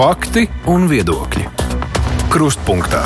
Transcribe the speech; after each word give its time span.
Fakti 0.00 0.46
un 0.72 0.86
viedokļi. 0.88 1.42
Krustpunktā. 2.32 3.02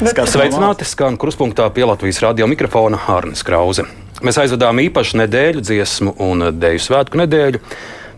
Sveicināti! 0.00 0.86
Skan 0.88 1.18
krustpunktā 1.20 1.66
pie 1.76 1.84
Latvijas 1.84 2.22
radio 2.24 2.46
mikrofona 2.48 2.96
Hārnes 2.96 3.44
Krause. 3.44 3.84
Mēs 4.24 4.38
aizvedām 4.40 4.80
īpašu 4.80 5.18
nedēļu, 5.20 5.60
dziesmu 5.60 6.14
un 6.24 6.46
dēļu 6.62 6.80
svētku 6.80 7.20
nedēļu. 7.20 7.60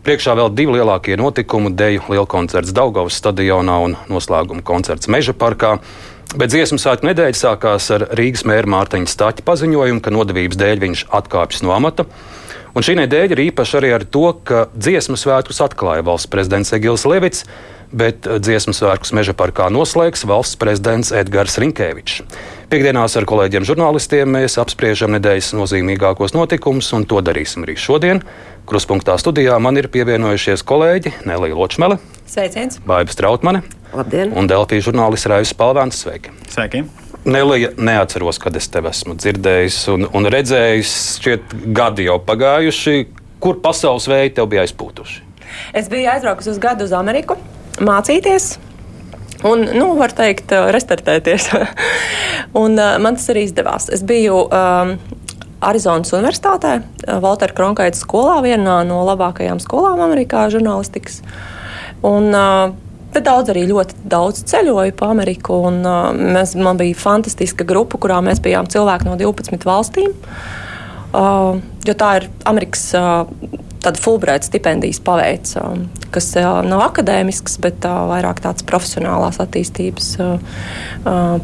Priekšā 0.07 0.37
vēl 0.39 0.53
divi 0.55 0.77
lielākie 0.77 1.19
notikumi- 1.19 1.75
deju 1.83 2.05
lielkoncerts 2.15 2.71
Daugavas 2.71 3.19
stadionā 3.19 3.81
un 3.89 3.97
noslēguma 4.07 4.63
koncerts 4.63 5.11
Meža 5.11 5.35
parkā. 5.35 5.81
Bet 6.37 6.55
dziesmu 6.55 6.79
svētku 6.79 7.11
nedēļa 7.11 7.35
sākās 7.43 7.91
ar 7.91 8.07
Rīgas 8.15 8.47
mēra 8.47 8.71
Mārtiņa 8.71 9.11
Stāķa 9.11 9.43
paziņojumu, 9.43 10.01
ka 10.01 10.15
nodevības 10.15 10.63
dēļ 10.63 10.79
viņš 10.79 11.05
atkāpjas 11.11 11.63
no 11.67 11.75
amata. 11.75 12.07
Un 12.73 12.85
šī 12.85 12.97
nedēļa 13.03 13.35
ir 13.35 13.45
īpaša 13.51 13.83
arī 13.83 13.93
ar 13.99 14.07
to, 14.09 14.31
ka 14.49 14.67
dziesmu 14.73 15.19
svētkus 15.21 15.61
atklāja 15.65 16.05
valsts 16.07 16.31
prezidents 16.33 16.73
Egils 16.73 17.05
Levits, 17.09 17.45
bet 17.93 18.25
dziesmu 18.25 18.73
svētkus 18.73 19.13
meža 19.13 19.35
parkā 19.37 19.67
noslēgs 19.73 20.25
valsts 20.29 20.57
prezidents 20.61 21.13
Edgars 21.13 21.59
Rinkēvičs. 21.61 22.23
Piektdienās 22.73 23.19
ar 23.21 23.27
kolēģiem 23.29 23.67
žurnālistiem 23.69 24.33
mēs 24.33 24.57
apspriežam 24.63 25.13
nedēļas 25.19 25.53
nozīmīgākos 25.59 26.33
notikumus, 26.33 26.89
un 26.97 27.05
to 27.05 27.21
darīsim 27.21 27.67
arī 27.67 27.77
šodien. 27.77 28.25
Kruspunktā 28.65 29.19
studijā 29.21 29.59
man 29.61 29.77
ir 29.77 29.91
pievienojušies 29.93 30.65
kolēģi 30.65 31.17
Nelija 31.29 31.59
Ločmele, 31.59 32.01
Sveiciens! 32.33 32.81
Baiba 32.89 33.13
Strautmane 33.13 33.61
Labdien! 33.93 34.33
un 34.33 34.49
Delfijas 34.49 34.89
žurnālists 34.89 35.29
Raivs 35.29 35.53
Palvēns. 35.59 36.01
Sveiki! 36.07 36.33
Sveiki! 36.49 36.87
Nelija, 37.25 37.71
neatceros, 37.79 38.39
kad 38.43 38.57
es 38.59 38.67
tevi 38.73 38.91
esmu 38.91 39.15
dzirdējis 39.15 39.77
un, 39.93 40.09
un 40.11 40.27
redzējis. 40.33 40.95
Šķiet, 41.23 41.55
gadi 41.77 42.09
jau 42.09 42.19
pagājuši. 42.27 42.97
Kur 43.43 43.61
pasaules 43.63 44.09
veidi 44.11 44.35
tev 44.39 44.51
bija 44.51 44.65
aizpūtuši? 44.67 45.23
Es 45.79 45.91
biju 45.93 46.11
aizbraukusi 46.11 46.51
uz 46.51 46.59
gadu 46.63 46.87
uz 46.89 46.95
Ameriku 46.97 47.37
mācīties. 47.83 48.57
Un, 49.47 49.65
nu, 49.75 49.93
var 49.99 50.15
teikt, 50.15 50.51
restartēties. 50.75 51.49
un, 52.63 52.75
uh, 52.79 52.99
man 53.03 53.19
tas 53.19 53.31
arī 53.31 53.47
izdevās. 53.47 53.89
Es 53.95 54.03
biju 54.07 54.45
um, 54.47 54.95
Arizonas 55.63 56.11
Universitātē, 56.15 56.81
Walter 57.23 57.55
Kronkaita 57.55 57.99
skolā, 57.99 58.41
vienā 58.43 58.81
no 58.87 59.03
labākajām 59.07 59.63
skolām 59.63 60.03
Amerikā, 60.03 60.49
žurnālistikas. 60.51 61.21
Un, 62.03 62.33
uh, 62.35 62.75
Bet 63.13 63.27
daudz 63.27 63.53
arī 63.53 63.67
ļoti 63.69 64.07
daudz 64.09 64.45
ceļoju 64.49 64.95
pa 64.97 65.11
Ameriku. 65.13 65.59
Un, 65.69 65.83
uh, 65.85 66.11
mēs, 66.17 66.55
man 66.57 66.81
bija 66.81 66.97
fantastiska 66.99 67.67
grupa, 67.69 68.01
kurā 68.01 68.23
mēs 68.25 68.41
bijām 68.45 68.71
cilvēki 68.73 69.11
no 69.11 69.19
12 69.21 69.69
valstīm. 69.69 70.15
Uh, 71.13 71.61
jo 71.85 71.95
tā 71.99 72.15
ir 72.21 72.31
Amerikas 72.49 72.87
uh, 72.97 73.27
tāda 73.83 74.01
Fulbright 74.03 74.47
stipendijas 74.47 75.01
paveids, 75.05 75.57
uh, 75.61 75.77
kas 76.15 76.33
uh, 76.39 76.61
nav 76.67 76.85
akadēmisks, 76.89 77.59
bet 77.63 77.87
uh, 77.89 78.05
vairāk 78.11 78.43
tāds 78.45 78.67
profesionālās 78.69 79.41
attīstības 79.43 80.13
uh, 80.23 80.37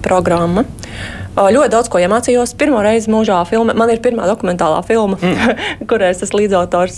programma. 0.04 0.66
Ļoti 1.38 1.70
daudz 1.70 1.86
ko 1.86 2.00
iemācījos. 2.02 2.56
Pirmo 2.58 2.80
reizi 2.82 3.10
mūžā 3.12 3.36
filma, 3.46 3.74
man 3.78 3.92
ir 3.92 4.00
pirmā 4.02 4.24
dokumentālā 4.26 4.80
filma, 4.86 5.14
mm. 5.22 5.60
kurai 5.90 6.08
es 6.10 6.24
esmu 6.26 6.40
līdzautors. 6.40 6.96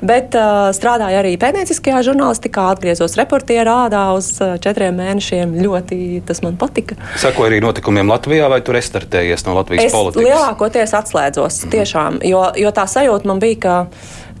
Bet 0.00 0.36
strādāju 0.78 1.18
arī 1.20 1.34
pētnieciskajā 1.40 2.00
žurnālistikā, 2.08 2.70
atgriezos 2.72 3.18
reportierā 3.20 3.76
uz 4.16 4.30
četriem 4.64 4.96
mēnešiem. 5.02 5.52
Ļoti 5.60 6.00
tas 6.28 6.40
man 6.46 6.56
patika. 6.60 6.96
Sekoja 7.20 7.50
arī 7.52 7.60
notikumiem 7.64 8.08
Latvijā, 8.08 8.48
vai 8.48 8.62
tu 8.64 8.72
restartējies 8.76 9.44
no 9.48 9.58
Latvijas 9.58 9.90
es 9.90 9.96
politikas? 9.98 10.30
lielākoties 10.30 10.96
atslēdzos, 11.02 11.60
mm. 11.66 11.74
tiešām, 11.76 12.20
jo, 12.32 12.46
jo 12.64 12.72
tā 12.76 12.88
sajūta 12.88 13.28
man 13.28 13.44
bija, 13.44 13.60
ka 13.60 13.76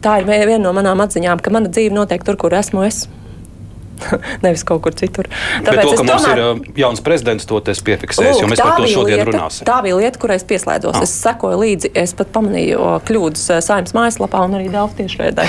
tā 0.04 0.20
ir 0.22 0.28
viena 0.28 0.62
no 0.66 0.74
manām 0.76 1.02
atziņām, 1.06 1.42
ka 1.42 1.54
mana 1.54 1.72
dzīve 1.72 1.96
notiek 1.96 2.26
tur, 2.26 2.38
kur 2.40 2.56
esmu 2.56 2.86
es. 2.88 3.06
Nevis 4.44 4.64
kaut 4.64 4.82
kur 4.84 4.94
citur. 4.96 5.28
Bet 5.64 5.80
to, 5.82 5.94
ka 5.98 6.04
mums 6.04 6.24
tomēr... 6.24 6.38
ir 6.38 6.44
uh, 6.44 6.78
jauns 6.78 7.02
prezidents, 7.04 7.46
to 7.48 7.60
es 7.70 7.82
piefiksēju, 7.84 8.42
jo 8.42 8.48
mēs 8.50 8.62
par 8.62 8.78
to 8.78 8.88
šodien 8.90 9.20
lieta, 9.20 9.28
runāsim. 9.30 9.66
Tā 9.68 9.78
bija 9.84 9.98
lieta, 10.00 10.20
kurai 10.22 10.38
es 10.40 10.46
pieslēdzos. 10.48 10.96
Ah. 10.96 11.04
Es 11.06 11.14
sekoju 11.20 11.60
līdzi, 11.60 11.92
es 12.02 12.14
pat 12.16 12.32
pamanīju 12.34 12.90
kļūdas 13.08 13.46
eh, 13.56 13.62
saimnes 13.64 13.94
mājaslapā 13.96 14.42
un 14.46 14.58
arī 14.58 14.70
Dēlφu 14.72 15.00
tiešraidē. 15.02 15.46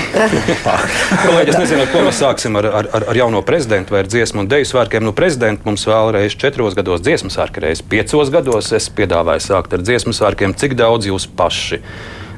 Kolēģi, 1.24 1.54
es 1.54 1.60
nezinu, 1.60 1.84
ar 1.84 1.92
ko 1.92 2.04
mēs 2.06 2.22
sāksim 2.22 2.58
ar, 2.60 2.70
ar, 2.82 2.90
ar, 3.00 3.10
jauno 3.16 3.42
prezidentu 3.46 3.96
vai 3.96 4.04
ar 4.04 4.10
dziesmu 4.12 4.44
un 4.44 4.50
deju 4.52 4.68
svētkiem. 4.72 5.04
Nu, 5.06 5.14
prezidents 5.16 5.64
mums 5.68 5.86
vēlreiz 5.88 6.36
četros 6.38 6.76
gados 6.78 7.04
dziesmu 7.04 7.32
svētku 7.32 7.64
reizi, 7.64 7.86
piecos 7.88 8.32
gados 8.34 8.72
es 8.76 8.90
piedāvāju 8.92 9.46
sākt 9.48 9.78
ar 9.78 9.86
dziesmu 9.86 10.14
svētkiem. 10.16 10.56
Cik 10.58 10.76
daudz 10.78 11.08
jūs 11.10 11.28
paši? 11.38 11.82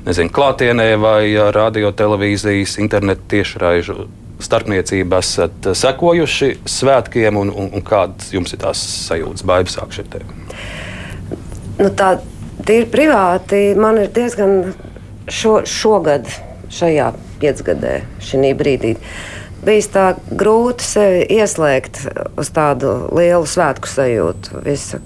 Nezinu, 0.04 0.28
klātienē 0.36 0.98
vai 1.00 1.32
radio, 1.56 1.88
televīzijas, 1.96 2.74
internetu 2.76 3.22
tiešraižu 3.32 4.02
starpniecību 4.44 5.16
esat 5.16 5.68
sekojuši 5.80 6.48
svētkiem, 6.68 7.38
un, 7.40 7.48
un, 7.48 7.70
un 7.72 7.84
kādas 7.84 8.28
jums 8.34 8.52
ir 8.52 8.60
tās 8.60 8.82
sajūtas? 9.06 9.46
Baigi 9.48 9.72
sākšu 9.72 10.02
ar 10.02 10.10
tevi. 10.12 10.36
Nu, 11.78 11.88
tā 11.88 12.10
ir 12.74 12.84
privāti. 12.92 13.62
Man 13.80 14.02
ir 14.02 14.10
diezgan 14.12 14.74
šo, 15.24 15.62
šogad, 15.64 16.28
šajā 16.68 17.06
piecgadē, 17.40 17.94
šī 18.28 18.50
brīdī. 18.60 18.98
Bijis 19.64 19.88
tā 19.94 20.10
grūti 20.28 20.84
sevi 20.84 21.22
ieslēgt 21.38 22.02
uz 22.36 22.52
tādu 22.52 22.92
lielu 23.16 23.48
svētku 23.48 23.88
sajūtu, 23.88 24.60
visa 24.66 25.00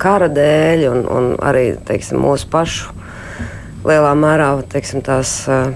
kara 0.00 0.30
dēļ, 0.32 0.86
un, 0.94 1.04
un 1.12 1.28
arī 1.44 1.74
teiksim, 1.84 2.22
mūsu 2.24 2.48
pašu 2.48 2.96
lielā 3.86 4.12
mērā 4.18 4.50
teiksim, 4.70 5.02
tās 5.04 5.34
uh, 5.50 5.70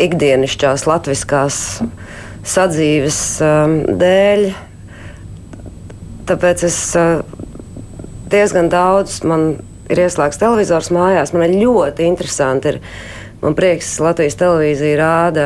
ikdienišķās, 0.00 0.86
latviskās 0.88 1.58
sadzīves 2.44 3.20
um, 3.44 3.76
dēļ. 4.00 4.48
Tāpēc 6.28 6.64
es 6.68 6.78
uh, 6.98 7.22
diezgan 8.32 8.70
daudz 8.72 9.20
man 9.28 9.54
ir 9.92 10.04
ieslēgts 10.06 10.40
televizors 10.40 10.90
mājās. 10.94 11.34
Man 11.36 11.46
ļoti 11.60 12.06
interesanti. 12.08 12.74
Ir, 12.74 12.80
Man 13.44 13.52
prieks, 13.52 13.90
ka 13.98 14.06
Latvijas 14.06 14.38
televīzija 14.40 14.96
rāda 14.96 15.42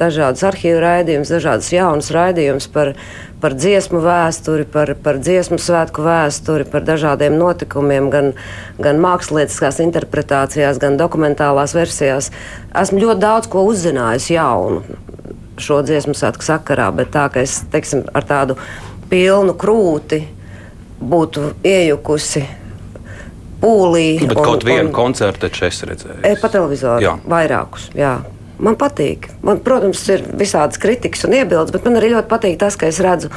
dažādus 0.00 0.40
arhīvu 0.48 0.78
raidījumus, 0.80 1.28
dažādus 1.34 1.66
jaunus 1.74 2.06
raidījumus 2.14 2.70
par, 2.72 2.94
par 3.42 3.52
dziesmu 3.52 4.00
vēsturi, 4.00 4.64
par, 4.72 4.94
par 5.04 5.18
dziesmu 5.20 5.58
svētku 5.60 6.06
vēsturi, 6.06 6.64
par 6.72 6.86
dažādiem 6.88 7.36
notikumiem, 7.36 8.08
gan, 8.14 8.32
gan 8.80 9.02
mākslinieckās 9.04 9.82
interpretācijās, 9.84 10.80
gan 10.80 10.96
dokumentālās 10.96 11.76
versijās. 11.76 12.30
Esmu 12.80 13.04
ļoti 13.04 13.24
daudz 13.26 13.52
ko 13.52 13.66
uzzinājusi 13.68 14.38
jaunu 14.38 14.80
šo 15.60 15.82
dziesmu 15.84 16.16
svētku 16.16 16.48
sakarā, 16.48 16.88
bet 16.96 17.12
tā, 17.12 17.28
ka 17.28 17.44
es 17.44 17.60
teiksim, 17.76 18.06
ar 18.16 18.24
tādu 18.24 18.56
pilnu 19.12 19.52
krūti 19.60 20.24
būtu 21.04 21.50
iejukusi 21.60 22.46
pūlī. 23.64 24.06
Bet 24.22 24.36
un, 24.36 24.44
kaut 24.44 24.68
vienu 24.68 24.92
koncertu 24.94 25.48
taču 25.48 25.66
es 25.70 25.82
redzēju. 25.88 26.20
E, 26.22 26.36
pa 26.40 26.52
televizoru 26.52 27.02
Jā. 27.04 27.16
vairākus. 27.28 27.90
Jā. 27.98 28.18
Man 28.64 28.76
patīk. 28.78 29.26
Man, 29.42 29.58
protams, 29.66 30.04
ir 30.14 30.22
visādas 30.38 30.78
kritikas 30.78 31.24
un 31.26 31.32
iebildes, 31.34 31.72
bet 31.74 31.88
man 31.88 31.98
arī 31.98 32.12
ļoti 32.12 32.30
patīk 32.30 32.58
tas, 32.60 32.76
ka 32.78 32.86
es 32.86 33.00
redzu 33.02 33.32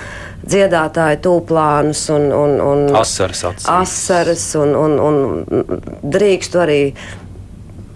dziedātāju 0.46 1.18
tūplānus 1.26 2.04
un, 2.14 2.28
un, 2.38 2.54
un 2.62 2.84
Asaras 3.00 3.42
acīs. 3.50 3.66
asaras 3.80 4.44
un, 4.62 4.76
un, 4.78 4.94
un 5.02 5.82
drīkstu 6.06 6.62
arī 6.62 6.82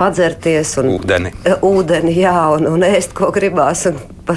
padzerties 0.01 0.73
un 0.81 0.95
Ūdeni. 0.95 1.31
ūdeni 1.61 2.15
jā, 2.17 2.33
un, 2.55 2.65
un 2.73 2.85
ēst, 2.89 3.13
ko 3.17 3.29
gribās. 3.35 3.85
Un, 3.91 3.99
pa, 4.25 4.35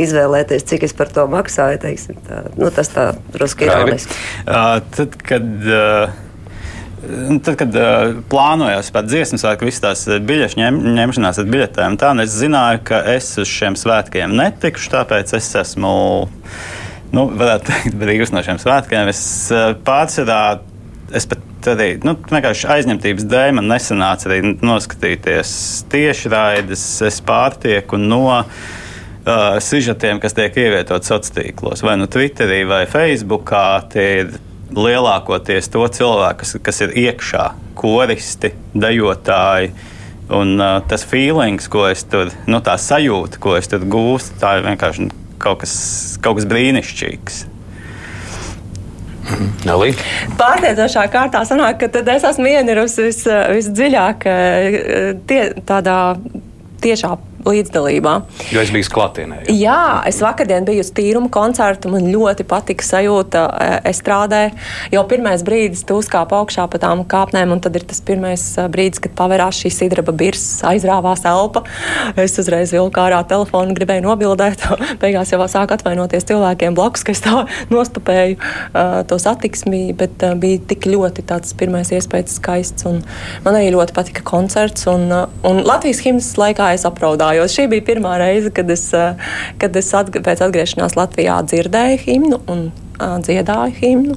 izvēlēties, 0.00 0.66
cik 0.66 0.88
es 0.88 0.94
par 0.98 1.12
to 1.14 1.28
maksāju. 1.30 1.78
Teiksim, 1.86 2.18
tā. 2.26 2.42
nu, 2.58 2.72
tas 2.74 2.90
tā 2.90 3.12
drusku 3.34 3.68
Raivi? 3.68 3.84
ironiski. 3.86 4.18
Uh, 4.42 4.80
tad, 4.96 5.14
kad, 5.22 5.46
uh, 5.70 6.18
tad, 7.44 7.54
kad 7.60 7.76
uh, 7.78 8.18
plānojos 8.30 8.90
pat 8.94 9.08
dziesmu 9.08 9.38
svētku, 9.40 9.68
visas 9.68 9.84
tās 9.84 10.04
biļešu 10.28 10.60
ņem, 10.60 10.78
ņemšanās 10.98 11.40
ar 11.42 11.50
biļetēm, 11.52 11.98
tā 12.00 12.12
nu 12.16 12.24
es 12.24 12.36
zināju, 12.38 12.82
ka 12.90 13.02
es 13.14 13.30
uz 13.40 13.50
šiem 13.50 13.76
svētkiem 13.78 14.34
netikšu, 14.38 14.92
tāpēc 14.96 15.34
es 15.38 15.50
esmu. 15.62 15.92
Nu, 17.08 17.24
varētu 17.40 17.70
teikt, 17.70 17.94
brīvs 17.96 18.34
no 18.34 18.42
šiem 18.44 18.58
svētkiem. 18.60 19.08
Es 19.08 19.22
uh, 19.54 19.70
pārsvarā, 19.84 20.58
es 21.16 21.24
pat 21.30 21.70
arī 21.72 21.94
nu, 22.04 22.12
vienkārši 22.28 22.68
aizņemtības 22.74 23.28
dēļ 23.30 23.54
man 23.58 23.70
nesanāca 23.72 24.28
arī 24.28 24.52
noskatīties 24.60 25.54
tieši 25.92 26.34
raides. 26.34 26.84
Es 27.08 27.22
pārtieku 27.24 27.96
no 28.00 28.26
uh, 28.28 28.44
sižetiem, 29.64 30.20
kas 30.22 30.36
tiek 30.36 30.56
ievietoti 30.60 31.08
sociālos 31.08 31.34
tīklos, 31.36 31.84
vai 31.86 31.96
nu 32.00 32.10
Twitterī, 32.10 32.62
vai 32.68 32.84
Facebookā. 32.90 33.64
Tie 33.92 34.06
ir 34.22 34.36
lielākoties 34.76 35.70
to 35.72 35.84
cilvēku, 35.98 36.42
kas, 36.42 36.56
kas 36.64 36.82
ir 36.86 36.96
iekšā, 37.06 37.44
koristi, 37.78 38.52
dejotāji. 38.74 39.72
Un 40.28 40.58
uh, 40.60 40.74
tas 40.84 41.06
feelings, 41.08 41.70
ko 41.72 41.86
es 41.88 42.02
tur, 42.04 42.28
nu, 42.50 42.60
tā 42.60 42.74
sajūta, 42.76 43.40
ko 43.40 43.54
es 43.56 43.70
tur 43.70 43.86
gūstu, 43.88 44.36
tā 44.42 44.58
ir 44.58 44.66
vienkārši 44.66 45.08
kaut 45.40 45.62
kas, 45.62 45.76
kaut 46.20 46.36
kas 46.36 46.48
brīnišķīgs. 46.50 47.46
Nelī? 49.68 49.92
Pārsteidzošā 50.38 51.06
kārtā 51.12 51.42
sanāk, 51.48 51.80
ka 51.80 52.02
es 52.14 52.26
esmu 52.28 52.48
ienirusi 52.48 53.08
vis, 53.08 53.22
visdziļāk 53.28 54.28
eh, 54.28 54.78
tie, 55.28 55.42
tādā 55.68 55.98
tiešā 56.82 57.16
līdzdalībā. 57.46 58.14
Jo 58.52 58.62
es 58.62 58.72
biju 58.74 58.90
klātienē. 58.92 59.40
Jā. 59.48 59.54
jā, 59.62 59.82
es 60.10 60.18
vakardien 60.24 60.66
biju 60.66 60.82
uz 60.82 60.90
tīrumu 60.94 61.30
koncertu. 61.32 61.90
Man 61.92 62.08
ļoti 62.12 62.46
patika 62.48 62.84
sajūta. 62.84 63.44
Es 63.88 64.00
strādāju 64.02 64.54
jau 64.94 65.04
pirmais 65.10 65.44
brīdis, 65.46 65.84
tu 65.88 65.98
uzkāp 66.00 66.32
augšā 66.34 66.66
pa 66.70 66.80
tām 66.82 67.04
kāpnēm, 67.08 67.52
un 67.54 67.62
tad 67.64 67.76
ir 67.78 67.86
tas 67.88 68.00
pirmais 68.04 68.44
brīdis, 68.72 69.02
kad 69.04 69.14
pavērās 69.18 69.60
šī 69.62 69.72
sidraba 69.74 70.14
birs, 70.16 70.44
aizrāvās 70.66 71.24
elpa. 71.28 71.64
Es 72.18 72.36
uzreiz 72.40 72.72
vilku 72.74 73.02
ārā 73.02 73.20
telefonu, 73.28 73.76
gribēju 73.78 74.06
nobildēt. 74.06 74.66
Beigās 75.02 75.32
jau 75.32 75.40
sāk 75.48 75.72
atvainoties 75.76 76.26
cilvēkiem 76.28 76.76
blakus, 76.78 77.06
ka 77.06 77.14
es 77.14 77.22
tā 77.24 77.44
nostupēju 77.74 78.38
uh, 78.38 79.00
to 79.08 79.20
satiksmi, 79.22 79.86
bet 79.98 80.26
uh, 80.26 80.34
bija 80.38 80.60
tik 80.74 80.88
ļoti 80.90 81.24
tāds 81.28 81.54
pirmais 81.58 81.92
iespējas 81.94 82.38
skaists. 82.40 82.86
Man 83.44 83.56
arī 83.56 83.72
ļoti 83.74 83.94
patika 83.96 84.24
koncerts, 84.26 84.86
un, 84.90 85.08
uh, 85.12 85.26
un 85.48 85.62
Latvijas 85.66 86.02
himnas 86.04 86.32
laikā 86.40 86.67
es 86.76 86.84
apraudājos. 86.88 87.54
Šī 87.54 87.68
bija 87.72 87.86
pirmā 87.92 88.16
reize, 88.20 88.52
kad 88.54 88.70
es, 88.74 88.88
uh, 88.96 89.16
kad 89.62 89.76
es 89.78 89.88
atg 89.96 90.20
pēc 90.24 90.44
atgriešanās 90.48 90.98
Latvijā 90.98 91.40
dzirdēju 91.46 92.04
himnu. 92.04 92.42
Un, 92.52 92.68
dziedāju 92.98 93.74
himnu. 93.78 94.16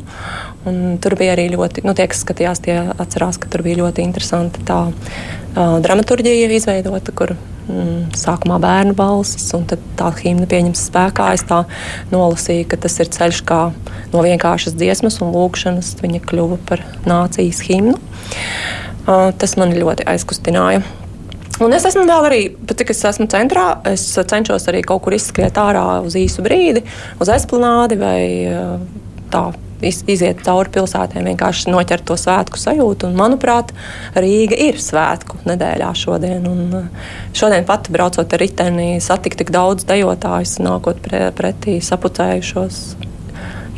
Un 0.65 0.98
tur 1.01 1.15
bija 1.18 1.36
arī 1.36 1.50
ļoti, 1.53 1.83
nu, 1.86 1.94
tie, 1.98 2.07
kas 2.09 2.24
skatījās, 2.25 2.62
tie 2.65 2.77
atcerās, 2.98 3.39
ka 3.42 3.50
tur 3.50 3.63
bija 3.65 3.81
ļoti 3.81 4.03
interesanti 4.06 4.63
tā 4.65 4.80
uh, 4.89 5.77
dramaturģija 5.81 6.50
izveidota, 6.53 7.13
kur 7.13 7.33
mm, 7.33 8.12
sākumā 8.18 8.59
bērnu 8.62 8.95
balsis, 8.97 9.47
un 9.57 9.65
tad 9.69 9.81
tā 10.00 10.12
himna 10.21 10.47
pieņems 10.50 10.86
spēkā. 10.89 11.31
Es 11.38 11.45
tā 11.50 11.63
nolasīju, 12.13 12.68
ka 12.71 12.81
tas 12.86 13.00
ir 13.01 13.12
ceļš 13.13 13.44
kā 13.50 13.62
no 14.13 14.25
vienkāršas 14.25 14.77
dziesmas 14.77 15.21
un 15.24 15.33
lūkšanas 15.36 15.95
viņa 16.01 16.24
kļuva 16.30 16.62
par 16.69 16.86
nācijas 17.09 17.63
himnu. 17.68 17.97
Uh, 19.01 19.31
tas 19.33 19.57
man 19.57 19.74
ļoti 19.74 20.06
aizkustināja. 20.09 20.83
Un 21.62 21.75
es 21.75 21.83
esmu 21.86 22.06
vēl 22.07 22.27
arī, 22.30 22.44
cik 22.71 22.94
es 22.94 23.03
esmu 23.12 23.27
centrā, 23.30 23.65
es 23.89 24.06
cenšos 24.15 24.69
arī 24.71 24.86
kaut 24.88 25.03
kur 25.06 25.18
izskriet 25.18 25.59
ārā 25.62 26.00
uz 26.06 26.15
īsu 26.18 26.45
brīdi, 26.45 26.86
uz 27.21 27.30
esplanādi 27.33 28.00
vai 28.01 28.21
tā 29.31 29.50
iziet 29.81 30.42
cauri 30.45 30.71
pilsētām, 30.75 31.25
vienkārši 31.31 31.71
noķert 31.74 32.06
to 32.07 32.18
svētku 32.19 32.59
sajūtu. 32.62 33.09
Un, 33.09 33.18
manuprāt, 33.18 33.74
Rīga 34.13 34.57
ir 34.69 34.80
svētku 34.81 35.42
nedēļā 35.50 35.92
šodien. 35.98 36.45
Un 36.50 36.89
šodien 37.38 37.65
pat 37.68 37.89
braucot 37.94 38.36
ar 38.38 38.42
riteni, 38.42 38.94
satikt 39.01 39.42
tik 39.42 39.54
daudz 39.54 39.88
dejotājus, 39.89 40.59
nākot 40.63 41.01
pre, 41.04 41.27
pretī 41.38 41.80
sapucējušos 41.86 42.83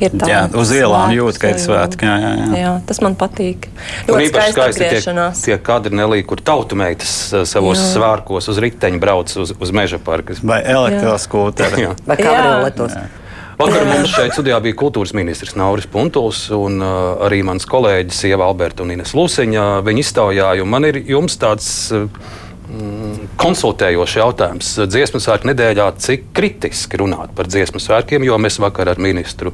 ir 0.07 0.13
tā. 0.19 0.27
Jā, 0.29 0.41
uz 0.59 0.73
ielām 0.75 1.13
jūt, 1.15 1.39
ka 1.41 1.53
ir 1.53 1.59
svētki. 1.61 2.07
Jā, 2.07 2.17
jā, 2.21 2.31
jā. 2.39 2.59
jā, 2.61 2.73
tas 2.89 3.01
man 3.03 3.17
patīk. 3.19 3.67
Ļoti 4.09 4.27
īpaši 4.29 4.55
skaisti 4.55 4.91
tie, 4.91 5.15
tie 5.47 5.57
kadri 5.63 5.97
nelī, 5.97 6.21
kur 6.27 6.43
tautu 6.43 6.77
meitas 6.79 7.15
eh, 7.33 7.47
savos 7.49 7.81
jā. 7.81 7.89
svārkos 7.95 8.51
uz 8.53 8.61
riteņa 8.63 9.01
brauc 9.01 9.33
uz, 9.43 9.55
uz 9.57 9.73
meža 9.75 9.99
parku. 10.03 10.37
Vai 10.45 10.61
elektroskūteri. 10.75 11.89
Vai 12.07 12.19
kabrioletos. 12.19 12.97
Vakar 13.59 13.85
mums 13.85 14.09
šeit 14.09 14.33
studijā 14.33 14.57
bija 14.65 14.75
kultūras 14.79 15.13
ministrs 15.15 15.53
Nauris 15.59 15.85
Puntuls 15.89 16.47
un 16.55 16.81
uh, 16.81 17.25
arī 17.27 17.43
mans 17.45 17.67
kolēģis 17.69 18.23
Ieva 18.31 18.47
Alberta 18.49 18.81
un 18.85 18.95
Ines 18.95 19.13
Lusiņa. 19.13 19.67
Viņi 19.85 20.01
iztaujāja, 20.03 20.65
un 20.65 20.71
man 20.73 20.89
ir 20.89 21.03
jums 21.05 21.37
tāds. 21.41 21.69
Uh, 21.93 22.41
konsultējošs 23.39 24.15
jautājums. 24.17 24.69
Dziesmu 24.87 25.19
svētku 25.21 25.49
nedēļā, 25.51 25.87
cik 25.99 26.29
kritiski 26.35 26.99
runāt 27.01 27.33
par 27.35 27.49
dziesmu 27.51 27.81
svētkiem, 27.81 28.23
jo 28.23 28.37
mēs 28.39 28.59
vakar 28.63 28.93
ar 28.93 29.01
ministru 29.03 29.51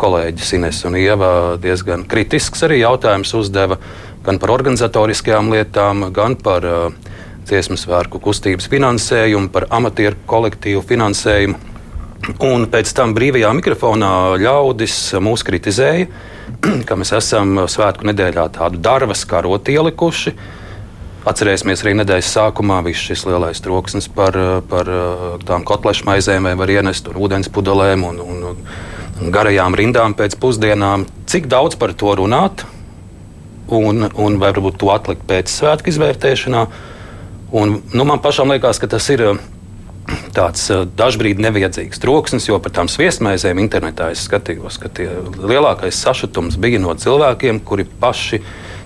kolēģi 0.00 0.50
Ines 0.58 0.82
un 0.88 0.98
Ieva 0.98 1.30
diezgan 1.62 2.04
kritisks 2.08 2.64
arī 2.66 2.80
jautājums 2.82 3.34
uzdeva 3.38 3.78
gan 4.26 4.40
par 4.42 4.52
organizatoriskajām 4.58 5.52
lietām, 5.54 6.08
gan 6.12 6.34
par 6.36 6.66
uh, 6.66 7.14
dziesmu 7.48 7.78
svētku 7.80 8.20
kustības 8.20 8.68
finansējumu, 8.68 9.48
par 9.54 9.68
amatieru 9.72 10.18
kolektīvu 10.28 10.82
finansējumu. 10.90 11.64
Un 12.44 12.66
pēc 12.68 12.90
tam 12.98 13.14
brīvajā 13.16 13.54
mikrofonā 13.56 14.12
ļaudis 14.42 14.96
mūs 15.22 15.46
kritizēja, 15.46 16.08
ka 16.88 16.98
mēs 16.98 17.14
esam 17.16 17.62
svētku 17.70 18.08
nedēļā 18.10 18.48
tādu 18.58 18.82
darbas 18.82 19.22
karoti 19.30 19.78
ielikuši 19.78 20.34
Atcerēsimies 21.28 21.82
arī 21.84 21.92
nedēļas 21.98 22.30
sākumā 22.38 22.78
viss 22.86 23.04
šis 23.04 23.26
lielais 23.28 23.60
troksnis 23.60 24.08
par, 24.08 24.36
par 24.70 24.88
tām 25.44 25.66
kotlešu 25.68 26.06
maizēm, 26.08 26.48
vai 26.48 26.54
var 26.56 26.72
ienest 26.72 27.04
tur 27.04 27.18
ūdens 27.20 27.50
pudelēm 27.52 28.06
un, 28.08 28.22
un, 28.24 28.62
un 29.20 29.34
garajām 29.34 29.76
rindām 29.76 30.16
pēc 30.16 30.38
pusdienām. 30.40 31.04
Cik 31.28 31.50
daudz 31.52 31.76
par 31.76 31.92
to 31.98 32.14
runāt, 32.22 32.64
un, 33.68 34.08
un 34.08 34.40
varbūt 34.40 34.80
to 34.80 34.92
atlikt 34.94 35.26
pēc 35.28 35.52
svētku 35.52 35.92
izvērtēšanā? 35.92 36.64
Un, 37.58 37.78
nu, 37.92 38.08
man 38.08 38.20
pašam 38.24 38.52
liekas, 38.52 38.80
ka 38.80 38.88
tas 38.92 39.08
ir 39.12 39.24
tāds 40.36 40.68
dažkārt 40.96 41.40
nevajadzīgs 41.44 42.00
troksnis, 42.00 42.48
jo 42.48 42.58
par 42.62 42.72
tām 42.76 42.88
sviestmaizēm 42.88 43.60
internetā 43.60 44.10
es 44.14 44.24
skatījos, 44.28 44.78
ka 44.80 44.90
lielākais 45.36 46.00
sašutums 46.04 46.56
bija 46.60 46.80
no 46.80 46.94
cilvēkiem, 46.96 47.60
kuri 47.68 47.84
paši 48.00 48.40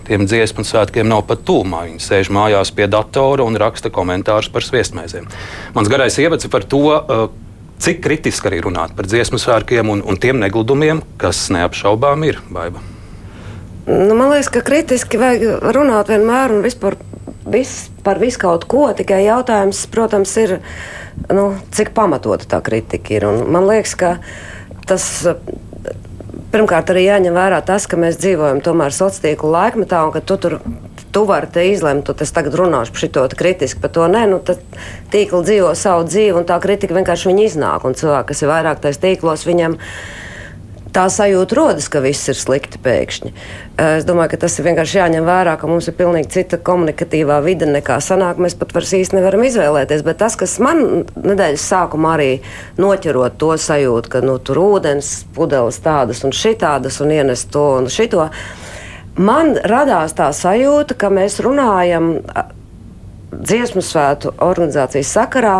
tiem 0.07 0.27
dziesmu 0.29 0.65
svētkiem 0.67 1.09
nav 1.09 1.25
pat 1.29 1.45
tūmā. 1.49 1.85
Viņi 1.91 2.03
sēž 2.03 2.33
mājās 2.35 2.73
pie 2.75 2.89
datora 2.91 3.47
un 3.47 3.59
raksta 3.61 3.93
komentārus 3.93 4.51
par 4.53 4.67
sviestmaizēm. 4.67 5.29
Mans 5.77 5.93
garais 5.93 6.19
ievads 6.23 6.51
par 6.53 6.67
to. 6.69 6.83
Cik 7.83 7.99
kritiski 7.99 8.47
arī 8.47 8.61
runāt 8.63 8.93
par 8.95 9.09
dziesmu 9.11 9.41
svētkiem 9.43 9.89
un, 9.91 10.05
un 10.07 10.19
tiem 10.23 10.39
negludumiem, 10.39 11.01
kas 11.19 11.49
neapšaubām 11.51 12.23
ir 12.29 12.39
baiva? 12.47 12.79
Nu, 13.89 14.15
man 14.15 14.31
liekas, 14.31 14.53
ka 14.55 14.63
kritiski 14.63 15.19
vajag 15.19 15.65
runāt 15.75 16.13
vienmēr 16.13 16.55
un 16.55 16.63
vispār 16.63 16.95
vis, 17.51 17.91
par 18.07 18.21
visu 18.23 18.39
kaut 18.45 18.69
ko. 18.71 18.85
Tikai 18.95 19.25
jautājums, 19.25 19.83
protams, 19.91 20.37
ir, 20.39 20.61
nu, 21.35 21.49
cik 21.75 21.91
pamatota 21.97 22.47
tā 22.55 22.63
kritika 22.63 23.17
ir. 23.17 23.27
Un 23.27 23.51
man 23.51 23.67
liekas, 23.67 23.97
ka 23.99 24.15
tas 24.87 25.09
Pirmkārt, 26.53 26.91
arī 26.93 27.07
jāņem 27.07 27.37
vērā 27.37 27.63
tas, 27.65 27.87
ka 27.89 27.97
mēs 27.97 28.19
dzīvojam 28.21 28.61
tomēr 28.65 28.93
sociālā 28.93 29.33
tīkla 29.33 29.53
laikmetā, 29.57 30.03
un 30.05 30.13
ka 30.13 30.21
tu 30.21 30.37
tur 30.37 30.59
tu 31.13 31.23
vari 31.29 31.49
te 31.53 31.65
izlemt, 31.69 32.07
tu 32.09 32.17
tagad 32.33 32.57
runāšu 32.57 32.93
par 32.93 33.03
šo 33.05 33.25
kritiski, 33.37 33.81
par 33.81 33.93
to 33.93 34.09
nē, 34.09 34.27
nu 34.31 34.41
tad 34.45 34.61
tīkli 35.13 35.43
dzīvo 35.45 35.73
savu 35.77 36.07
dzīvi, 36.09 36.37
un 36.41 36.49
tā 36.49 36.57
kritika 36.61 36.97
vienkārši 36.97 37.33
iznāk. 37.47 37.85
Un 37.89 37.97
cilvēki, 37.97 38.29
kas 38.33 38.45
ir 38.45 38.53
vairāk 38.53 38.85
tajos 38.85 39.01
tīklos, 39.01 39.47
viņam 39.49 39.77
ir 39.77 40.32
tā 40.93 41.07
sajūta 41.13 41.57
rodas, 41.57 41.89
ka 41.93 42.03
viss 42.05 42.29
ir 42.31 42.37
slikti 42.39 42.81
pēkšņi. 42.83 43.33
Eh, 43.33 43.99
es 43.99 44.07
domāju, 44.09 44.35
ka 44.35 44.43
tas 44.45 44.59
ir 44.59 44.67
vienkārši 44.69 44.99
jāņem 44.99 45.27
vērā, 45.27 45.57
ka 45.61 45.71
mums 45.71 45.89
ir 45.89 45.97
pilnīgi 45.99 46.31
cita 46.37 46.59
komunikatīvā 46.61 47.39
vide 47.45 47.69
nekā 47.71 47.99
sanāk. 48.05 48.41
Mēs 48.43 48.57
pat 48.59 48.75
vairs 48.77 48.93
īsti 48.99 49.19
nevaram 49.19 49.45
izvēlēties. 49.49 50.05
Bet 50.07 50.21
tas, 50.23 50.37
kas 50.37 50.59
man 50.63 51.05
nedēļas 51.17 51.69
sākumā 51.73 52.17
arī 52.19 52.31
noķerot 52.83 53.39
to 53.41 53.53
sajūtu, 53.57 54.13
ka 54.13 54.25
nu, 54.25 54.39
tur 54.39 54.61
ūdens 54.63 55.13
pudeles 55.35 55.81
tādas 55.85 56.25
un 56.27 56.37
šitādas 56.37 57.01
un 57.05 57.15
ienest 57.17 57.51
to 57.53 57.65
un 57.81 57.89
šito, 57.93 58.29
man 59.17 59.57
radās 59.57 60.17
tā 60.19 60.29
sajūta, 60.37 60.99
ka 60.99 61.13
mēs 61.13 61.41
runājam 61.45 62.15
dziesmu 63.33 63.83
svētku 63.85 64.35
organizācijas 64.45 65.13
sakarā 65.17 65.57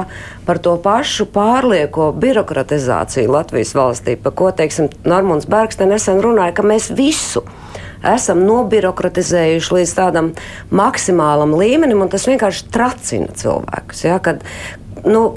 par 0.47 0.61
to 0.63 0.75
pašu 0.83 1.27
pārlieko 1.33 2.11
birokratizāciju 2.13 3.33
Latvijas 3.33 3.73
valstī, 3.77 4.17
par 4.21 4.37
ko, 4.37 4.51
teiksim, 4.57 4.91
Normons 5.09 5.49
Bergs 5.51 5.81
te 5.81 5.89
nesen 5.89 6.21
runāja, 6.25 6.57
ka 6.59 6.67
mēs 6.67 6.91
visu 6.97 7.45
esam 8.03 8.43
nobirokratizējuši 8.49 9.77
līdz 9.79 9.95
tādam 9.97 10.33
maksimālam 10.75 11.55
līmenim, 11.57 12.03
un 12.03 12.11
tas 12.13 12.27
vienkārši 12.29 12.69
tracina 12.75 13.33
cilvēkus. 13.39 14.05
Ja, 14.09 14.19
kad, 14.23 14.45
nu, 15.07 15.31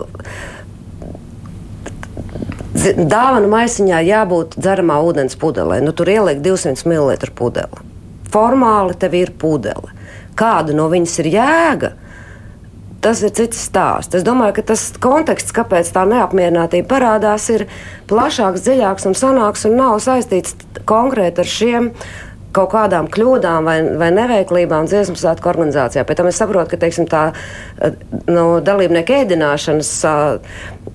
Dāvana 2.86 3.48
maisiņā 3.50 4.02
jābūt 4.04 4.58
dzeramā 4.60 4.98
ūdens 5.08 5.38
pudelē. 5.40 5.80
Nu, 5.82 5.94
tur 5.96 6.12
ieliek 6.12 6.42
200 6.44 6.84
ml 6.86 7.32
pudeli. 7.34 7.80
Formāli 8.30 8.98
tev 9.00 9.16
ir 9.16 9.32
pudele. 9.40 9.94
Kāda 10.38 10.76
no 10.76 10.90
viņas 10.92 11.16
ir 11.24 11.30
jēga? 11.38 11.94
Tas 13.06 13.22
ir 13.22 13.34
cits 13.38 13.62
stāsts. 13.70 14.18
Es 14.18 14.26
domāju, 14.26 14.58
ka 14.58 14.68
tas 14.74 14.88
konteksts, 15.02 15.54
kāpēc 15.56 15.92
tā 15.94 16.08
neapmierinātība 16.10 16.90
parādās, 16.90 17.48
ir 17.54 17.68
plašāks, 18.10 18.66
dziļāks 18.66 19.10
un 19.12 19.18
sanāks 19.18 19.68
un 19.70 19.78
nav 19.78 20.00
saistīts 20.04 20.58
konkrēti 20.90 21.46
ar 21.46 21.52
šiem 21.56 21.92
kaut 22.56 22.72
kādām 22.72 23.10
kļūdām 23.12 23.68
vai, 23.68 23.78
vai 24.00 24.10
neveiklībām 24.16 24.88
dziesmu 24.88 25.18
svētku 25.20 25.50
organizācijā. 25.52 26.06
Pēc 26.08 26.22
tam 26.22 26.30
es 26.32 26.40
saprotu, 26.40 26.72
ka 26.72 26.80
teiksim, 26.86 27.08
tā 27.12 27.26
nu, 28.32 28.46
dalībnieku 28.64 29.18
ēdināšanas 29.20 29.92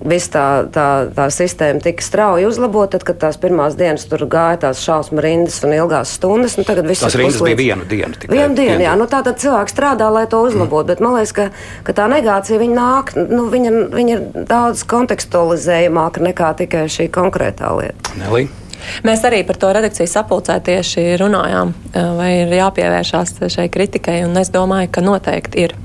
viss 0.07 0.31
tā, 0.33 0.45
tā, 0.73 0.85
tā 1.15 1.27
sistēma 1.33 1.81
tika 1.83 2.05
strauji 2.05 2.47
uzlabota, 2.49 2.97
tad, 2.97 3.05
kad 3.07 3.19
tās 3.25 3.39
pirmās 3.41 3.77
dienas 3.79 4.07
tur 4.09 4.25
gāja 4.29 4.61
tās 4.65 4.81
šausmu 4.85 5.21
rindas 5.23 5.59
un 5.65 5.75
ilgās 5.75 6.15
stundas. 6.17 6.57
Nu, 6.59 6.65
tagad 6.67 6.89
viss 6.89 7.03
tas 7.05 7.17
rindas 7.19 7.41
bija 7.45 7.59
vienu 7.59 7.87
dienu. 7.89 8.15
Tikai. 8.17 8.37
Vienu 8.37 8.57
dienu, 8.57 8.79
jā. 8.85 8.95
Nu, 8.99 9.07
tā 9.11 9.21
tad 9.25 9.41
cilvēks 9.41 9.75
strādā, 9.75 10.09
lai 10.13 10.25
to 10.31 10.41
uzlabotu, 10.47 10.85
mm. 10.85 10.91
bet 10.93 11.03
man 11.03 11.17
liekas, 11.17 11.35
ka, 11.37 11.49
ka 11.87 11.97
tā 12.01 12.07
negācija 12.11 12.61
viņa 12.61 12.77
nāk, 12.77 13.13
nu, 13.31 13.45
viņa, 13.53 13.75
viņa 13.93 14.17
ir 14.17 14.47
daudz 14.49 14.85
kontekstualizējumāka 14.91 16.25
nekā 16.31 16.55
tikai 16.63 16.87
šī 16.91 17.11
konkrētā 17.13 17.71
lieta. 17.77 18.17
Nelī. 18.19 18.47
Mēs 19.05 19.23
arī 19.27 19.43
par 19.45 19.59
to 19.61 19.69
redakciju 19.75 20.09
sapulcē 20.09 20.57
tieši 20.65 21.03
runājām, 21.21 21.73
vai 22.17 22.31
ir 22.41 22.53
jāpievēršās 22.57 23.37
šai 23.53 23.67
kritikai, 23.73 24.21
un 24.25 24.37
es 24.41 24.51
domāju, 24.53 24.89
ka 24.95 25.05
noteikti 25.05 25.67
ir. 25.67 25.75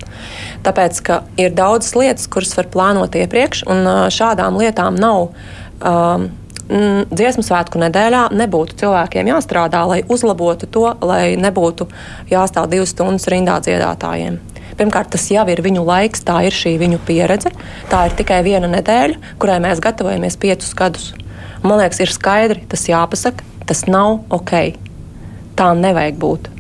Tāpēc, 0.67 0.99
ka 1.07 1.21
ir 1.39 1.55
daudzas 1.55 1.95
lietas, 1.95 2.27
kuras 2.31 2.57
var 2.59 2.67
plānot 2.73 3.15
iepriekš, 3.15 3.63
un 3.71 3.87
šādām 4.13 4.59
lietām 4.59 4.99
nav. 4.99 5.31
Um, 5.79 6.31
dziesmu 6.67 7.45
svētku 7.47 7.79
nedēļā 7.79 8.27
nebūtu 8.35 8.75
cilvēkiem 8.81 9.29
jāstrādā, 9.31 9.85
lai 9.87 10.01
uzlabotu 10.11 10.67
to, 10.67 10.89
lai 11.07 11.37
nebūtu 11.39 11.87
jāstāv 12.33 12.67
divas 12.73 12.91
stundas 12.91 13.29
rindā 13.31 13.61
dziedātājiem. 13.63 14.41
Pirmkārt, 14.77 15.13
tas 15.15 15.25
jau 15.31 15.47
ir 15.49 15.63
viņu 15.65 15.85
laiks, 15.87 16.25
tā 16.27 16.41
ir 16.45 16.53
šī 16.53 16.75
viņu 16.83 16.99
pieredze. 17.07 17.53
Tā 17.89 18.03
ir 18.09 18.17
tikai 18.19 18.43
viena 18.45 18.69
nedēļa, 18.69 19.37
kurai 19.41 19.61
mēs 19.65 19.81
gatavojamies 19.85 20.37
piecus 20.43 20.75
gadus. 20.77 21.13
Man 21.63 21.81
liekas, 21.81 22.03
ir 22.03 22.13
skaidri, 22.13 22.67
tas 22.69 22.85
jāpasaka, 22.91 23.47
tas 23.69 23.87
nav 23.89 24.27
ok. 24.35 24.53
Tā 25.57 25.71
nevajag 25.79 26.21
būt. 26.21 26.51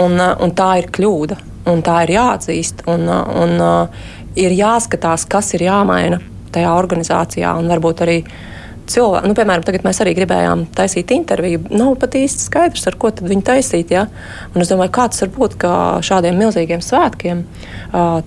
Un, 0.00 0.16
un 0.16 0.54
tā 0.56 0.70
ir 0.80 0.88
kļūda, 0.94 1.36
un 1.72 1.82
tā 1.86 2.02
ir 2.06 2.16
jāatzīst. 2.16 2.86
Un, 2.90 3.08
un, 3.08 3.56
un 3.58 4.38
ir 4.38 4.54
jāskatās, 4.56 5.26
kas 5.30 5.54
ir 5.58 5.68
jāmaina 5.68 6.20
tajā 6.54 6.70
organizācijā, 6.72 7.52
un 7.60 7.68
varbūt 7.68 8.06
arī 8.06 8.22
uh, 8.22 8.38
cilvēki, 8.88 9.28
nu, 9.28 9.36
piemēram, 9.36 9.64
tagad 9.66 9.84
mēs 9.86 10.00
arī 10.02 10.14
gribējām 10.16 10.64
taisīt 10.76 11.12
interviju. 11.14 11.62
Nav 11.74 11.94
pat 12.00 12.16
īsti 12.18 12.46
skaidrs, 12.48 12.86
ar 12.90 12.96
ko 13.00 13.10
viņi 13.18 13.44
taisīt. 13.46 13.92
Ja? 13.94 14.06
Un 14.54 14.64
es 14.64 14.72
domāju, 14.72 14.94
kā 14.96 15.08
tas 15.12 15.22
var 15.24 15.32
būt, 15.36 15.56
šādiem 16.08 16.38
milzīgiem 16.40 16.82
svētkiem 16.84 17.44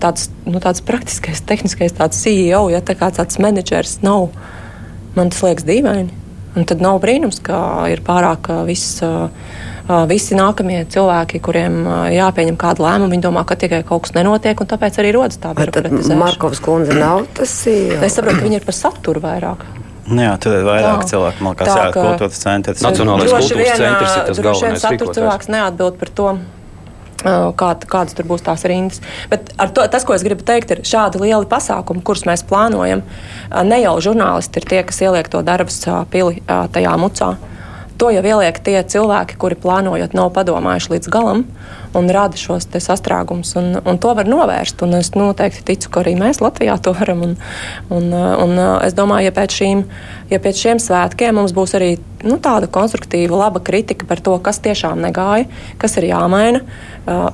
tāds, 0.02 0.30
nu, 0.46 0.62
tāds 0.62 0.84
praktiskais, 0.86 1.44
tehniskais 1.48 1.96
tāds 1.98 2.22
CEO, 2.22 2.64
ja 2.72 2.82
tā 2.84 2.96
kā 2.98 3.10
tāds 3.14 3.40
menedžers 3.42 4.00
nav, 4.06 4.30
man 5.18 5.32
tas 5.32 5.42
liekas 5.46 5.68
dīvaini. 5.68 6.21
Un 6.52 6.66
tad 6.68 6.82
nav 6.84 6.98
brīnums, 7.00 7.38
ka 7.44 7.88
ir 7.92 8.04
pārāk 8.04 8.50
viss. 8.68 9.02
Visi 10.08 10.36
nākamie 10.38 10.84
cilvēki, 10.88 11.40
kuriem 11.42 11.82
jāpieņem 12.14 12.54
kāda 12.56 12.84
lēmuma, 12.84 13.10
viņi 13.10 13.24
domā, 13.24 13.42
ka 13.44 13.56
tikai 13.58 13.80
kaut 13.84 14.04
kas 14.04 14.14
nenotiek, 14.14 14.60
un 14.62 14.68
tāpēc 14.70 14.94
arī 15.02 15.10
rodas 15.16 15.40
tā 15.42 15.50
birokratizēšana. 15.58 16.18
Markovs 16.20 16.62
kundze 16.62 16.94
nav 16.96 17.24
tas 17.34 17.50
CEO. 17.64 17.98
Es 18.06 18.14
saprotu, 18.14 18.38
ka 18.38 18.46
viņi 18.46 18.60
ir 18.60 18.66
par 18.68 18.76
saturu 18.78 19.20
vairāk. 19.24 19.66
Nu 20.06 20.22
jā, 20.22 20.36
tur 20.40 20.54
ir 20.60 20.64
vairāk 20.70 21.02
tā, 21.02 21.10
cilvēku, 21.12 21.42
man 21.42 21.56
liekas, 21.56 21.72
jā, 21.74 21.90
kultūras 21.98 22.40
centrs. 22.46 22.86
Nacionālais 22.86 23.34
kultūras 23.34 23.82
centrs 23.82 24.14
ir 24.14 24.24
tas 24.30 24.42
galvenais. 24.46 24.86
Satura 24.86 25.16
cilvēks 25.18 25.50
neatbild 25.52 25.98
par 25.98 26.14
to. 26.20 26.28
Kā, 27.22 27.68
kādas 27.86 28.16
tur 28.18 28.26
būs 28.26 28.42
tās 28.42 28.64
rindas. 28.66 28.98
Bet 29.30 29.52
to, 29.74 29.84
tas, 29.86 30.02
ko 30.06 30.16
es 30.16 30.24
gribu 30.26 30.42
teikt, 30.46 30.74
ir 30.74 30.82
šādi 30.86 31.20
lieli 31.22 31.46
pasākumi, 31.50 32.02
kurus 32.02 32.26
mēs 32.26 32.42
plānojam. 32.48 33.04
Ne 33.68 33.78
jau 33.84 33.94
žurnālisti 34.02 34.58
ir 34.58 34.68
tie, 34.68 34.82
kas 34.88 34.98
ieliek 35.04 35.30
to 35.30 35.42
darbas 35.46 35.78
pili 36.10 36.42
tajā 36.46 36.96
mucā. 36.98 37.34
To 38.02 38.10
jau 38.10 38.24
ieliek 38.26 38.58
tie 38.66 38.80
cilvēki, 38.82 39.38
kuri 39.38 39.58
plānojot, 39.62 40.16
nav 40.18 40.32
padomājuši 40.34 40.96
līdz 40.96 41.12
galam 41.12 41.46
un 41.98 42.10
rada 42.12 42.38
šos 42.38 42.68
sastrēgumus. 42.72 43.54
To 44.02 44.14
var 44.18 44.28
novērst. 44.28 44.82
Un 44.86 44.98
es 45.00 45.12
noteikti 45.16 45.64
ticu, 45.72 45.92
ka 45.92 46.02
arī 46.04 46.14
mēs 46.18 46.42
Latvijā 46.44 46.78
to 46.82 46.94
varam. 46.96 47.24
Un, 47.26 47.36
un, 47.92 48.08
un 48.14 48.62
es 48.82 48.96
domāju, 48.98 49.28
ja 49.28 49.34
pēc, 49.36 49.58
šīm, 49.60 49.84
ja 50.32 50.40
pēc 50.42 50.64
šiem 50.64 50.82
svētkiem 50.82 51.36
mums 51.38 51.54
būs 51.56 51.76
arī 51.78 51.94
nu, 52.26 52.38
tāda 52.42 52.68
konstruktīva, 52.70 53.36
laba 53.44 53.60
kritika 53.64 54.06
par 54.08 54.22
to, 54.22 54.34
kas 54.42 54.60
tiešām 54.62 55.00
negāja, 55.02 55.48
kas 55.82 55.96
ir 55.98 56.08
jāmaina. 56.12 56.62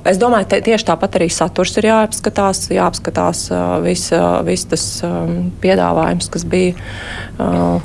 Es 0.08 0.16
domāju, 0.20 0.48
ka 0.48 0.60
tieši 0.64 0.86
tāpat 0.88 1.18
arī 1.18 1.28
saturs 1.32 1.74
ir 1.76 1.90
jāapskatās, 1.90 2.62
jāapskatās 2.72 3.42
viss 3.84 4.14
vis 4.48 4.64
tas 4.70 4.84
piedāvājums, 5.60 6.30
kas 6.32 6.46
bija, 6.48 6.72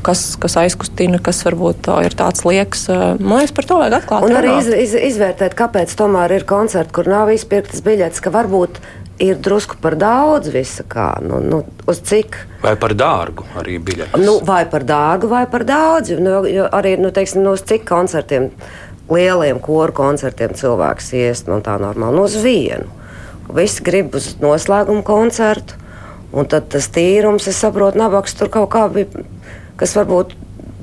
kas, 0.05 0.23
kas 0.39 0.55
aizkustina, 0.63 1.19
kas 1.23 1.43
varbūt 1.43 1.91
ir 2.05 2.15
tāds 2.19 2.45
liekas. 2.47 2.87
Man 3.19 3.41
liekas, 3.41 3.55
par 3.57 3.67
to 3.67 3.81
vajag 3.81 3.97
atklāt. 3.99 4.27
Un 4.29 4.39
arī 4.39 4.55
iz, 4.61 4.71
iz, 4.85 4.95
izvērtēt, 5.11 5.57
kāpēc 5.59 5.91
tomēr 5.99 6.37
ir 6.39 6.47
konstruktīvi 6.47 6.62
koncertu, 6.63 6.93
kur 6.95 7.09
nav 7.11 7.31
izpirktas 7.33 7.83
biļetes, 7.83 8.21
ka 8.23 8.31
varbūt 8.31 8.79
ir 9.23 9.37
drusku 9.43 9.75
par 9.81 9.97
daudz 9.99 10.49
visa 10.53 10.85
kā. 10.87 11.17
Nu, 11.23 11.41
nu, 11.43 11.61
uz 11.89 11.99
cik? 12.07 12.37
Vai 12.63 12.75
par 12.79 12.95
dārgu 12.97 13.45
arī 13.59 13.77
biļetes? 13.83 14.23
Nu, 14.23 14.39
vai 14.45 14.63
par 14.69 14.85
dārgu, 14.87 15.29
vai 15.31 15.43
par 15.51 15.65
daudz. 15.67 16.13
Nu, 16.19 16.41
jo 16.49 16.67
arī, 16.71 16.95
nu, 17.01 17.11
teiksim, 17.13 17.43
nu, 17.43 17.55
uz 17.57 17.65
cik 17.67 17.85
koncertiem, 17.89 18.49
lieliem 19.11 19.59
koru 19.63 19.95
koncertiem 19.95 20.55
cilvēks 20.57 21.13
ies 21.19 21.45
nu, 21.49 21.59
tā 21.65 21.75
normāli, 21.81 22.17
nu, 22.17 22.27
uz 22.29 22.39
vienu. 22.43 22.87
Visi 23.53 23.83
grib 23.83 24.15
uz 24.15 24.33
noslēgumu 24.41 25.03
koncertu. 25.05 25.79
Un 26.33 26.47
tad 26.49 26.71
tas 26.73 26.87
tīrums, 26.89 27.45
es 27.51 27.59
saprotu, 27.61 27.99
nabaks 28.01 28.33
tur 28.39 28.49
kaut 28.49 28.71
kā 28.73 28.87
bija, 28.89 29.21
kas 29.77 29.91
varbūt 29.99 30.31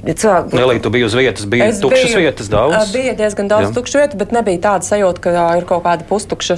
Ja 0.06 0.14
cilvēki... 0.16 0.56
Nelīdz, 0.56 0.82
tu 0.84 0.90
biji 0.94 1.04
uz 1.04 1.14
vietas, 1.16 1.46
bija 1.50 1.66
es 1.68 1.80
tukšas 1.82 2.14
biju, 2.14 2.20
vietas 2.24 2.48
daudz. 2.52 2.92
Bija 2.94 3.12
diezgan 3.18 3.50
daudz 3.50 3.74
tukšu 3.76 4.00
vietu, 4.00 4.18
bet 4.20 4.32
nebija 4.32 4.62
tāda 4.64 4.86
sajūta, 4.86 5.22
ka 5.26 5.44
ir 5.58 5.66
kaut 5.68 5.82
kāda 5.84 6.06
pustukša 6.08 6.56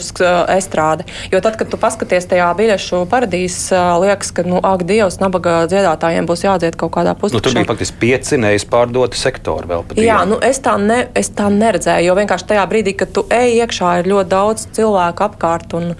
estrāde. 0.54 1.06
Jo 1.32 1.40
tad, 1.42 1.58
kad 1.58 1.70
tu 1.72 1.80
paskaties 1.80 2.28
tajā 2.30 2.46
biļešu 2.58 3.02
paradīzē, 3.10 3.80
liekas, 4.04 4.30
ka, 4.36 4.46
nu, 4.46 4.60
ak, 4.62 4.84
Dievs, 4.86 5.18
nabaga 5.22 5.62
dziedātājiem 5.70 6.28
būs 6.28 6.44
jādzied 6.46 6.78
kaut 6.78 6.94
kādā 6.94 7.16
pustukšā. 7.18 7.40
Nu, 7.40 7.46
tur 7.48 7.58
bija 7.58 7.70
faktiski 7.72 7.98
pieci 8.02 8.38
neizpārdoti 8.42 9.18
sektori 9.18 9.70
vēl 9.70 9.86
pat. 9.90 10.02
Jā, 10.02 10.22
nu, 10.28 10.38
es, 10.44 10.62
tā 10.62 10.76
ne, 10.78 11.00
es 11.18 11.32
tā 11.34 11.50
neredzēju, 11.52 12.12
jo 12.12 12.18
vienkārši 12.18 12.50
tajā 12.54 12.68
brīdī, 12.70 12.94
kad 13.02 13.14
tu 13.16 13.26
ej 13.32 13.58
iekšā, 13.64 13.96
ir 14.02 14.12
ļoti 14.12 14.32
daudz 14.32 14.68
cilvēku 14.78 15.26
apkārt 15.26 15.74
un, 15.78 15.92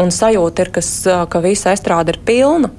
un 0.00 0.12
sajūta 0.14 0.66
ir, 0.66 0.74
kas, 0.76 0.92
ka 1.32 1.44
visa 1.44 1.72
estrāde 1.76 2.16
ir 2.16 2.20
pilna. 2.28 2.72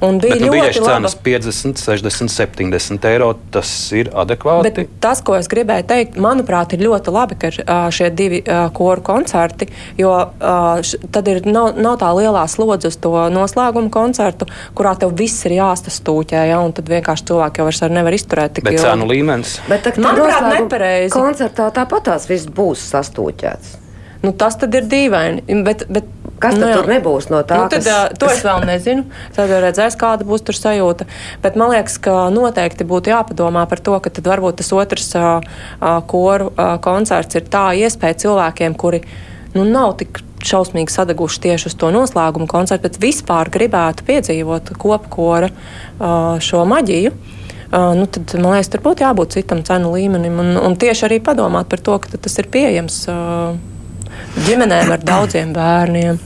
Un 0.00 0.16
bija 0.22 0.36
Bet, 0.38 0.44
nu, 0.46 0.52
ļoti 0.54 0.82
cenas 0.84 1.16
50, 1.24 1.80
60, 1.82 2.32
70 2.32 3.08
eiro. 3.10 3.32
Tas 3.52 3.70
ir 3.96 4.08
adekvāti. 4.16 4.70
Bet 4.70 4.94
tas, 5.02 5.20
ko 5.24 5.36
es 5.36 5.48
gribēju 5.50 5.86
teikt, 5.90 6.16
manuprāt, 6.20 6.72
ir 6.76 6.84
ļoti 6.86 7.14
labi, 7.14 7.36
ka 7.40 7.50
ir 7.50 7.58
šie 7.94 8.08
divi 8.16 8.40
koru 8.76 9.04
koncerti, 9.04 9.68
jo 10.00 10.14
tad 10.40 11.28
ir, 11.32 11.42
nav, 11.48 11.74
nav 11.80 11.98
tā 12.00 12.12
lielā 12.16 12.46
slodze 12.50 12.90
uz 12.92 12.96
to 13.02 13.12
noslēgumu 13.34 13.92
koncertu, 13.92 14.48
kurā 14.78 14.94
tev 15.00 15.12
viss 15.18 15.44
ir 15.48 15.58
jāstastūķē, 15.58 16.46
ja, 16.52 16.62
un 16.64 16.74
tad 16.76 16.88
vienkārši 16.90 17.28
cilvēki 17.32 17.62
jau 17.62 17.68
vairs 17.68 17.84
nevar 17.92 18.16
izturēt 18.16 18.56
tik 18.56 18.66
ilgi. 18.70 18.80
Bet 18.80 18.86
cenu 18.86 19.10
līmenis? 19.10 19.58
Bet 19.68 19.86
tā, 19.86 19.94
manuprāt, 20.00 20.48
nepareizi. 20.56 21.12
Koncertā 21.14 21.68
tāpat 21.76 22.08
tās 22.12 22.28
viss 22.30 22.48
būs 22.48 22.88
sastūķēts. 22.94 23.79
Nu, 24.20 24.32
tas 24.36 24.58
tad 24.60 24.74
ir 24.76 24.88
dīvaini. 24.90 25.62
Bet, 25.64 25.86
bet 25.88 26.08
Kas 26.40 26.56
tad 26.56 26.62
nu, 26.62 26.68
tur 26.72 26.86
nebūs 26.88 27.28
no 27.28 27.42
tā? 27.44 27.58
Nu, 27.60 27.68
tad, 27.68 27.84
kas... 27.84 28.14
To 28.20 28.30
es 28.32 28.40
vēl 28.44 28.64
nezinu. 28.64 29.04
Tad 29.36 29.50
redzēs, 29.60 29.96
kāda 30.00 30.24
būs 30.24 30.44
tur 30.46 30.56
sajūta. 30.56 31.04
Bet 31.44 31.58
man 31.60 31.74
liekas, 31.74 31.98
ka 32.00 32.30
noteikti 32.32 32.86
būtu 32.88 33.12
jāpadomā 33.12 33.66
par 33.68 33.82
to, 33.84 33.98
ka 34.00 34.12
varbūt 34.24 34.62
tas 34.62 34.72
otrs 34.72 35.12
uh, 35.20 35.44
koru 36.08 36.48
uh, 36.54 36.78
koncerts 36.80 37.36
ir 37.36 37.44
tā 37.52 37.66
iespēja 37.76 38.22
cilvēkiem, 38.24 38.76
kuri 38.80 39.02
nu, 39.52 39.66
nav 39.68 39.98
tik 40.00 40.22
šausmīgi 40.40 40.94
sadeguši 40.94 41.42
tieši 41.44 41.68
uz 41.68 41.76
to 41.76 41.90
noslēgumu 41.92 42.48
koncertu, 42.48 42.88
bet 42.88 42.96
vispār 43.02 43.52
gribētu 43.52 44.06
piedzīvot 44.08 44.72
kopkora 44.80 45.50
uh, 45.52 46.38
šo 46.40 46.64
maģiju. 46.72 47.12
Uh, 47.70 47.92
nu, 48.00 48.08
tad, 48.08 48.32
man 48.40 48.56
liekas, 48.56 48.72
tur 48.72 48.80
būtu 48.88 49.04
jābūt 49.04 49.36
citam 49.36 49.60
cenu 49.66 49.92
līmenim 49.92 50.40
un, 50.40 50.56
un 50.56 50.80
tieši 50.80 51.04
arī 51.10 51.20
padomāt 51.20 51.68
par 51.68 51.84
to, 51.84 52.00
ka 52.00 52.16
tas 52.16 52.40
ir 52.40 52.48
pieejams. 52.48 53.02
Uh, 53.12 53.69
ģimenēm 54.46 54.92
ar 54.94 55.06
daudziem 55.06 55.54
bērniem. 55.56 56.20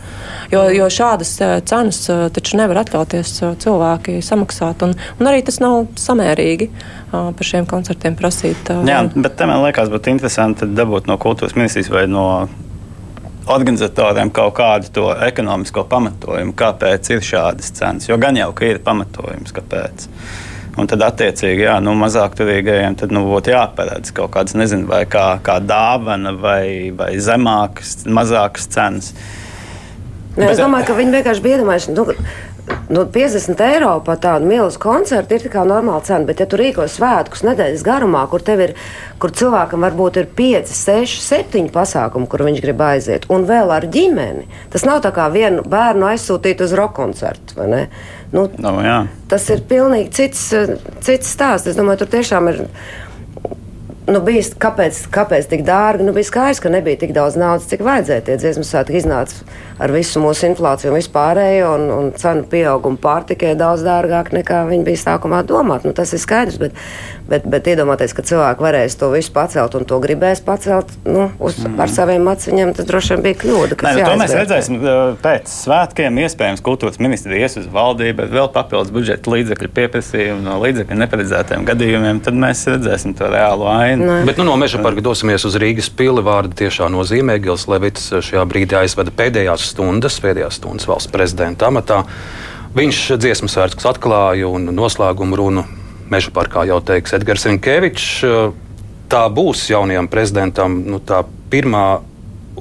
Jo, 0.53 0.67
jo 0.71 0.88
šādas 0.93 1.31
eh, 1.43 1.55
cenas 1.67 2.03
eh, 2.12 2.26
taču 2.35 2.59
nevar 2.61 2.83
atļauties 2.85 3.31
eh, 3.43 3.55
cilvēki 3.64 4.19
samaksāt. 4.25 4.85
Un, 4.87 4.95
un 5.19 5.31
arī 5.31 5.43
tas 5.47 5.61
nav 5.62 5.88
samērīgi 6.00 6.69
par 7.14 7.47
šiem 7.47 7.67
koncertiem 7.71 8.17
prasīt. 8.19 8.71
Jā, 8.88 9.05
bet 9.14 9.41
man 9.47 9.62
liekas, 9.62 9.91
būtu 9.93 10.11
interesanti 10.11 10.67
dabūt 10.67 11.07
no 11.07 11.14
kultūras 11.23 11.55
ministrijas 11.55 11.93
vai 11.95 12.09
no 12.11 12.25
organizatoriem 13.55 14.33
kaut 14.35 14.57
kādu 14.59 14.91
to 14.97 15.05
ekonomisko 15.26 15.85
pamatojumu, 15.91 16.57
kāpēc 16.59 17.12
ir 17.14 17.23
šādas 17.23 17.71
cenas. 17.76 18.09
Jo 18.09 18.19
gan 18.19 18.38
jau 18.41 18.50
ka 18.57 18.67
ir 18.67 18.81
pamatojums, 18.83 19.55
kāpēc. 19.55 20.09
Un 20.75 20.88
tad, 20.90 21.04
attiecīgi, 21.07 21.69
jā, 21.69 21.76
nu, 21.85 21.93
mazāk 21.99 22.35
turīgajiem 22.38 22.97
tad, 22.99 23.12
nu, 23.14 23.23
būtu 23.28 23.52
jāparedz 23.52 24.11
kaut 24.16 24.33
kādas, 24.35 24.57
nezinu, 24.59 24.88
vai 24.90 25.04
kā, 25.07 25.37
kā 25.45 25.61
dāvana, 25.62 26.33
vai, 26.35 26.90
vai 26.99 27.12
zemākas, 27.23 28.00
mazākas 28.11 28.66
cenas. 28.75 29.12
Ne, 30.35 30.49
es 30.50 30.59
domāju, 30.59 30.88
ka 30.88 30.99
viņi 30.99 31.14
vienkārši 31.21 31.45
bija 31.45 31.61
iedomājušies. 31.61 31.95
Nu, 31.95 32.09
Nu, 32.88 33.04
50 33.09 33.61
eiro 33.64 33.92
par 34.04 34.18
tādu 34.21 34.49
milzu 34.49 34.80
koncertu 34.80 35.37
ir 35.37 35.44
tā 35.52 35.64
normāla 35.68 36.00
cena, 36.04 36.25
bet, 36.28 36.40
ja 36.40 36.47
tu 36.49 36.56
rīko 36.61 36.85
svētkus 36.88 37.44
nedēļas 37.44 37.85
garumā, 37.85 38.23
kur, 38.33 38.44
ir, 38.61 38.75
kur 39.21 39.33
cilvēkam 39.37 39.85
varbūt 39.85 40.21
ir 40.21 40.28
5, 40.37 40.73
6, 40.73 41.18
7 41.25 41.71
pasākumi, 41.73 42.28
kur 42.28 42.44
viņš 42.44 42.62
grib 42.64 42.80
aiziet, 42.85 43.28
un 43.33 43.44
vēl 43.49 43.73
ar 43.73 43.88
ģimeni, 43.92 44.47
tas 44.73 44.85
nav 44.88 45.02
tā 45.04 45.12
kā 45.16 45.30
vienu 45.33 45.64
bērnu 45.64 46.09
aizsūtīt 46.12 46.64
uz 46.64 46.76
roka 46.76 47.02
koncertu. 47.02 47.64
Nu, 48.35 48.47
no, 48.61 48.75
jā. 48.85 48.99
tas 49.33 49.49
ir 49.52 49.64
pilnīgi 49.68 50.12
cits, 50.16 50.44
cits 51.04 51.33
stāsts. 51.37 51.71
Es 51.71 51.76
domāju, 51.78 52.02
tur 52.02 52.12
tiešām 52.16 52.52
ir 52.52 52.64
nu, 54.11 54.20
bija, 54.25 54.42
kāpēc, 54.61 54.99
kāpēc 55.14 55.49
tik 55.50 55.64
dārgi? 55.66 56.04
Nu, 56.06 56.12
bija 56.16 56.28
skaidrs, 56.28 56.61
ka 56.62 56.73
nebija 56.73 57.00
tik 57.00 57.14
daudz 57.16 57.38
naudas, 57.40 57.68
cik 57.70 57.84
vajadzēja. 57.87 58.25
Tie 58.26 58.37
dziesmu 58.40 58.64
svētki 58.66 58.99
iznāca 59.00 59.44
ar 59.82 59.94
visu 59.94 60.23
mūsu 60.23 60.49
inflāciju 60.50 60.92
un 60.92 60.99
vispārējo, 60.99 61.70
un, 61.78 61.87
un 61.94 62.11
cenu 62.20 62.44
pieaugumu 62.50 63.00
pārtikai 63.02 63.54
daudz 63.58 63.84
dārgāk 63.87 64.32
nekā 64.37 64.64
viņi 64.68 64.87
bija 64.87 65.02
sākumā 65.06 65.42
domāt. 65.49 65.87
Nu, 65.88 65.94
tas 65.96 66.12
ir 66.14 66.23
skaidrs, 66.23 66.61
bet, 66.61 66.76
bet, 67.31 67.47
bet 67.50 67.71
iedomāties, 67.73 68.14
ka 68.16 68.25
cilvēki 68.26 68.64
varēs 68.66 68.99
to 69.00 69.11
visu 69.14 69.33
pacelt 69.35 69.76
un 69.78 69.87
to 69.88 70.00
gribēs 70.02 70.43
pacelt 70.45 70.90
nu, 71.07 71.28
uz, 71.38 71.59
mm. 71.62 71.78
ar 71.85 71.93
saviem 71.93 72.28
aciņiem, 72.35 72.75
tas 72.76 72.88
droši 72.90 73.14
vien 73.14 73.25
bija 73.28 73.40
kļūda. 73.45 73.81
Nē, 73.85 73.95
nu, 73.99 74.04
to 74.04 74.19
mēs 74.21 74.37
redzēsim 74.40 74.81
pēc 75.25 75.54
svētkiem. 75.54 76.21
Iespējams, 76.25 76.64
kultūras 76.64 77.00
ministri 77.02 77.40
ies 77.40 77.59
uz 77.61 77.71
valdību, 77.73 78.19
bet 78.23 78.35
vēl 78.35 78.50
papildus 78.54 78.93
budžeta 78.95 79.35
līdzekļu 79.35 79.73
pieprasījumu 79.81 80.45
no 80.45 80.61
līdzekļu 80.62 81.00
neparedzētiem 81.02 81.66
gadījumiem, 81.69 82.23
tad 82.25 82.38
mēs 82.38 82.66
redzēsim 82.71 83.16
to 83.19 83.33
reālo 83.33 83.69
ainu 83.71 83.85
aina. 83.85 84.25
Bet 84.26 84.38
nu, 84.38 84.45
no 84.45 84.57
meža 84.61 84.81
parka 84.83 85.02
dosimies 85.04 85.45
uz 85.49 85.57
Rīgas 85.61 85.90
pili. 85.95 86.23
Vārda 86.25 86.57
tiešā 86.64 86.88
nozīmē 86.93 87.38
Gils 87.43 87.66
Levits 87.71 88.11
šajā 88.12 88.45
brīdī 88.49 88.78
aizveda 88.81 89.14
pēdējās 89.14 89.69
stundas, 89.73 90.19
pēdējās 90.25 90.61
stundas 90.61 90.88
valsts 90.90 91.12
prezidenta 91.12 91.71
amatā. 91.71 92.04
Viņš 92.75 93.00
dziesmu 93.23 93.50
svētkus 93.50 93.87
atklāja 93.87 94.50
un 94.50 94.73
noslēgumu 94.75 95.38
runu 95.38 95.66
meža 96.11 96.32
parkā 96.34 96.64
jau 96.68 96.80
teiks 96.84 97.14
Edgars 97.16 97.46
Rinkevičs. 97.49 98.08
Tā 99.12 99.23
būs 99.30 99.68
jaunajam 99.70 100.08
prezidentam 100.11 100.80
nu, 100.88 101.00
tā 101.04 101.23
pirmā 101.52 101.84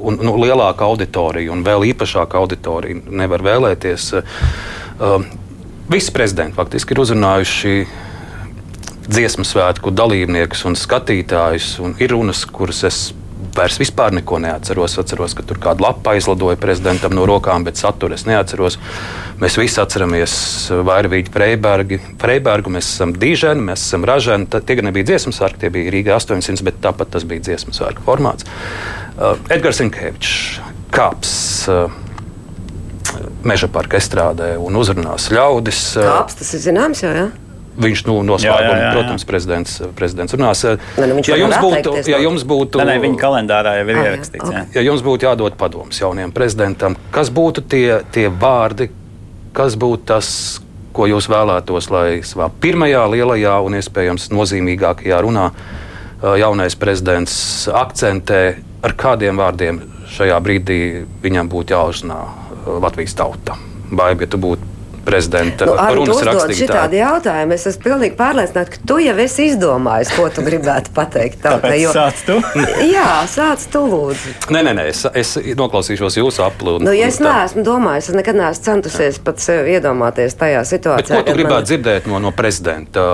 un 0.03 0.19
nu, 0.21 0.35
lielāka 0.41 0.85
auditorija, 0.85 1.51
un 1.53 1.63
vēl 1.65 1.87
īpašāka 1.93 2.37
auditorija 2.39 3.03
nevar 3.09 3.43
vēlēties. 3.45 4.09
Uh, 4.13 5.25
visi 5.89 6.13
prezidenti 6.13 6.57
faktiski 6.57 6.95
ir 6.95 7.03
uzrunājuši 7.03 7.75
dziesmu 9.07 9.45
svētku 9.47 9.91
dalībniekus 9.93 10.63
un 10.69 10.77
skatītājus. 10.79 11.75
Un 11.83 11.95
ir 12.03 12.13
runas, 12.15 12.43
kuras 12.49 12.83
es 12.87 12.99
vairs 13.57 13.79
vispār 13.81 14.13
neko 14.17 14.39
neatceros. 14.43 14.97
Atceros, 15.01 15.35
ka 15.37 15.45
tur 15.47 15.59
kāda 15.61 15.87
lapa 15.87 16.13
aizlidoja 16.15 16.59
prezidentam 16.61 17.15
no 17.15 17.25
rokām, 17.29 17.65
bet 17.67 17.79
saturu 17.79 18.17
es 18.17 18.25
neatceros. 18.29 18.79
Mēs 19.41 19.57
visi 19.59 19.81
atceramies 19.81 20.35
Vairvīģu 20.87 21.33
Freibergu, 21.33 21.99
Freibergu, 22.21 22.73
mēs 22.73 22.91
esam 22.95 23.15
Dīženi, 23.17 23.65
mēs 23.71 23.85
esam 23.87 24.05
Raženi. 24.07 24.49
Tie 24.53 24.77
gan 24.79 24.89
nebija 24.89 25.11
dziesmu 25.11 25.33
sārki, 25.35 25.63
tie 25.65 25.73
bija 25.73 25.93
Rīga 25.93 26.17
800, 26.19 26.63
bet 26.67 26.79
tāpat 26.83 27.13
tas 27.15 27.27
bija 27.27 27.49
dziesmu 27.49 27.75
sārka 27.75 28.05
formāts. 28.05 28.47
Uh, 29.13 29.35
Edgars 29.53 29.81
Inkevičs 29.83 30.61
kāps. 30.93 31.35
Uh, 31.69 31.99
Meža 33.43 33.67
parka 33.69 33.99
estrādē 33.99 34.53
un 34.57 34.77
uzrunās 34.79 35.27
ļaudis. 35.33 35.81
Kāps 35.99 36.37
tas 36.39 36.53
ir 36.55 36.61
zināms 36.63 37.03
jau? 37.03 37.11
Ja? 37.13 37.25
Viņš 37.73 38.03
nu, 38.05 38.19
noslēgumā, 38.27 38.89
protams, 38.93 39.23
prezidents, 39.25 39.79
prezidents 39.97 40.35
runās. 40.35 40.61
Ne, 40.99 41.07
nu, 41.09 41.21
ja, 41.25 41.37
jums 41.41 41.55
būtu, 41.57 41.93
ja 42.11 42.19
jums 42.21 42.43
būtu, 42.45 42.81
ne, 42.83 42.85
ne, 42.91 42.97
viņa 43.01 43.17
kalendārā 43.21 43.77
jau 43.79 43.87
ir 43.87 43.97
ah, 43.97 44.09
ierakstīts. 44.09 44.45
Okay. 44.45 44.67
Ja 44.75 44.83
jums 44.85 45.01
būtu 45.05 45.25
jādod 45.25 45.57
padoms 45.57 45.97
jaunajam 45.97 46.33
prezidentam, 46.35 46.97
kas 47.15 47.31
būtu 47.33 47.63
tie, 47.65 47.87
tie 48.13 48.27
vārdi, 48.29 48.91
kas 49.57 49.77
būtu 49.79 50.05
tas, 50.13 50.29
ko 50.93 51.07
jūs 51.09 51.25
vēlētos, 51.31 51.89
lai 51.89 52.07
savā 52.27 52.51
pirmajā 52.61 53.07
lielajā 53.15 53.55
un 53.65 53.79
iespējams 53.79 54.29
nozīmīgākajā 54.33 55.23
runā 55.25 55.47
jaunais 56.39 56.77
prezidents 56.79 57.35
akcentē, 57.73 58.43
ar 58.85 58.93
kādiem 58.99 59.41
vārdiem 59.41 59.81
šajā 60.13 60.37
brīdī 60.45 60.79
viņam 61.23 61.49
būtu 61.49 61.73
jāuzrunā 61.73 62.19
Latvijas 62.83 63.17
tauta? 63.17 63.57
Vai, 63.93 64.13
ja 64.13 64.29
tu 64.29 64.39
būtu 64.41 64.72
prezidenta 65.05 65.67
nu, 65.67 65.75
runas 65.97 66.21
rakstītāja. 66.25 66.57
Šitādi 66.59 66.99
jautājumi. 66.99 67.57
Es 67.57 67.67
esmu 67.69 67.85
pilnīgi 67.87 68.17
pārliecināta, 68.19 68.73
ka 68.73 68.81
tu 68.89 68.97
jau 69.03 69.15
esi 69.23 69.47
izdomājis, 69.51 70.13
ko 70.17 70.27
tu 70.33 70.45
gribētu 70.45 70.93
pateikt. 70.95 71.41
Tautai, 71.43 71.75
jo... 71.83 71.93
Sāc 71.95 72.23
tu? 72.27 72.39
Jā, 72.95 73.23
sāc 73.29 73.65
tu 73.73 73.83
lūdzu. 73.91 74.35
Nē, 74.53 74.63
nē, 74.67 74.75
nē 74.79 74.87
es, 74.91 75.05
es 75.13 75.35
noklausīšos 75.59 76.19
jūsu 76.21 76.45
aplūdu. 76.47 76.83
Nu, 76.87 76.95
ja 76.95 77.09
es 77.11 77.19
neesmu 77.23 77.65
domājis, 77.67 78.11
es 78.11 78.19
nekad 78.19 78.39
neesmu 78.39 78.67
centusies 78.69 79.19
pat 79.23 79.43
sev 79.43 79.69
iedomāties 79.71 80.37
tajā 80.39 80.63
situācijā. 80.67 81.19
Bet 81.19 81.25
ko 81.25 81.31
tu 81.31 81.39
gribētu 81.39 81.59
man... 81.59 81.71
dzirdēt 81.71 82.11
no, 82.11 82.21
no 82.23 82.35
prezidenta? 82.35 83.07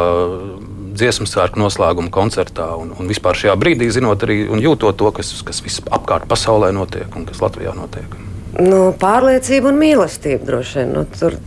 dziesmu 0.99 1.27
svētku 1.29 1.61
noslēguma 1.61 2.11
koncertā 2.11 2.65
un, 2.79 2.91
un 2.99 3.07
vispār 3.07 3.37
šajā 3.39 3.55
brīdī, 3.59 3.87
zinot 3.93 4.25
arī 4.25 4.41
un 4.51 4.59
jūtot 4.59 4.97
to, 4.99 5.11
kas, 5.15 5.31
kas 5.45 5.61
apkārt 5.85 6.27
pasaulē 6.27 6.73
notiek 6.75 7.13
un 7.15 7.27
kas 7.29 7.39
Latvijā 7.43 7.75
notiek. 7.77 8.17
Nu, 8.59 8.89
pārliecība 8.99 9.69
un 9.69 9.79
mīlestība 9.79 10.47
droši 10.47 10.81
vien. 10.81 10.93
Nu, 10.97 11.05
tur 11.13 11.37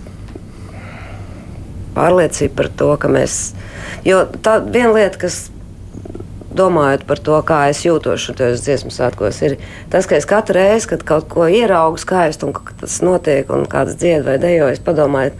pārliecība 1.97 2.63
par 2.63 2.71
to, 2.77 2.93
ka 3.01 3.11
mēs. 3.13 3.41
Jo 4.07 4.25
tā 4.45 4.59
viena 4.65 4.95
lieta, 4.97 5.21
kas 5.25 5.45
domājot 6.57 7.05
par 7.09 7.21
to, 7.25 7.37
kā 7.49 7.61
es 7.73 7.83
jūtos 7.87 8.27
šajos 8.27 8.65
dziesmu 8.65 8.93
svētkos, 8.93 9.41
ir 9.47 9.57
tas, 9.93 10.09
ka 10.09 10.19
es 10.19 10.29
katru 10.29 10.59
reizi, 10.59 10.91
kad 10.93 11.05
kaut 11.09 11.29
ko 11.33 11.49
ieraugu 11.49 12.01
skaistu 12.01 12.51
un 12.51 12.57
tas 12.81 12.99
notiek, 13.05 13.49
un 13.53 13.65
kāds 13.71 13.97
dzied 14.01 14.27
vai 14.27 14.39
dejo, 14.43 14.69
es 14.73 14.83
padomāju, 14.85 15.33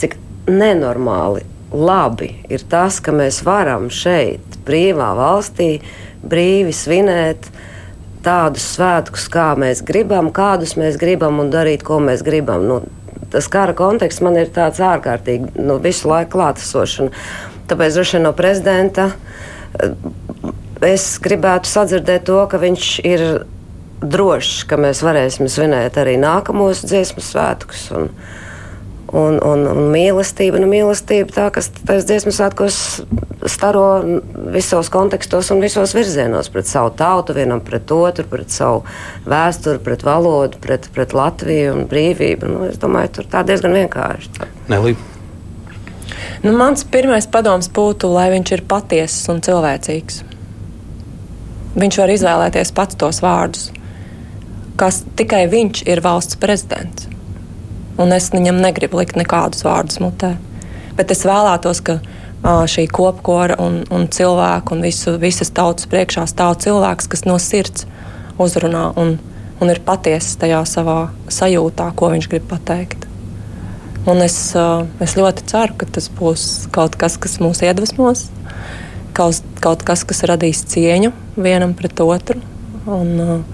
cik 0.00 0.16
nenormāli 0.50 1.44
labi 1.72 2.34
ir 2.52 2.64
tas, 2.70 3.00
ka 3.00 3.14
mēs 3.16 3.42
varam 3.46 3.88
šeit, 3.92 4.58
brīvā 4.66 5.12
valstī, 5.18 5.74
brīvi 6.22 6.74
svinēt 6.76 7.48
tādus 8.22 8.66
svētkus, 8.76 9.26
kā 9.32 9.52
mēs 9.58 9.82
gribam, 9.86 10.30
kādus 10.34 10.76
mēs 10.78 10.98
gribam 11.00 11.40
un 11.42 11.50
darīt, 11.50 11.82
ko 11.86 11.98
mēs 12.02 12.22
gribam. 12.22 12.68
Nu, 12.68 12.82
tas 13.32 13.48
kara 13.52 13.74
konteksts 13.76 14.22
man 14.24 14.36
ir 14.40 14.52
tāds 14.54 14.82
ārkārtīgi 14.82 15.56
nu, 15.60 15.78
visu 15.82 16.10
laiku 16.10 16.36
klātesošs. 16.36 17.08
Tāpēc 17.70 17.96
droši 17.96 18.18
vien 18.18 18.26
no 18.28 18.34
prezidenta 18.36 19.08
eh, 19.12 19.96
es 20.92 21.16
gribētu 21.22 21.70
sadzirdēt 21.70 22.26
to, 22.28 22.38
ka 22.50 22.60
viņš 22.62 22.92
ir 23.08 23.26
drošs, 24.02 24.64
ka 24.66 24.78
mēs 24.80 25.02
varēsim 25.04 25.48
svinēt 25.50 25.98
arī 26.00 26.16
nākamos 26.20 26.82
dziesmu 26.84 27.22
svētkus. 27.22 27.86
Un, 27.94 28.10
un, 29.12 29.36
un, 29.44 29.66
un 29.68 29.90
mīlestība, 29.92 30.60
nu, 30.62 30.68
mīlestība 30.70 31.34
tā, 31.34 31.46
kas 31.52 31.68
tajos 31.82 32.06
dziesmu 32.08 32.32
svētkos 32.32 32.78
staro 33.50 33.84
visos 34.54 34.88
kontekstos 34.92 35.50
un 35.52 35.60
visos 35.62 35.92
virzienos 35.96 36.48
pret 36.52 36.68
savu 36.70 36.92
tautu, 36.96 37.36
vienam 37.36 37.60
pret 37.64 37.92
otru, 37.92 38.24
pret 38.30 38.52
savu 38.54 38.82
vēsturi, 39.28 39.82
pret 39.84 40.04
valodu, 40.06 40.60
pret, 40.62 40.88
pret 40.94 41.12
Latviju 41.16 41.76
un 41.76 41.86
brīvību. 41.90 42.48
Nu, 42.48 42.64
es 42.70 42.80
domāju, 42.82 43.18
tur 43.18 43.30
tā 43.32 43.44
diezgan 43.46 43.76
vienkārši. 43.76 44.48
Nelī. 44.72 44.96
Nu, 46.42 46.56
mans 46.56 46.86
pirmais 46.88 47.28
padoms 47.30 47.68
būtu, 47.70 48.08
lai 48.16 48.30
viņš 48.32 48.56
ir 48.56 48.64
patiesis 48.68 49.28
un 49.32 49.44
cilvēcīgs. 49.44 50.22
Viņš 51.76 52.00
var 52.00 52.12
izvēlēties 52.12 52.74
pats 52.76 52.98
tos 53.00 53.22
vārdus, 53.24 53.70
kas 54.80 55.04
tikai 55.16 55.46
viņš 55.52 55.86
ir 55.88 56.02
valsts 56.04 56.40
prezidents 56.40 57.11
un 58.00 58.14
es 58.16 58.30
viņam 58.32 58.60
negribu 58.62 59.00
likt 59.00 59.18
nekādus 59.18 59.64
vārdus 59.66 60.00
mutē. 60.02 60.34
Bet 60.96 61.12
es 61.12 61.24
vēlētos, 61.28 61.80
ka 61.84 61.98
šī 62.42 62.88
kopkora 62.90 63.56
un, 63.62 63.82
un 63.94 64.08
cilvēku 64.10 64.74
un 64.74 64.82
visu, 64.82 65.14
visas 65.22 65.52
tautas 65.54 65.86
priekšā 65.90 66.26
stāv 66.30 66.56
cilvēks, 66.64 67.08
kas 67.08 67.24
no 67.28 67.38
sirds 67.38 67.86
uzrunā 68.42 68.90
un, 68.98 69.16
un 69.62 69.70
ir 69.70 69.80
patiesis 69.86 70.36
tajā 70.40 70.64
savā 70.66 70.98
sajūtā, 71.30 71.92
ko 71.96 72.10
viņš 72.14 72.28
grib 72.32 72.48
pateikt. 72.50 73.06
Un 74.10 74.18
es, 74.24 74.36
es 74.98 75.14
ļoti 75.14 75.46
ceru, 75.46 75.76
ka 75.78 75.86
tas 75.86 76.08
būs 76.10 76.66
kaut 76.74 76.98
kas, 76.98 77.14
kas 77.22 77.38
mūs 77.38 77.62
iedvesmos, 77.62 78.26
kaut, 79.14 79.38
kaut 79.62 79.84
kas, 79.86 80.02
kas 80.02 80.24
radīs 80.26 80.64
cieņu 80.72 81.12
vienam 81.38 81.76
pret 81.78 82.02
otru 82.02 82.42
un 82.90 83.44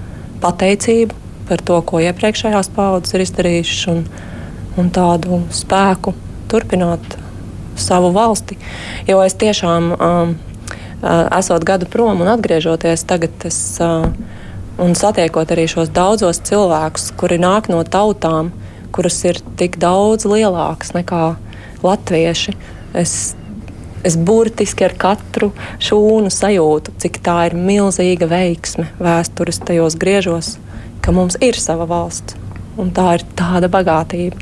pateicību 0.40 1.27
par 1.48 1.62
to, 1.64 1.78
ko 1.82 2.02
iepriekšējās 2.04 2.70
paudzes 2.76 3.16
ir 3.16 3.24
izdarījušas, 3.24 3.86
un, 3.92 4.04
un 4.80 4.90
tādu 4.94 5.42
spēku 5.54 6.14
turpināt 6.50 7.16
savu 7.78 8.12
valsti. 8.14 8.58
Jo 9.08 9.20
es 9.24 9.36
tiešām, 9.38 9.90
um, 9.94 10.36
esot 11.38 11.64
gadu 11.66 11.88
prom 11.90 12.22
un 12.24 12.32
atgriežoties 12.34 13.06
tagad, 13.08 13.34
es, 13.48 13.58
uh, 13.82 14.08
un 14.82 14.96
satiekot 14.98 15.54
arī 15.54 15.68
šos 15.70 15.92
daudzos 15.94 16.42
cilvēkus, 16.48 17.12
kuri 17.18 17.40
nāk 17.42 17.70
no 17.72 17.82
tautām, 17.86 18.52
kuras 18.94 19.18
ir 19.28 19.40
tik 19.60 19.78
daudz 19.82 20.26
lielākas 20.28 20.94
nekā 20.96 21.34
latvieši, 21.84 22.56
es 22.98 23.18
es 24.06 24.16
burtiski 24.16 24.86
ar 24.86 24.94
katru 24.98 25.50
šūnu 25.82 26.30
sajūtu, 26.32 26.94
cik 27.02 27.20
tā 27.24 27.38
ir 27.48 27.56
milzīga 27.58 28.28
veiksme 28.30 28.86
vēstures 29.02 29.60
tajos 29.66 29.98
griežos, 29.98 30.56
ka 31.04 31.14
mums 31.14 31.38
ir 31.44 31.58
sava 31.60 31.88
valsts. 31.88 32.36
Un 32.78 32.92
tā 32.94 33.16
ir 33.16 33.24
tāda 33.38 33.66
bagātība, 33.72 34.38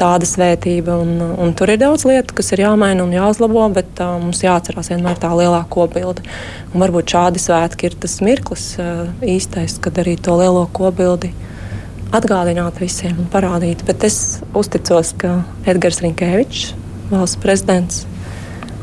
tāda 0.00 0.26
svētība. 0.26 0.96
Un, 1.04 1.20
un 1.38 1.52
tur 1.58 1.70
ir 1.70 1.78
daudz 1.82 2.06
lietu, 2.08 2.34
kas 2.38 2.50
ir 2.54 2.64
jāmaina 2.64 3.04
un 3.04 3.14
jāuzlabo, 3.14 3.68
bet 3.76 4.02
uh, 4.02 4.16
mums 4.22 4.42
jāatcerās 4.42 4.90
vienmēr 4.90 5.20
tā 5.22 5.30
lielā 5.38 5.62
kopbilde. 5.70 6.24
Un 6.72 6.82
varbūt 6.82 7.14
šādi 7.14 7.42
svētki 7.42 7.90
ir 7.90 7.98
tas 8.02 8.18
mirklis 8.24 8.72
uh, 8.82 9.06
īstais, 9.22 9.78
kad 9.82 10.02
arī 10.02 10.16
to 10.18 10.34
lielo 10.40 10.66
kopbildi 10.74 11.32
atgādināt 12.12 12.80
visiem 12.82 13.22
un 13.22 13.30
parādīt. 13.32 13.86
Bet 13.88 14.04
es 14.08 14.40
uzticos, 14.58 15.14
ka 15.18 15.40
Edgars 15.68 16.02
Rinkēvičs, 16.04 16.72
valsts 17.12 17.40
prezidents, 17.40 18.02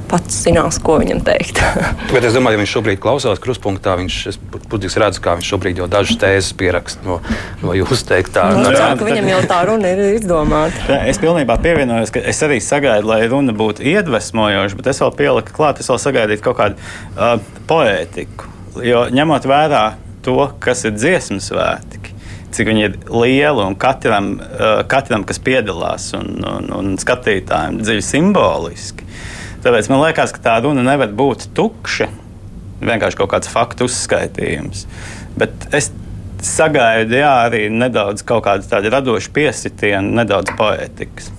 pats 0.10 0.39
zinās, 0.45 0.80
ko 0.84 1.00
viņam 1.04 1.24
teikt. 1.28 1.60
Bet 2.13 2.28
es 2.28 2.38
domāju, 2.38 2.60
ja 2.60 2.63
viņš 2.63 2.76
šobrīd 2.78 3.04
klausās 3.04 3.43
kruspunktā, 3.43 3.98
viņš 4.00 4.39
būtiski 4.72 5.04
redz, 5.04 5.19
kā 5.24 5.36
viņš 5.39 5.52
šobrīd 5.54 5.84
jau 5.84 5.89
dažas 5.91 6.19
tēzes 6.22 6.56
pieraksta 6.60 7.06
no, 7.08 7.19
no 7.63 7.76
jūsu 7.78 8.08
teiktā. 8.13 8.50
Nu, 8.56 8.69
No, 8.69 8.76
jā, 8.76 8.89
viņam 8.98 9.30
jau 9.32 9.39
tā 9.50 9.60
runa 9.69 9.91
ir 9.93 10.02
izdomāta. 10.17 10.84
Jā, 10.91 11.00
es 11.12 11.19
pilnībā 11.22 11.58
pievienojos, 11.63 12.12
ka 12.13 12.22
es 12.32 12.41
arī 12.45 12.60
sagaidu, 12.63 13.10
lai 13.10 13.22
runa 13.32 13.56
būtu 13.56 13.86
iedvesmojoša, 13.88 14.78
bet 14.80 14.91
es 14.91 15.02
vēl 15.04 15.15
pieliku 15.17 15.56
klāt, 15.56 15.82
es 15.82 15.89
vēl 15.89 16.02
sagaidītu 16.04 16.45
kaut 16.45 16.60
kādu 16.60 16.78
uh, 17.15 17.39
poētiku. 17.69 18.50
Jo 18.86 19.08
ņemot 19.13 19.48
vērā 19.50 19.84
to, 20.26 20.38
kas 20.63 20.86
ir 20.88 20.95
dziesmu 20.98 21.39
svētki, 21.43 22.13
cik 22.56 22.69
viņi 22.69 22.86
ir 22.86 22.98
lieli 23.10 23.65
un 23.65 23.78
katram, 23.80 24.36
uh, 24.38 24.82
katram 24.89 25.26
kas 25.28 25.41
piedalās, 25.43 26.12
un, 26.17 26.38
un, 26.45 26.72
un 26.80 26.95
skatītājiem 27.02 27.82
dziļi 27.82 28.06
simboliski. 28.06 29.08
Tāpēc 29.63 29.89
man 29.91 30.04
liekas, 30.06 30.34
ka 30.36 30.43
tā 30.43 30.58
runa 30.63 30.84
nevar 30.86 31.12
būt 31.12 31.50
tukša, 31.58 32.08
vienkārši 32.80 33.19
kaut 33.19 33.34
kāds 33.34 33.52
faktu 33.52 33.89
uzskaitījums. 33.89 34.86
Bet 35.39 35.67
es 35.76 35.91
sagaidu 36.45 37.19
jā, 37.19 37.34
arī 37.50 37.65
nedaudz 37.74 38.24
kaut 38.28 38.45
kādu 38.48 38.69
tādu 38.72 38.93
radošu 38.93 39.34
piesitienu, 39.36 40.15
nedaudz 40.22 40.56
poētikas. 40.60 41.34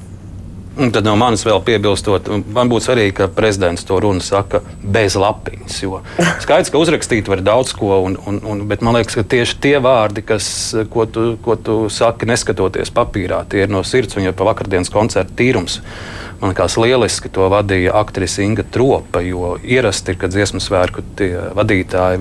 Un 0.80 0.92
tad 0.94 1.04
no 1.04 1.12
manis 1.18 1.42
vēl 1.44 1.58
piebilstot, 1.66 2.28
man 2.54 2.70
būtu 2.70 2.86
svarīgi, 2.86 3.12
ka 3.18 3.26
prezidents 3.34 3.82
to 3.84 3.98
runu 4.00 4.22
saka 4.24 4.62
bez 4.80 5.16
lapiņas. 5.18 5.80
Skaidrs, 6.44 6.70
ka 6.72 6.80
uzrakstīt 6.80 7.28
var 7.28 7.42
daudz 7.44 7.74
ko, 7.76 7.98
un, 8.06 8.16
un, 8.30 8.38
un, 8.46 8.62
bet 8.70 8.84
man 8.86 8.96
liekas, 8.96 9.18
ka 9.18 9.26
tieši 9.34 9.58
tie 9.64 9.74
vārdi, 9.82 10.22
kas, 10.24 10.46
ko, 10.92 11.04
tu, 11.10 11.34
ko 11.44 11.58
tu 11.58 11.82
saki, 11.92 12.28
neskatoties 12.30 12.94
papīrā, 12.96 13.42
tie 13.50 13.66
ir 13.66 13.72
no 13.72 13.82
sirds 13.84 14.16
un 14.16 14.28
jau 14.28 14.36
pa 14.36 14.46
vakardienas 14.52 14.92
koncerta 14.94 15.36
tīrums. 15.36 15.80
Man 16.40 16.54
liekas, 16.54 16.78
lieliski 16.80 17.28
to 17.28 17.50
vadīja 17.52 17.92
aktrise 18.00 18.44
Inga 18.46 18.64
Tropa, 18.72 19.20
jo 19.20 19.58
ierasti 19.60 20.14
ir, 20.14 20.20
ka 20.22 20.30
dziesmu 20.32 20.62
svētku 20.64 21.04
vadītāji, 21.58 22.20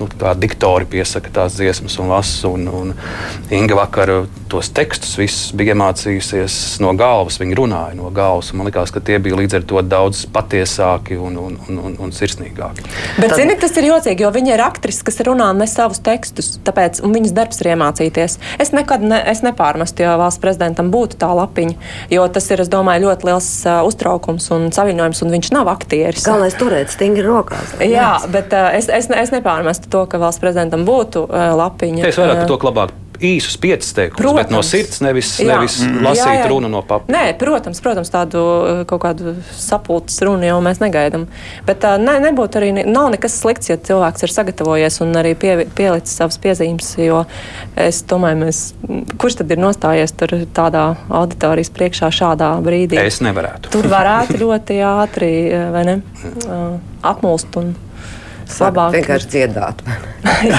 nu, 0.00 0.08
tā 0.20 0.32
diktori 0.38 0.88
piesaka 0.88 1.32
tās 1.34 1.58
dziesmas 1.58 1.98
un 2.00 2.10
lasa. 2.10 2.50
Un, 2.50 2.66
un 2.68 2.94
Inga 3.54 3.76
vakar 3.78 4.10
tos 4.50 4.70
tekstus 4.74 5.12
visus 5.18 5.54
bija 5.56 5.74
iemācījusies 5.74 6.80
no 6.82 6.92
galvas, 6.98 7.38
viņa 7.40 7.56
runāja 7.58 7.96
no 7.98 8.10
galvas. 8.14 8.52
Man 8.56 8.68
liekas, 8.68 8.92
ka 8.94 9.02
tie 9.04 9.18
bija 9.22 9.38
līdz 9.38 9.58
ar 9.60 9.66
to 9.70 9.82
daudz 9.86 10.24
patiesāki 10.32 11.18
un, 11.20 11.36
un, 11.38 11.58
un, 11.68 11.80
un, 11.90 11.96
un 12.06 12.14
sirsnīgāki. 12.14 12.86
Bet, 13.20 13.34
zini, 13.38 13.56
tas 13.60 13.76
ir 13.78 13.90
jocīgi, 13.90 14.24
jo 14.24 14.32
viņa 14.34 14.54
ir 14.56 14.64
aktrise, 14.64 15.04
kas 15.06 15.20
runā 15.26 15.50
ne 15.56 15.68
savus 15.70 16.02
tekstus, 16.06 16.52
tāpēc 16.66 17.02
viņas 17.04 17.34
darbs 17.36 17.62
ir 17.62 17.72
iemācīties. 17.74 18.38
Es 18.62 18.74
nekad 18.76 19.04
ne, 19.06 19.20
es 19.30 19.44
nepārmestu, 19.46 20.06
ja 20.06 20.16
valsts 20.20 20.42
prezidentam 20.42 20.90
būtu 20.94 21.20
tā 21.20 21.30
lapiņa, 21.36 21.76
jo 22.14 22.26
tas 22.32 22.50
ir, 22.50 22.64
es 22.64 22.72
domāju, 22.72 23.08
ļoti 23.08 23.30
liels 23.30 23.50
uh, 23.66 23.80
uztraukums 23.86 24.50
un 24.56 24.70
saviņojums, 24.74 25.22
un 25.26 25.34
viņš 25.36 25.52
nav 25.54 25.70
aktieris. 25.72 26.26
Galvenais 26.26 26.58
turēt 26.58 26.94
stingri 26.94 27.26
rokās. 27.26 27.76
Jā, 27.84 28.12
bet 28.32 28.54
uh, 28.56 28.70
es, 28.78 28.90
es, 28.90 29.10
es 29.10 29.34
nepārmestu 29.34 29.89
to, 29.90 30.06
ka 30.10 30.22
valsts 30.22 30.42
prezidentam 30.42 30.86
būtu 30.88 31.26
uh, 31.26 31.52
lapiņa. 31.60 32.08
Es 32.08 32.20
vairāk 32.20 32.44
par 32.44 32.50
to 32.50 32.60
labāk 32.70 32.98
īsus 33.20 33.56
piecus 33.60 33.92
teikumus, 33.96 34.34
bet 34.36 34.52
no 34.52 34.62
sirds 34.64 35.00
nevis, 35.04 35.34
jā. 35.40 35.52
nevis 35.52 35.78
mm. 35.84 36.00
lasīt 36.04 36.24
jā, 36.24 36.36
jā. 36.40 36.46
runu 36.50 36.70
no 36.72 36.80
papīra. 36.86 37.12
Nē, 37.12 37.34
protams, 37.40 37.80
protams, 37.84 38.10
tādu 38.12 38.42
kaut 38.88 39.02
kādu 39.04 39.34
sapulces 39.56 40.20
runu 40.24 40.48
jau 40.48 40.56
mēs 40.64 40.80
negaidām. 40.82 41.26
Bet 41.68 41.84
uh, 41.86 41.98
ne, 42.00 42.16
nebūtu 42.24 42.60
arī, 42.60 42.70
nav 42.88 43.10
nekas 43.14 43.36
slikts, 43.42 43.70
ja 43.72 43.76
cilvēks 43.90 44.24
ir 44.24 44.34
sagatavojies 44.34 45.00
un 45.04 45.12
arī 45.20 45.34
pie, 45.38 45.52
pielicis 45.76 46.16
savas 46.20 46.40
piezīmes, 46.42 46.94
jo 47.04 47.22
es 47.80 48.00
domāju, 48.08 48.40
mēs, 48.46 48.62
kurš 49.20 49.40
tad 49.42 49.52
ir 49.52 49.60
nostājies 49.60 50.16
tur 50.16 50.34
tādā 50.56 50.86
auditorijas 51.20 51.72
priekšā 51.76 52.12
šādā 52.22 52.54
brīdī? 52.64 53.00
Es 53.04 53.20
nevarētu. 53.24 53.74
Tur 53.76 53.90
varētu 53.92 54.40
ļoti 54.46 54.80
ātri, 54.94 55.30
vai 55.76 55.86
ne, 55.92 56.00
uh, 56.48 56.66
apmulst 57.12 57.60
un 57.60 57.74
labāk. 58.58 58.96
Vienkārši 58.98 59.30
dziedāt. 59.34 59.84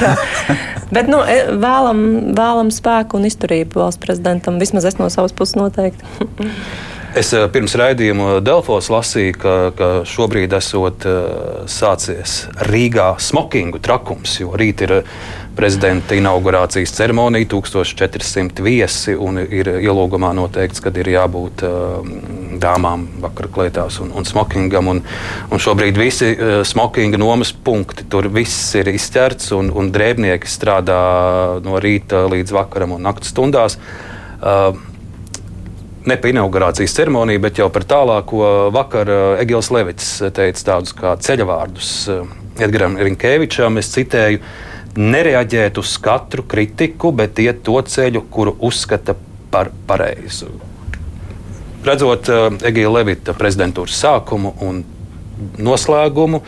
Bet 0.96 1.08
nu, 1.08 1.22
vēlam, 1.62 2.02
vēlam 2.36 2.72
spēku 2.74 3.20
un 3.20 3.28
izturību 3.30 3.80
valsts 3.80 4.02
prezidentam. 4.04 4.60
Vismaz 4.60 4.88
es 4.90 5.00
no 5.00 5.08
savas 5.14 5.36
puses 5.36 5.60
noteikti. 5.60 6.04
Es 7.12 7.28
pirms 7.52 7.74
raidījuma 7.76 8.38
Delfos 8.40 8.88
lasīju, 8.88 9.34
ka, 9.36 9.54
ka 9.76 9.88
šobrīd 10.08 10.54
esot 10.56 11.04
sācies 11.68 12.36
Rīgā 12.70 13.10
smokingu 13.20 13.82
trakums, 13.84 14.38
jo 14.40 14.54
rīt 14.56 14.80
ir 14.86 14.94
prezidenta 15.58 16.16
inaugurācijas 16.16 16.94
ceremonija, 16.96 17.50
1400 17.52 18.64
viesi 18.64 19.16
un 19.20 19.42
ir 19.44 19.74
ielūgumā 19.74 20.30
noteikts, 20.38 20.80
ka 20.80 20.94
ir 21.04 21.10
jābūt 21.12 21.66
dāmām 22.64 23.04
vakar 23.26 23.50
klētās 23.52 24.00
un, 24.06 24.14
un 24.16 24.28
smokingam. 24.30 24.94
Un, 24.94 25.02
un 25.52 25.64
šobrīd 25.66 26.00
visi 26.00 26.32
smokinga 26.72 27.20
nomas 27.20 27.52
punkti, 27.52 28.08
tur 28.08 28.30
viss 28.32 28.72
ir 28.80 28.88
izķerts 28.94 29.52
un, 29.58 29.74
un 29.76 29.92
drēbnieki 29.92 30.48
strādā 30.48 31.02
no 31.68 31.76
rīta 31.84 32.24
līdz 32.32 32.56
vakaram 32.56 32.96
un 32.96 33.04
naktas 33.10 33.36
stundās. 33.36 33.78
Uh, 34.42 34.72
ne 36.06 36.18
par 36.18 36.32
inaugurācijas 36.32 36.96
ceremoniju, 36.98 37.42
bet 37.44 37.62
jau 37.62 37.70
par 37.74 37.86
tālāko. 37.88 38.44
Vakar 38.74 39.10
Egils 39.42 39.72
Levits 39.74 40.14
teica 40.34 40.68
tādus 40.74 40.96
kā 40.98 41.16
ceļavārdus 41.22 41.92
Edgars 42.62 42.98
Rinkēvičam. 43.08 43.78
Es 43.82 43.92
citēju, 43.94 44.42
nereaģēt 44.98 45.78
uz 45.82 45.94
katru 46.04 46.46
kritiku, 46.50 47.14
bet 47.16 47.40
iet 47.40 47.64
to 47.68 47.78
ceļu, 47.82 48.26
kuru 48.34 48.56
uzskata 48.68 49.16
par 49.52 49.72
pareizu. 49.88 50.52
Redzot 51.86 52.30
Egila 52.68 53.00
Levita 53.00 53.34
prezidentūras 53.38 53.96
sākumu 54.04 54.54
un 54.62 54.84
noslēgumu, 55.58 56.42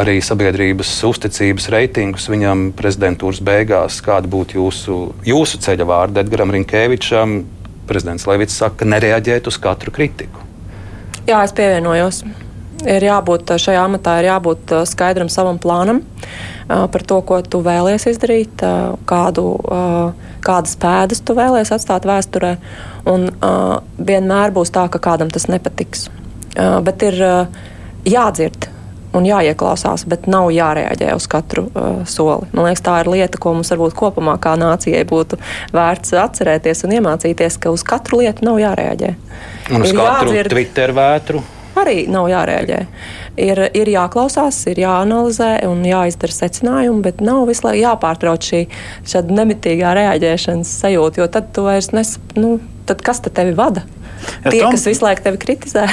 arī 0.00 0.16
sabiedrības 0.24 0.94
uzticības 1.04 1.66
reitingus 1.74 2.30
viņam 2.32 2.70
prezidentūras 2.76 3.42
beigās, 3.44 3.98
kāda 4.04 4.30
būtu 4.32 4.56
jūsu, 4.56 5.00
jūsu 5.28 5.60
ceļa 5.66 5.88
vārdi 5.90 6.22
Edgars 6.22 6.54
Rinkēvičam, 6.56 7.42
prezidents 7.88 8.26
Levits 8.28 8.56
saka, 8.58 8.86
nereaģēt 8.88 9.50
uz 9.50 9.58
katru 9.62 9.92
kritiku. 9.94 10.42
Jā, 11.26 11.42
es 11.44 11.54
pievienojos. 11.54 12.22
Ir 12.82 13.04
jābūt 13.06 13.52
šajā 13.62 13.84
amatā, 13.86 14.16
ir 14.18 14.26
jābūt 14.26 14.72
skaidram 14.90 15.28
savam 15.30 15.60
plānam 15.62 16.00
par 16.66 17.04
to, 17.06 17.20
ko 17.26 17.38
tu 17.46 17.60
vēlies 17.62 18.08
izdarīt, 18.10 18.64
kādu, 19.06 19.44
kādas 20.42 20.74
pēdas 20.82 21.22
tu 21.22 21.36
vēlies 21.38 21.70
atstāt 21.74 22.08
vēsturē. 22.08 22.56
Un 23.12 23.28
vienmēr 24.02 24.54
būs 24.56 24.74
tā, 24.74 24.88
ka 24.90 24.98
kādam 25.02 25.30
tas 25.30 25.46
nepatiks. 25.52 26.08
Bet 26.56 27.06
ir 27.06 27.22
jādzird 28.08 28.71
un 29.16 29.26
jāieklausās, 29.28 30.06
bet 30.08 30.26
nav 30.30 30.50
jārēģē 30.54 31.12
uz 31.16 31.28
katru 31.30 31.66
uh, 31.68 32.02
soli. 32.08 32.48
Man 32.56 32.68
liekas, 32.68 32.84
tā 32.84 32.98
ir 33.02 33.10
lieta, 33.12 33.40
ko 33.42 33.54
mums 33.56 33.72
varbūt 33.74 33.96
kopumā 33.98 34.38
kā 34.42 34.54
nācijai 34.60 35.02
būtu 35.08 35.38
vērts 35.76 36.16
atcerēties 36.22 36.86
un 36.88 36.96
iemācīties, 36.98 37.58
ka 37.62 37.72
uz 37.74 37.84
katru 37.86 38.22
lietu 38.22 38.46
nav 38.48 38.60
jārēģē. 38.62 39.14
Un 39.72 39.84
uz 39.84 39.92
ir 39.92 40.00
katru 40.00 40.32
jādzird, 40.32 40.54
Twitter 40.56 40.94
vētru? 40.96 41.42
Arī 41.78 42.04
nav 42.12 42.28
jārēģē. 42.30 42.80
Ir, 43.40 43.62
ir 43.78 43.90
jāklausās, 43.94 44.58
ir 44.68 44.82
jāanalizē 44.82 45.54
un 45.68 45.80
jāizdara 45.88 46.36
secinājumi, 46.36 47.00
bet 47.06 47.22
nav 47.24 47.46
visu 47.48 47.64
laiku 47.66 47.80
jāpārtrauc 47.86 48.44
šī 48.50 48.62
nemitīgā 49.32 49.94
reaģēšanas 49.96 50.76
sajūta, 50.84 51.22
jo 51.22 51.28
tad 51.32 51.50
tu 51.56 51.64
vairs 51.66 51.92
nes, 51.96 52.14
nu, 52.36 52.58
tad 52.88 53.04
kas 53.04 53.24
te 53.24 53.32
tevi 53.32 53.56
vada? 53.56 53.86
Ja 54.44 54.52
Tie, 54.52 54.60
Tom, 54.60 54.76
kas 54.76 54.84
visu 54.86 55.02
laiku 55.02 55.24
tevi 55.24 55.40
kritizē. 55.42 55.86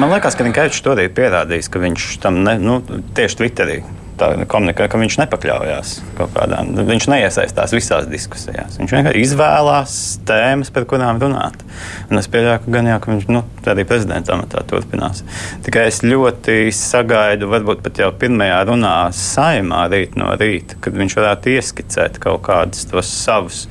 man 0.00 0.14
liekas, 0.14 0.38
ka 0.38 0.46
viņš 0.46 0.82
to 0.84 0.94
arī 0.94 1.08
pierādījis, 1.12 1.70
ka 1.72 1.82
viņš 1.82 2.10
tam 2.22 2.44
ne, 2.46 2.56
nu, 2.62 2.80
tieši 3.18 3.42
Twitterī 3.42 3.82
tā 4.18 4.30
komunikē, 4.50 4.88
ka 4.90 5.00
viņš 5.00 5.18
nepakļaujās 5.22 5.92
kaut 6.18 6.32
kādām. 6.36 6.72
Viņš 6.88 7.08
neiesaistās 7.12 7.74
visās 7.76 8.08
diskusijās. 8.10 8.78
Viņš 8.80 8.94
vienkārši 8.96 9.24
izvēlās 9.26 9.94
tēmas, 10.28 10.72
par 10.74 10.86
kurām 10.90 11.20
runāt. 11.22 11.62
Un 12.10 12.20
es 12.20 12.30
pieļauju, 12.32 12.64
ka 12.64 12.74
gan 12.76 12.90
jau 12.90 12.98
ka 13.04 13.12
viņš 13.12 13.28
nu, 13.32 13.44
arī 13.68 13.84
prezidenta 13.88 14.34
amatā 14.36 14.64
turpinās. 14.68 15.24
Tikai 15.66 15.86
es 15.90 16.02
ļoti 16.06 16.58
sagaidu, 16.74 17.50
varbūt 17.52 17.84
pat 17.84 18.02
jau 18.02 18.10
pirmajā 18.20 18.62
runā 18.68 18.96
saimā 19.14 19.86
rīt 19.92 20.18
no 20.20 20.32
rīta, 20.40 20.78
kad 20.84 20.96
viņš 20.98 21.18
varētu 21.20 21.54
ieskicēt 21.56 22.20
kaut 22.22 22.44
kādus 22.48 22.88
tos 22.90 23.12
savus 23.12 23.66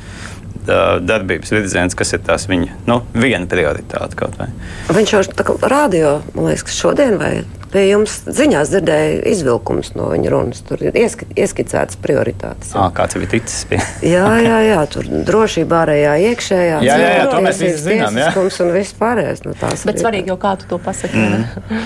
darbības 0.67 1.53
virziens, 1.55 1.95
kas 1.97 2.15
ir 2.15 2.23
tās 2.27 2.47
viņa 2.49 2.81
nu, 2.89 3.01
viena 3.15 3.47
prioritāte 3.49 4.17
kaut 4.19 4.37
vai. 4.39 4.49
Viņš 4.93 5.13
jau 5.13 5.21
tā 5.31 5.45
kā 5.47 5.55
rādio, 5.63 6.19
man 6.35 6.51
liekas, 6.51 6.75
šodien 6.75 7.17
vai 7.21 7.31
pie 7.71 7.83
jums 7.89 8.13
ziņās 8.31 8.71
dzirdēja 8.71 9.15
izvilkums 9.31 9.93
no 9.97 10.09
viņa 10.13 10.31
runas. 10.31 10.61
Tur 10.67 10.81
ir 10.87 10.97
ieski, 10.97 11.27
ieskicētas 11.37 11.99
prioritātes. 12.03 12.73
Jā, 12.75 12.87
kāds 12.95 13.17
bija 13.19 13.33
ticis 13.35 13.65
pie? 13.69 13.79
jā, 14.15 14.27
jā, 14.43 14.59
jā, 14.67 14.81
tur 14.91 15.09
drošība 15.27 15.81
ārējā, 15.83 16.13
iekšējā. 16.31 16.77
Jā, 16.87 16.99
jā, 17.03 17.09
jā, 17.17 17.25
to 17.31 17.41
mēs 17.45 17.63
visi 17.63 17.81
zinām. 17.83 18.19
Jā, 18.23 18.31
un 18.37 18.73
viss 18.75 18.97
pārējais. 18.97 19.43
No 19.47 19.55
Bet 19.57 20.01
svarīgi 20.03 20.33
jau 20.33 20.39
kā 20.41 20.55
tu 20.61 20.69
to 20.71 20.79
pasaki. 20.81 21.19
Mm. 21.27 21.83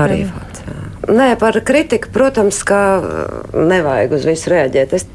Arī 0.00 0.24
fakts. 0.30 0.66
Nē, 1.10 1.32
par 1.40 1.56
kritiku, 1.66 2.10
protams, 2.14 2.60
ka 2.66 2.80
nevajag 3.56 4.12
uz 4.18 4.26
visu 4.28 4.52
reaģēt. 4.52 4.98
Es 4.98 5.06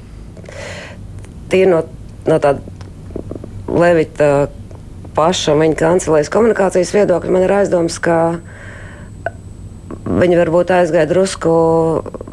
tīri 1.52 1.70
no, 1.72 1.84
no 2.28 2.40
tāda 2.42 2.75
Levita 3.66 4.48
paša 5.16 5.56
viņa 5.58 5.80
kancelēs 5.80 6.30
komunikācijas 6.34 6.92
viedokļa 6.96 7.34
man 7.34 7.46
ir 7.46 7.54
aizdoms, 7.56 7.98
ka 8.04 8.38
viņi 10.06 10.38
varbūt 10.38 10.74
aizgāja 10.76 11.08
drusku, 11.10 11.54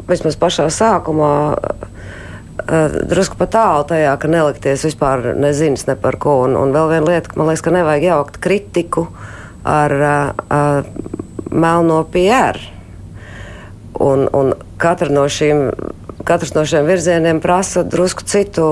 vismaz 0.09 0.37
pašā 0.39 0.67
sākumā, 0.73 1.33
uh, 1.55 2.97
drusku 3.09 3.39
pat 3.39 3.53
tālu 3.55 3.87
tajā, 3.89 4.13
ka 4.19 4.29
nelikties 4.31 4.85
vispār 4.87 5.31
nezinis 5.39 5.87
ne 5.89 5.95
par 5.99 6.19
ko. 6.21 6.41
Un, 6.47 6.57
un 6.59 6.75
vēl 6.75 6.91
viena 6.95 7.09
lieta, 7.13 7.31
ka 7.31 7.39
man 7.39 7.49
liekas, 7.49 7.65
ka 7.65 7.73
nevajag 7.75 8.07
jaukt 8.09 8.39
kritiku 8.43 9.07
ar 9.63 9.97
uh, 10.03 10.93
melno 11.49 12.03
PR. 12.13 12.59
Un, 14.03 14.27
un 14.33 14.53
katra 14.81 15.13
no 15.13 15.25
šīm, 15.29 15.69
katrs 16.27 16.55
no 16.57 16.65
šiem 16.67 16.87
virzieniem 16.89 17.41
prasa 17.43 17.85
drusku 17.85 18.25
citu 18.27 18.65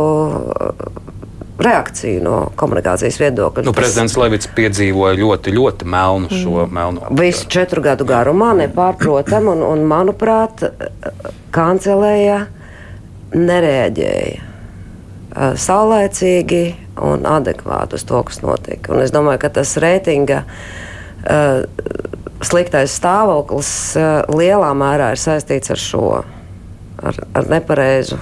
reakciju 1.66 2.22
no 2.26 2.36
komunikācijas 2.60 3.20
viedokļa. 3.22 3.66
Nu, 3.68 3.74
prezidents 3.76 4.18
Levits 4.20 4.50
piedzīvoja 4.56 5.18
ļoti, 5.20 5.54
ļoti 5.56 5.90
melnu 5.90 6.32
šo 6.32 6.66
mm. 6.66 6.74
melno. 6.78 7.12
Visu 7.20 7.50
četru 7.52 7.84
gadu 7.86 8.08
garumā 8.10 8.52
nepārprotam, 8.64 9.52
un, 9.54 9.64
un 9.66 9.84
manuprāt, 9.90 10.66
kancelēja 11.56 12.46
nereaģēja 13.36 14.50
saulēcīgi 15.32 16.64
un 17.02 17.24
adekvāti 17.30 17.96
uz 17.96 18.04
to, 18.08 18.20
kas 18.28 18.42
notika. 18.44 18.92
Un 18.94 19.04
es 19.06 19.14
domāju, 19.16 19.40
ka 19.46 19.52
tas 19.62 19.72
reitinga 19.80 20.44
uh, 20.44 21.64
sliktais 22.44 22.98
stāvoklis 23.00 23.72
uh, 23.96 24.36
lielā 24.36 24.74
mērā 24.78 25.14
ir 25.16 25.22
saistīts 25.22 25.72
ar 25.72 25.80
šo, 25.80 26.06
ar, 27.00 27.22
ar 27.38 27.50
nepareizu 27.52 28.20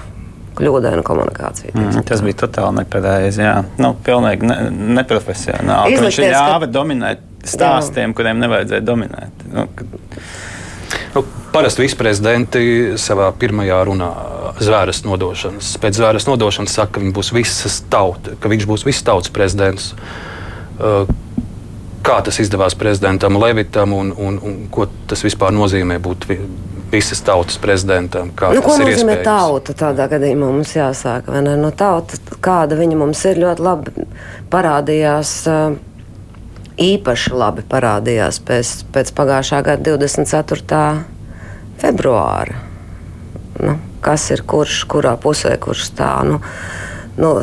kļūdainu 0.58 1.04
komunikāciju. 1.06 1.74
Mm, 1.76 2.04
tas 2.08 2.22
bija 2.24 2.38
totāli 2.44 2.80
nepareizi. 2.80 3.42
Jā, 3.44 3.56
nu, 3.80 3.92
pilnīgi 4.06 4.48
ne, 4.48 4.56
neprofesionāli. 4.98 5.98
Viņš 6.00 6.20
ļāva 6.24 6.66
ka... 6.66 6.72
dominēt 6.74 7.26
stāstiem, 7.48 8.10
jā. 8.10 8.16
kuriem 8.18 8.42
nevajadzēja 8.42 8.84
dominēt. 8.84 9.46
Nu, 9.52 9.66
kad... 9.76 9.94
nu, 11.16 11.24
parasti 11.54 11.86
visprezidenti 11.86 12.64
savā 13.00 13.30
pirmajā 13.40 13.80
runā 13.88 14.10
zvēres 14.60 15.04
nodošanas. 15.06 15.72
Pēc 15.80 16.00
zvēres 16.00 16.28
nodošanas 16.28 16.76
saka, 16.80 16.98
ka, 16.98 17.14
būs 17.16 17.32
tauta, 17.92 18.36
ka 18.40 18.52
viņš 18.52 18.68
būs 18.70 18.86
visas 18.88 19.06
tautas 19.06 19.32
prezidents. 19.34 19.92
Uh, 20.80 21.04
kā 22.10 22.18
tas 22.26 22.40
izdevās 22.42 22.74
prezidentam 22.78 23.38
Levitam 23.40 23.94
un, 23.94 24.12
un, 24.18 24.38
un 24.42 24.58
ko 24.72 24.88
tas 25.10 25.22
vispār 25.26 25.54
nozīmē 25.54 26.00
būt 26.02 26.26
visas 26.90 27.22
tautas 27.22 27.58
prezidentam. 27.62 28.32
Nu, 28.34 28.62
ko 28.64 28.74
nozīmē 28.80 29.20
tauta 29.26 29.74
tādā 29.78 30.08
gadījumā? 30.10 30.50
Mums 30.50 30.74
jāsāk, 30.74 31.30
ne? 31.30 31.54
No 31.60 31.70
tauta, 31.70 32.18
kāda 32.42 32.78
viņa 32.80 32.98
mums 32.98 33.22
ir, 33.30 33.38
ļoti 33.44 33.66
labi 33.66 34.08
parādījās. 34.50 35.36
Īpaši 36.80 37.34
labi 37.36 37.62
parādījās 37.68 38.40
pēc, 38.48 38.72
pēc 38.94 39.12
pagājušā 39.18 39.60
gada 39.66 39.96
24. 40.00 40.84
februāra. 41.82 42.62
Nu, 43.60 43.76
kas 44.00 44.30
ir 44.32 44.42
kurš, 44.48 44.86
kurā 44.90 45.12
pusē, 45.20 45.52
kurš 45.60 45.90
stāv? 45.90 46.24
Nu, 46.30 46.40
nu, 47.20 47.34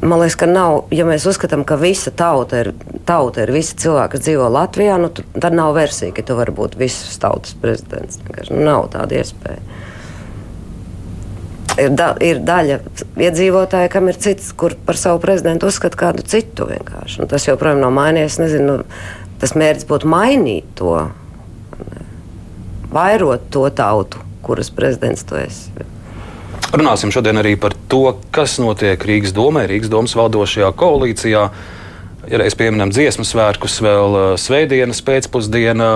man 0.00 0.20
liekas, 0.20 0.36
ka 0.40 0.48
nav, 0.48 0.78
ja 0.94 1.04
mēs 1.08 1.26
uzskatām, 1.28 1.64
ka 1.68 1.76
visa 1.80 2.12
tauta 2.16 2.62
ir, 2.62 2.72
tauta 3.08 3.44
ir 3.44 3.52
visi 3.54 3.76
cilvēki, 3.82 4.14
kas 4.14 4.24
dzīvo 4.24 4.48
Latvijā, 4.52 4.98
nu, 5.02 5.10
tad 5.12 5.56
nav 5.56 5.74
versija, 5.76 6.14
ka 6.16 6.24
tu 6.26 6.36
vari 6.38 6.54
būt 6.56 6.78
visas 6.80 7.18
tautas 7.22 7.56
prezidents. 7.60 8.20
Nu, 8.50 8.62
nav 8.64 8.88
tāda 8.94 9.20
iespēja. 9.20 9.60
Ir, 11.80 11.94
da, 11.96 12.10
ir 12.20 12.42
daļa 12.44 12.78
iedzīvotāja, 13.20 13.88
kam 13.92 14.10
ir 14.12 14.18
cits, 14.20 14.50
kur 14.56 14.74
par 14.86 14.98
savu 15.00 15.22
prezidentu 15.22 15.70
uzskata 15.70 15.96
kādu 15.96 16.24
citu 16.28 16.68
vienkārši. 16.68 17.22
Un 17.24 17.30
tas 17.30 17.48
joprojām 17.48 17.80
nav 17.80 17.94
mainījies. 17.96 18.36
Nezinu, 18.42 18.74
nu, 18.82 19.30
tas 19.40 19.56
mērķis 19.56 19.88
būtu 19.88 20.10
mainīt 20.12 20.68
to, 20.76 20.98
vairot 22.92 23.48
to 23.54 23.64
tautu, 23.72 24.20
kuras 24.44 24.68
prezidents 24.74 25.24
tu 25.24 25.40
esi. 25.40 25.72
Runāsim 26.72 27.10
šodien 27.12 27.36
arī 27.36 27.50
par 27.60 27.74
to, 27.92 28.14
kas 28.32 28.54
notiek 28.56 29.02
Rīgas 29.04 29.34
domē, 29.36 29.66
Rīgas 29.68 29.90
domas 29.92 30.14
valdošajā 30.16 30.70
koalīcijā. 30.80 31.40
Ja 32.32 32.38
reiz 32.40 32.54
pieminam 32.56 32.88
dziesmu 32.88 33.26
svētkus, 33.28 33.74
vēl 33.84 34.16
uh, 34.16 34.28
svētdienas 34.40 35.02
pēcpusdienā, 35.04 35.90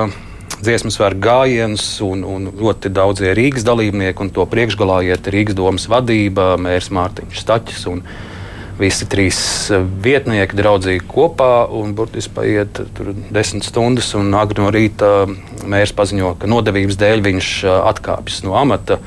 dziesmu 0.60 0.92
svētku 0.92 1.22
gājienus 1.24 1.86
un, 2.04 2.26
un 2.28 2.50
ļoti 2.60 2.90
daudzie 2.92 3.32
Rīgas 3.38 3.64
dalībnieki, 3.64 4.20
un 4.20 4.32
to 4.36 4.44
priekšgalā 4.52 4.98
iet 5.06 5.30
Rīgas 5.32 5.56
domas 5.56 5.88
vadība, 5.88 6.58
mērs 6.60 6.90
Mārtiņš 6.92 7.40
Staķis. 7.40 7.88
Visi 8.76 9.08
trīs 9.08 9.40
vietnieki 10.04 10.60
draudzīgi 10.60 11.06
kopā, 11.08 11.70
un 11.72 11.96
burtiski 11.96 12.34
paiet 12.36 12.82
desmit 13.32 13.64
stundas, 13.64 14.12
un 14.20 14.28
agri 14.36 14.60
no 14.60 14.68
rīta 14.76 15.24
mērs 15.64 15.96
paziņo, 15.96 16.36
ka 16.36 16.52
nodevības 16.52 17.00
dēļ 17.00 17.26
viņš 17.30 17.56
uh, 17.64 17.80
atkāpjas 17.94 18.44
no 18.44 18.60
amata. 18.60 19.00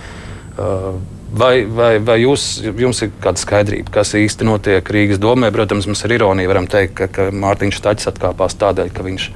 Uh, 0.57 0.97
Vai, 1.29 1.61
vai, 1.69 1.99
vai 2.01 2.15
jūs, 2.23 2.43
jums 2.65 3.03
ir 3.05 3.11
kāda 3.21 3.37
skaidrība, 3.37 3.91
kas 3.99 4.15
īsti 4.17 4.47
notiek 4.47 4.87
Rīgas 4.89 5.19
domē? 5.21 5.51
Protams, 5.53 5.85
mēs 5.85 6.01
ar 6.07 6.13
ironiju 6.15 6.49
varam 6.49 6.65
teikt, 6.69 6.95
ka, 6.97 7.07
ka 7.13 7.27
Mārtiņš 7.29 7.81
Taķis 7.85 8.09
atkāpās 8.09 8.57
tādēļ, 8.57 8.89
ka 8.95 9.05
viņš, 9.05 9.27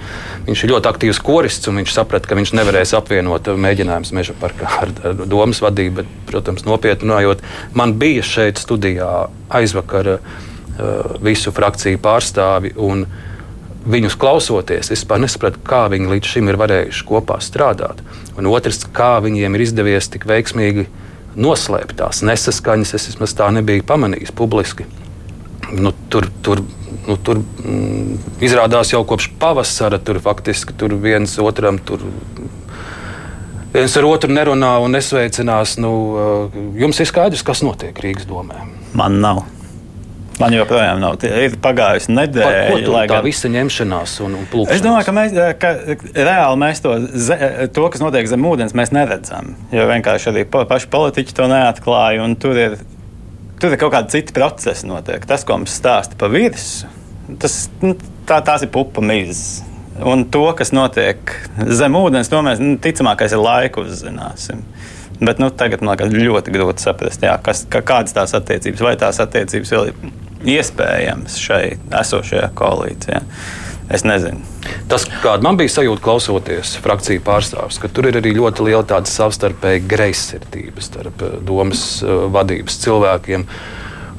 viņš 0.48 0.64
ir 0.66 0.74
ļoti 0.74 0.90
aktīvs 0.90 1.20
korists 1.22 1.70
un 1.70 1.78
viņš 1.82 1.94
saprata, 1.94 2.32
ka 2.32 2.38
viņš 2.40 2.56
nevarēs 2.58 2.96
apvienot 2.98 3.52
mēģinājumus 3.66 4.14
meža 4.18 4.34
parkā 4.42 4.72
ar, 4.88 4.94
ar 5.06 5.22
domas 5.22 5.62
vadību. 5.62 6.00
Bet, 6.02 6.16
protams, 6.32 6.66
nopietni 6.66 7.12
runājot, 7.12 7.46
man 7.78 7.94
bija 8.02 8.26
šeit 8.26 8.58
studijā 8.58 9.12
aizvakar 9.54 10.16
uh, 10.16 10.34
visu 11.22 11.54
frakciju 11.54 12.02
pārstāvi. 12.02 12.74
Viņus 13.84 14.16
klausoties, 14.18 14.88
es 14.88 14.96
vispār 14.96 15.20
nesapratu, 15.22 15.62
kā 15.68 15.86
viņi 15.94 16.10
līdz 16.10 16.34
šim 16.34 16.50
ir 16.50 16.58
varējuši 16.58 17.06
kopā 17.06 17.38
strādāt. 17.44 18.00
Un 18.40 18.48
otrs, 18.50 18.86
kā 18.96 19.18
viņiem 19.22 19.60
ir 19.60 19.68
izdevies 19.68 20.08
tik 20.10 20.26
veiksmīgi 20.26 20.88
noslēptās 21.40 22.24
nesaskaņas 22.28 22.94
es 22.98 23.08
vismaz 23.12 23.36
tā 23.38 23.50
nebiju 23.54 23.86
pamanījis 23.90 24.34
publiski. 24.36 24.86
Nu, 25.74 25.94
tur 26.14 26.28
tur, 26.46 26.62
nu, 27.08 27.18
tur 27.18 27.40
mm, 27.40 28.20
izrādās 28.46 28.94
jau 28.94 29.02
kopš 29.08 29.32
pavasara, 29.42 29.98
tur 29.98 30.20
faktiski 30.24 30.76
tur 30.78 30.96
viens 31.02 31.38
otram 31.42 31.80
tur. 31.82 32.04
Viens 33.74 33.98
ar 33.98 34.06
otru 34.06 34.30
nerunā 34.30 34.76
un 34.86 34.94
nesveicinās. 34.94 35.80
Nu, 35.82 35.92
jums 36.78 37.00
ir 37.02 37.10
skaidrs, 37.10 37.42
kas 37.46 37.64
notiek 37.66 37.98
Rīgas 38.06 38.30
domē? 38.30 38.68
Man 38.94 39.18
nav. 39.24 39.42
Man 40.42 40.54
joprojām 40.56 41.02
nav. 41.02 41.22
Ir 41.24 41.58
pagājusi 41.62 42.14
nedēļa. 42.14 42.78
Lai 42.90 43.04
tā 43.06 43.18
gan... 43.20 43.26
visa 43.26 43.52
ņemšanās 43.54 44.16
un, 44.26 44.38
un 44.40 44.48
plūkšanās. 44.50 44.80
Es 44.80 44.86
domāju, 44.86 45.06
ka, 45.06 45.14
mēs, 45.18 45.36
ka 45.62 45.74
reāli 46.16 46.60
mēs 46.64 46.82
to, 46.84 46.96
to, 47.76 47.86
kas 47.94 48.02
notiek 48.02 48.30
zem 48.32 48.48
ūdens, 48.50 48.74
mēs 48.78 48.94
neredzam. 48.96 49.54
Jo 49.74 49.86
vienkārši 49.92 50.32
arī 50.32 50.46
paši 50.50 50.90
politiķi 50.94 51.38
to 51.38 51.50
neatklāja. 51.52 52.26
Tur 52.42 52.58
ir, 52.60 52.80
tur 53.62 53.76
ir 53.76 53.82
kaut 53.84 53.94
kādi 53.94 54.18
citi 54.18 54.36
procesi 54.36 54.90
notiek. 54.90 55.28
Tas, 55.30 55.46
ko 55.46 55.60
mums 55.62 55.76
stāsta 55.78 56.18
pa 56.18 56.32
virsmu, 56.34 57.38
tas, 57.44 57.60
nu, 57.86 57.94
tā, 58.30 58.42
tās 58.46 58.66
ir 58.66 58.74
pupa 58.74 59.06
mizas. 59.06 59.62
Un 60.02 60.26
to, 60.34 60.48
kas 60.58 60.74
notiek 60.74 61.30
zem 61.70 61.94
ūdens, 62.00 62.32
to 62.32 62.42
mēs 62.42 62.62
nu, 62.62 62.80
ticamākais 62.82 63.36
ir 63.36 63.44
laiku 63.44 63.86
uzzināsim. 63.86 64.66
Bet 65.24 65.38
nu, 65.40 65.52
tagad 65.54 65.84
man 65.86 65.94
liekas 65.94 66.10
ļoti 66.16 66.52
grūti 66.52 66.84
saprast, 66.84 67.22
jā, 67.24 67.38
kas, 67.46 67.62
ka, 67.72 67.84
kādas 67.86 68.16
tās 68.16 68.34
attiecības, 68.36 68.82
vai 68.84 68.96
tās 69.00 69.22
attiecības 69.24 69.72
vēl 69.76 69.92
ir 69.92 70.23
iespējams 70.46 71.38
šai 71.42 71.66
esošajā 72.02 72.50
koalīcijā. 72.58 73.22
Es 73.94 74.06
nezinu. 74.08 74.40
Tas, 74.88 75.06
kāda 75.22 75.44
man 75.44 75.58
bija 75.60 75.74
sajūta, 75.74 76.02
klausoties 76.06 76.78
frakciju 76.82 77.22
pārstāvjus, 77.26 77.82
ka 77.84 77.92
tur 77.92 78.08
ir 78.10 78.18
arī 78.22 78.32
ļoti 78.38 78.70
liela 78.70 78.84
tāda 78.88 79.12
savstarpēja 79.12 79.84
greizsirdība 79.92 80.84
starp 80.84 81.24
eh, 81.26 81.40
domas 81.46 82.02
eh, 82.02 82.14
vadības 82.34 82.80
cilvēkiem. 82.86 83.48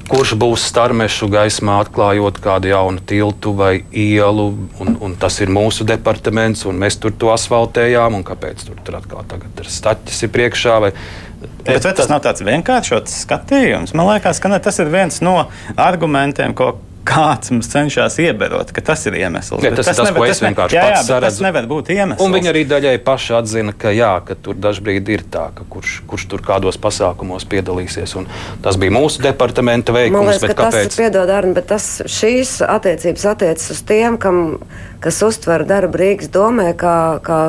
Kurš 0.05 0.35
būs 0.37 0.67
starmešu 0.69 1.31
gaismā, 1.33 1.79
atklājot 1.81 2.37
kādu 2.45 2.69
jaunu 2.69 3.01
tiltu 3.09 3.55
vai 3.57 3.79
ielu, 3.89 4.51
un, 4.85 4.99
un 5.01 5.15
tas 5.17 5.39
ir 5.41 5.49
mūsu 5.49 5.87
departaments, 5.89 6.67
un 6.69 6.77
mēs 6.83 7.01
tur 7.01 7.15
to 7.17 7.33
asfaltējām, 7.33 8.19
un 8.19 8.27
kāpēc 8.29 8.67
tur, 8.69 8.83
tur 8.85 8.99
atkal 9.01 9.25
tagad 9.31 9.65
ir 9.65 9.71
staķis 9.73 10.27
priekšā, 10.35 10.77
vai 10.85 10.93
Bet 11.65 11.85
tas 11.85 12.11
nav 12.11 12.23
tāds 12.25 12.45
vienkāršs 12.45 13.21
skatījums? 13.25 13.95
Man 13.97 14.09
liekas, 14.13 14.41
ka 14.43 14.51
ne, 14.53 14.61
tas 14.63 14.81
ir 14.83 14.91
viens 14.93 15.21
no 15.25 15.37
argumentiem, 15.81 16.55
ko 16.57 16.75
kāds 17.05 17.53
mums 17.53 17.69
cenšas 17.71 18.17
ieberot, 18.23 18.71
ka 18.75 18.83
tas 18.85 19.05
ir 19.09 19.19
iemesls. 19.19 19.63
Ja, 19.65 19.73
tas, 19.75 19.89
tas, 19.91 19.99
tas, 19.99 20.09
nevar, 20.09 20.23
ko 20.23 20.29
es 20.33 20.41
vienkārši 20.43 20.77
jā, 20.79 20.85
jā, 20.95 21.03
saredzu. 21.07 21.27
Tas 21.27 21.45
nevar 21.45 21.69
būt 21.71 21.91
iemesls. 21.95 22.25
Un 22.25 22.37
viņi 22.37 22.51
arī 22.51 22.63
daļai 22.71 22.95
paši 23.05 23.37
atzina, 23.39 23.75
ka 23.77 23.93
jā, 23.95 24.13
ka 24.27 24.37
tur 24.41 24.59
dažbrīd 24.61 25.11
ir 25.13 25.27
tā, 25.35 25.47
ka 25.57 25.67
kurš, 25.71 25.99
kurš 26.11 26.27
tur 26.33 26.45
kādos 26.47 26.81
pasākumos 26.81 27.47
piedalīsies. 27.51 28.17
Un 28.21 28.29
tas 28.65 28.81
bija 28.81 28.95
mūsu 28.97 29.23
departamenta 29.25 29.95
veikums. 29.97 30.33
Liekas, 30.33 30.49
ka 30.49 30.59
kāpēc? 30.65 30.81
tas 30.81 30.99
ir 30.99 31.05
piedod, 31.05 31.35
Arni, 31.37 31.55
bet 31.59 31.69
tas, 31.75 31.89
šīs 32.17 32.57
attiecības 32.67 33.29
attiecas 33.35 33.71
uz 33.77 33.85
tiem, 33.87 34.19
kam, 34.21 34.43
kas 35.05 35.21
uztver 35.27 35.67
darbu 35.69 36.01
Rīgas 36.01 36.33
domē 36.33 36.73
kā, 36.81 36.97
kā 37.25 37.41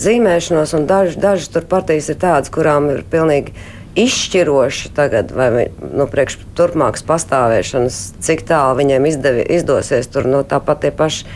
zīmēšanos, 0.00 0.74
un 0.78 0.88
dažas 0.90 1.20
daž 1.20 1.48
tur 1.52 1.68
partijas 1.68 2.10
ir 2.10 2.20
tādas, 2.22 2.52
kurām 2.54 2.90
ir 2.96 3.04
pilnīgi 3.10 3.54
izšķiroši 3.94 4.90
tagad, 4.94 5.30
vai 5.34 5.68
nu, 5.78 6.06
priekš 6.10 6.38
turpmākas 6.58 7.04
pastāvēšanas, 7.06 8.00
cik 8.24 8.44
tālu 8.48 8.78
viņiem 8.80 9.06
izdevi, 9.10 9.44
izdosies 9.56 10.10
tur 10.10 10.26
no 10.26 10.42
nu, 10.42 10.48
tāpat 10.48 10.82
tie 10.84 10.90
paši 10.94 11.28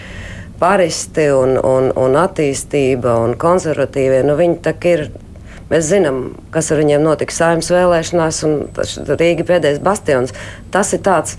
paristi 0.58 1.28
un, 1.30 1.54
un, 1.62 1.92
un 1.94 2.18
attīstība 2.18 3.14
un 3.22 3.36
konservatīvie, 3.38 4.24
nu 4.26 4.38
viņi 4.38 4.60
tā 4.66 4.74
ir. 4.90 5.08
Mēs 5.68 5.84
zinām, 5.90 6.30
kas 6.48 6.70
ar 6.72 6.78
viņiem 6.80 7.02
notika 7.04 7.34
saimnes 7.34 7.66
vēlēšanās, 7.68 8.38
un 8.48 8.54
Rīga 9.20 9.44
pēdējais 9.44 9.82
bastions. 9.84 10.32
Tas 10.72 10.94
ir 10.96 11.02
tāds 11.04 11.36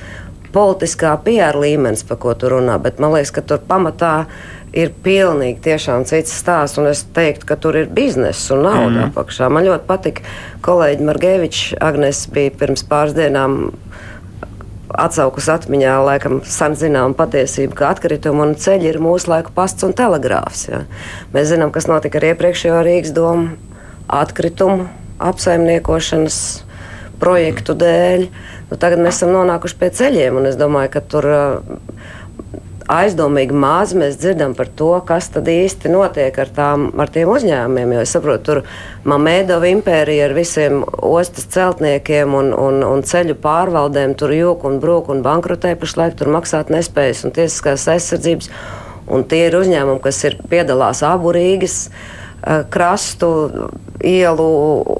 politiskā 0.53 1.15
PR 1.25 1.57
līmenis, 1.57 2.05
par 2.05 2.19
ko 2.21 2.35
tu 2.37 2.51
runā, 2.53 2.75
bet 2.77 3.01
man 3.01 3.15
liekas, 3.15 3.33
ka 3.33 3.41
tur 3.41 3.63
pamatā 3.65 4.13
ir 4.21 4.58
pilnīgi 5.03 5.63
tiešām 5.65 6.05
cits 6.09 6.33
stāsts, 6.41 6.77
un 6.81 6.89
es 6.91 7.03
teiktu, 7.15 7.47
ka 7.49 7.57
tur 7.57 7.77
ir 7.79 7.89
biznesa 7.93 8.55
un 8.55 8.65
nauda 8.67 8.89
mm. 8.91 9.05
apakšā. 9.09 9.49
Man 9.49 9.65
ļoti 9.65 9.87
patika 9.89 10.33
kolēģi 10.65 11.07
Margevičs, 11.07 11.63
Agnes 11.81 12.25
bija 12.33 12.53
pirms 12.59 12.85
pāris 12.89 13.17
dienām 13.17 13.71
atsaukus 14.89 15.49
atmiņā, 15.53 15.95
laikam, 16.05 16.39
zinām 16.45 17.13
patiesību, 17.17 17.75
ka 17.77 17.91
atkritumi 17.93 18.45
un 18.45 18.55
ceļi 18.57 18.89
ir 18.89 19.01
mūsu 19.03 19.29
laiku 19.31 19.53
pasts 19.55 19.85
un 19.85 19.93
telegrāfs. 19.97 20.65
Ja. 20.69 20.83
Mēs 21.33 21.51
zinām, 21.51 21.73
kas 21.73 21.89
notika 21.89 22.21
ar 22.21 22.31
iepriekšējo 22.31 22.79
Rīgas 22.85 23.13
domu 23.15 23.53
atkritumu 24.09 24.87
apsaimniekošanas 25.21 26.39
projektu 27.19 27.75
dēļ. 27.77 28.25
Nu, 28.69 28.77
tagad 28.79 29.01
mēs 29.03 29.19
esam 29.19 29.33
nonākuši 29.35 29.77
pie 29.79 29.91
ceļiem, 29.99 30.39
un 30.39 30.49
es 30.49 30.57
domāju, 30.59 30.93
ka 30.95 31.03
tur 31.11 31.27
aizdomīgi 32.89 33.53
maz 33.53 33.93
mēs 33.97 34.17
dzirdam 34.19 34.55
par 34.57 34.69
to, 34.77 34.91
kas 35.05 35.29
tad 35.33 35.47
īsti 35.51 35.91
notiek 35.93 36.35
ar, 36.41 36.49
tām, 36.53 36.87
ar 36.99 37.11
tiem 37.13 37.29
uzņēmumiem. 37.29 37.93
Jo 37.95 38.03
es 38.05 38.13
saprotu, 38.15 38.43
tur 38.47 38.61
Mamēdova 39.09 39.69
impērija 39.69 40.27
ar 40.27 40.35
visiem 40.37 40.81
ostas 41.05 41.47
celtniekiem 41.53 42.33
un, 42.35 42.51
un, 42.57 42.81
un 42.85 43.05
ceļu 43.05 43.37
pārvaldēm 43.43 44.15
tur 44.19 44.33
jūk 44.33 44.65
un 44.67 44.79
brūk 44.81 45.11
un 45.13 45.23
bankrotē 45.25 45.75
pašlaik, 45.79 46.17
tur 46.19 46.33
maksāt 46.33 46.73
nespējas 46.73 47.25
un 47.27 47.35
tiesiskās 47.37 47.87
aizsardzības. 47.93 48.51
Un 49.09 49.25
tie 49.25 49.47
ir 49.47 49.57
uzņēmumi, 49.57 50.01
kas 50.03 50.21
ir 50.27 50.37
piedalās 50.49 51.01
abu 51.05 51.33
Rīgas 51.33 51.87
uh, 51.89 52.61
krastu 52.69 53.31
ielu 54.05 54.49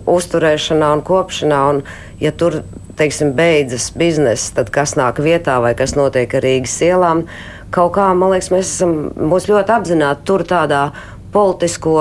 uzturēšanā 0.09 0.95
un 0.97 1.05
kopšanā. 1.05 1.61
Un, 1.73 1.83
ja 2.21 2.33
tur 2.33 2.63
teiksim, 2.99 3.31
beidzas 3.37 3.91
biznesa, 3.95 4.57
tad 4.57 4.73
kas 4.75 4.97
nāk 4.99 5.21
vietā 5.23 5.59
vai 5.63 5.75
kas 5.77 5.93
notiek 5.95 6.33
ar 6.35 6.45
Rīgas 6.45 6.81
ielām? 6.89 7.23
Uh, 7.29 7.58
kaut 7.73 7.93
kā, 7.97 8.09
man 8.17 8.33
liekas, 8.33 8.51
mēs 8.53 8.73
esam 8.75 8.93
ļoti 9.19 9.75
apzināti 9.75 10.27
tur 10.27 10.45
tādā 10.47 10.89
politisko 11.33 11.95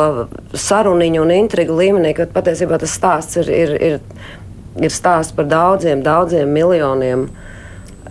saruniņu 0.56 1.22
un 1.22 1.34
intrigu 1.34 1.76
līmenī, 1.76 2.14
ka 2.16 2.28
patiesībā 2.32 2.78
tas 2.80 2.94
stāsts 2.96 3.40
ir, 3.42 3.50
ir, 3.52 3.74
ir, 3.90 3.98
ir 4.80 4.94
stāsts 4.94 5.36
par 5.36 5.48
daudziem, 5.50 6.02
daudziem 6.04 6.48
miljoniem 6.52 7.28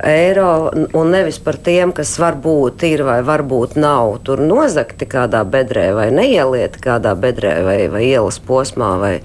eiro, 0.04 0.70
un 0.93 1.10
nevis 1.10 1.39
par 1.41 1.58
tiem, 1.65 1.91
kas 1.96 2.13
varbūt 2.22 2.86
ir 2.86 3.02
vai 3.08 3.17
varbūt 3.26 3.80
nav 3.82 4.20
tur 4.28 4.43
nozagti 4.46 5.08
kādā 5.10 5.41
bedrē 5.41 5.89
vai 5.98 6.12
neielieti 6.13 6.84
kādā 6.84 7.15
bedrē 7.17 7.56
vai, 7.65 7.80
vai 7.89 8.04
ielas 8.12 8.38
posmā 8.38 8.93
vai, 9.02 9.15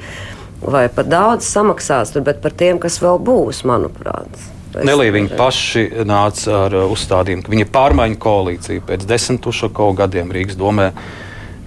vai 0.64 0.86
par 0.88 1.10
daudz 1.12 1.44
samaksās, 1.44 2.14
tur, 2.14 2.24
bet 2.24 2.40
par 2.40 2.56
tiem, 2.56 2.80
kas 2.80 3.02
vēl 3.04 3.20
būs, 3.20 3.66
manuprāt. 3.68 4.32
Nelī 4.80 5.10
viņi 5.12 5.34
paši 5.36 5.82
nāca 6.08 6.64
ar 6.66 6.76
uh, 6.78 6.92
uzstādījumu, 6.94 7.44
ka 7.44 7.52
viņi 7.52 7.66
ir 7.66 7.72
pārmaiņu 7.74 8.18
koalīcija 8.22 8.84
pēc 8.88 9.04
desmit 9.08 9.42
tušako 9.44 9.90
gadiem 9.98 10.32
Rīgas 10.32 10.56
domē. 10.60 10.88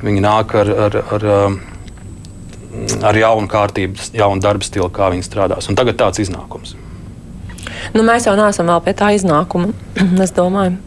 Viņi 0.05 0.23
nāk 0.25 0.55
ar, 0.57 0.71
ar, 0.87 0.97
ar, 1.17 1.27
um, 1.35 1.59
ar 3.05 3.19
jaunu 3.19 3.49
kārtību, 3.51 4.09
jaunu 4.17 4.41
darba 4.41 4.65
stilu, 4.65 4.89
kā 4.93 5.11
viņi 5.13 5.27
strādās. 5.27 5.69
Un 5.69 5.77
tagad 5.77 6.01
tāds 6.01 6.23
iznākums. 6.25 6.73
Nu, 7.93 8.03
mēs 8.07 8.25
jau 8.25 8.33
neesam 8.37 8.69
vēl 8.71 8.81
pie 8.85 8.93
tā 8.97 9.11
iznākuma. 9.15 9.73
es 10.25 10.33
domāju, 10.35 10.79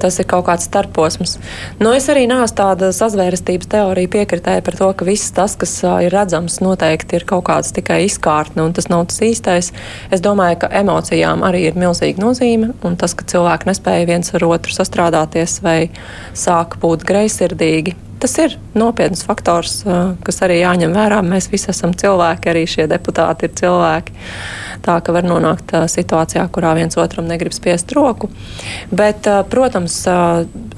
tas 0.00 0.18
ir 0.18 0.26
kaut 0.30 0.46
kāds 0.48 0.66
starposms. 0.68 1.36
Nu, 1.82 1.92
es 1.96 2.08
arī 2.10 2.24
neesmu 2.30 2.56
tāda 2.58 2.90
sazvērestības 2.94 3.70
teorija 3.70 4.12
piekritēja 4.14 4.64
par 4.64 4.78
to, 4.78 4.88
ka 4.96 5.06
viss 5.08 5.34
tas, 5.34 5.58
kas 5.60 5.74
ir 5.84 6.14
redzams, 6.14 6.60
noteikti 6.64 7.18
ir 7.18 7.28
kaut 7.28 7.46
kāds 7.50 7.74
tikai 7.76 8.00
izkārtne 8.06 8.64
un 8.64 8.74
tas 8.76 8.88
nav 8.92 9.06
tas 9.10 9.22
īstais. 9.26 9.72
Es 10.14 10.24
domāju, 10.24 10.62
ka 10.64 10.72
emocijām 10.80 11.44
arī 11.46 11.66
ir 11.68 11.78
milzīga 11.78 12.24
nozīme 12.24 12.72
un 12.86 12.98
tas, 13.00 13.14
ka 13.18 13.28
cilvēki 13.28 13.70
nespēja 13.70 14.08
viens 14.08 14.34
ar 14.34 14.48
otru 14.48 14.74
sastrādāties 14.74 15.60
vai 15.66 15.80
sāk 16.32 16.80
būt 16.82 17.06
greizsirdīgi. 17.08 18.07
Tas 18.18 18.34
ir 18.42 18.56
nopietns 18.74 19.22
faktors, 19.26 19.80
kas 20.26 20.40
arī 20.42 20.58
jāņem 20.60 20.94
vērā. 20.96 21.20
Mēs 21.22 21.50
visi 21.52 21.70
esam 21.70 21.92
cilvēki, 21.94 22.50
arī 22.50 22.64
šie 22.66 22.88
deputāti 22.90 23.46
ir 23.46 23.52
cilvēki. 23.58 24.14
Tā 24.82 24.96
ka 25.04 25.12
var 25.14 25.26
nonākt 25.26 25.74
situācijā, 25.90 26.44
kurā 26.54 26.72
viens 26.78 26.98
otram 26.98 27.26
negrib 27.30 27.54
spiest 27.54 27.90
roku. 27.94 28.30
Bet, 28.94 29.26
protams, 29.50 30.00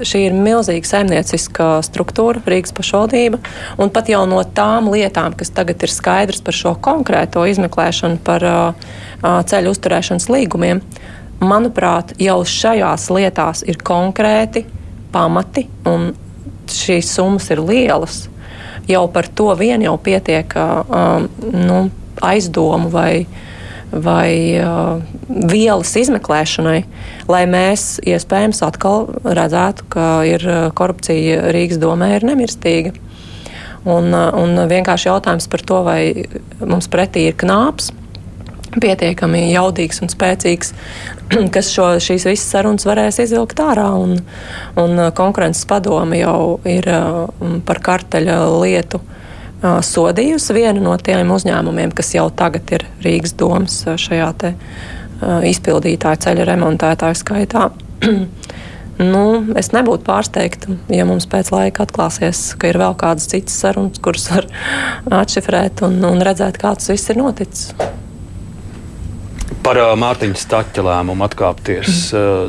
šī 0.05 0.23
ir 0.29 0.37
milzīga 0.37 0.89
saimnieciska 0.89 1.69
struktūra, 1.87 2.43
Rīgas 2.49 2.75
pašvaldība. 2.77 3.41
Un 3.81 3.93
pat 3.93 4.09
jau 4.13 4.25
no 4.29 4.41
tām 4.45 4.89
lietām, 4.93 5.37
kas 5.37 5.53
tagad 5.57 5.85
ir 5.85 5.93
skaidrs 5.93 6.45
par 6.45 6.57
šo 6.57 6.75
konkrēto 6.81 7.45
izmeklēšanu, 7.49 8.21
par 8.25 8.45
ceļu 9.21 9.77
uzturēšanas 9.77 10.29
līgumiem, 10.33 10.81
manuprāt, 11.41 12.17
jau 12.21 12.41
šajās 12.45 13.09
lietās 13.13 13.65
ir 13.69 13.81
konkrēti 13.85 14.67
pamati 15.13 15.69
un 15.89 16.13
šīs 16.77 17.11
summas 17.15 17.51
ir 17.53 17.63
lielas, 17.65 18.25
jau 18.91 19.05
par 19.13 19.29
to 19.29 19.51
vien 19.59 19.83
jau 19.85 19.97
pietiek 20.01 20.55
um, 20.57 21.29
nu, 21.41 21.81
aizdomu 22.25 22.91
vai, 22.93 23.27
vai 23.91 24.33
uh, 24.61 25.03
vielas 25.51 25.95
izmeklēšanai, 26.01 26.81
lai 27.31 27.45
mēs 27.51 28.01
iespējams 28.07 28.63
atkal 28.67 29.09
redzētu, 29.25 29.87
ka 29.93 30.09
ir 30.29 30.45
korupcija 30.77 31.53
Rīgas 31.55 31.81
domē 31.83 32.15
ir 32.19 32.29
nemirstīga. 32.29 32.97
Un, 33.89 34.13
un 34.13 34.59
vienkārši 34.69 35.09
jautājums 35.09 35.47
par 35.49 35.63
to, 35.65 35.79
vai 35.87 36.01
mums 36.61 36.91
pretī 36.93 37.31
ir 37.31 37.37
knāps, 37.41 37.89
pietiekami 38.79 39.47
jaudīgs 39.51 40.03
un 40.05 40.11
spēcīgs, 40.13 40.75
kas 41.55 41.71
šo, 41.75 41.93
šīs 42.03 42.29
visas 42.29 42.51
sarunas 42.53 42.87
varēs 42.89 43.21
izvilkt 43.25 43.61
ārā. 43.63 43.89
Un, 43.99 44.19
un 44.81 44.97
uh, 44.99 45.11
konkurences 45.17 45.67
padome 45.71 46.21
jau 46.21 46.61
ir 46.69 46.87
uh, 46.93 47.27
par 47.67 47.83
karteļa 47.91 48.39
lietu 48.63 49.03
uh, 49.03 49.81
sodījusi 49.85 50.57
vienu 50.57 50.85
no 50.87 50.97
tiem 51.03 51.31
uzņēmumiem, 51.35 51.95
kas 51.97 52.15
jau 52.17 52.29
tagad 52.31 52.71
ir 52.77 52.87
Rīgas 53.05 53.37
domas 53.39 53.83
šajā 54.01 54.33
te, 54.41 54.55
izpildītāju 55.21 56.23
ceļa 56.25 56.47
remontētāju 56.49 57.19
skaitā. 57.19 57.67
nu, 59.13 59.25
es 59.61 59.69
nebūtu 59.77 60.07
pārsteigta, 60.07 60.79
ja 60.93 61.05
mums 61.09 61.29
pēc 61.29 61.53
laika 61.53 61.85
atklāsies, 61.85 62.55
ka 62.61 62.73
ir 62.73 62.81
vēl 62.81 62.97
kādas 63.01 63.29
citas 63.33 63.59
sarunas, 63.61 64.01
kuras 64.01 64.31
var 64.33 64.49
atšifrēt 65.23 65.85
un, 65.87 66.01
un 66.09 66.25
redzēt, 66.25 66.61
kā 66.61 66.73
tas 66.79 66.93
viss 66.93 67.13
ir 67.13 67.21
noticis. 67.21 67.75
Par 69.71 69.79
uh, 69.79 69.93
Mārtiņa 69.95 70.35
Staķa 70.35 70.83
lēmumu 70.83 71.23
atkāpties. 71.29 72.09
Uh, 72.11 72.49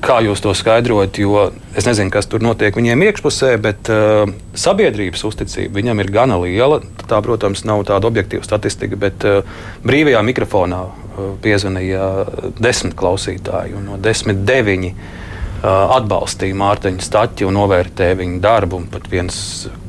kā 0.00 0.14
jūs 0.24 0.40
to 0.40 0.54
skaidrojat? 0.56 1.18
Jo 1.20 1.50
es 1.76 1.84
nezinu, 1.84 2.08
kas 2.14 2.24
tur 2.24 2.40
notiek 2.40 2.72
viņiem 2.72 3.04
iekšpusē, 3.04 3.50
bet 3.60 3.90
uh, 3.92 4.32
sabiedrības 4.56 5.26
uzticība 5.28 5.76
viņam 5.76 6.00
ir 6.00 6.08
gana 6.14 6.38
liela. 6.40 6.80
Tā, 7.04 7.20
protams, 7.20 7.66
nav 7.68 7.84
tāda 7.90 8.08
objektīva 8.08 8.48
statistika, 8.48 8.96
bet 8.96 9.28
uh, 9.28 9.44
brīvajā 9.84 10.24
mikrofonā 10.30 10.80
uh, 10.88 11.20
piezvanīja 11.44 12.08
desmit 12.56 12.96
klausītāji, 12.96 13.76
un 13.76 13.92
no 13.92 14.00
desmit 14.00 14.40
deviņi 14.48 14.94
uh, 14.96 15.70
atbalstīja 16.00 16.56
Mārtiņu 16.64 17.04
Staķi 17.12 17.52
un 17.52 17.60
novērtēja 17.60 18.22
viņa 18.24 18.44
darbu. 18.48 18.86
Pat 18.96 19.12
viens 19.12 19.36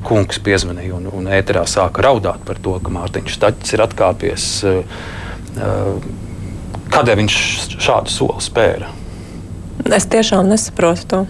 kungs 0.04 0.44
piezvanīja 0.44 1.00
un, 1.00 1.08
un 1.24 1.32
ēterā 1.40 1.64
sāka 1.72 2.04
raudāt 2.12 2.44
par 2.44 2.60
to, 2.60 2.82
ka 2.84 3.00
Mārtiņš 3.00 3.40
Staķis 3.40 3.78
ir 3.80 3.88
atkāpies. 3.88 4.54
Uh, 4.68 5.22
Kādēļ 6.94 7.22
viņš 7.24 7.38
šādu 7.82 8.14
soli 8.14 8.44
spēra? 8.44 8.90
Es 9.94 10.06
tiešām 10.10 10.48
nesaprotu 10.50 11.08
to. 11.10 11.22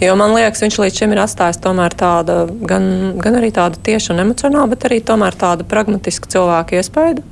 Jo 0.00 0.14
man 0.18 0.34
liekas, 0.36 0.62
viņš 0.62 0.76
līdz 0.78 1.00
šim 1.00 1.14
ir 1.14 1.22
atstājis 1.24 1.58
tādu, 1.60 2.36
gan, 2.68 2.84
gan 3.18 3.38
arī 3.38 3.50
tādu 3.54 3.80
tiešu 3.82 4.12
un 4.14 4.22
emocionālu, 4.26 4.70
bet 4.74 4.86
arī 4.88 5.00
tādu 5.02 5.66
pragmatisku 5.68 6.30
cilvēku 6.30 6.78
iespēju. 6.78 7.24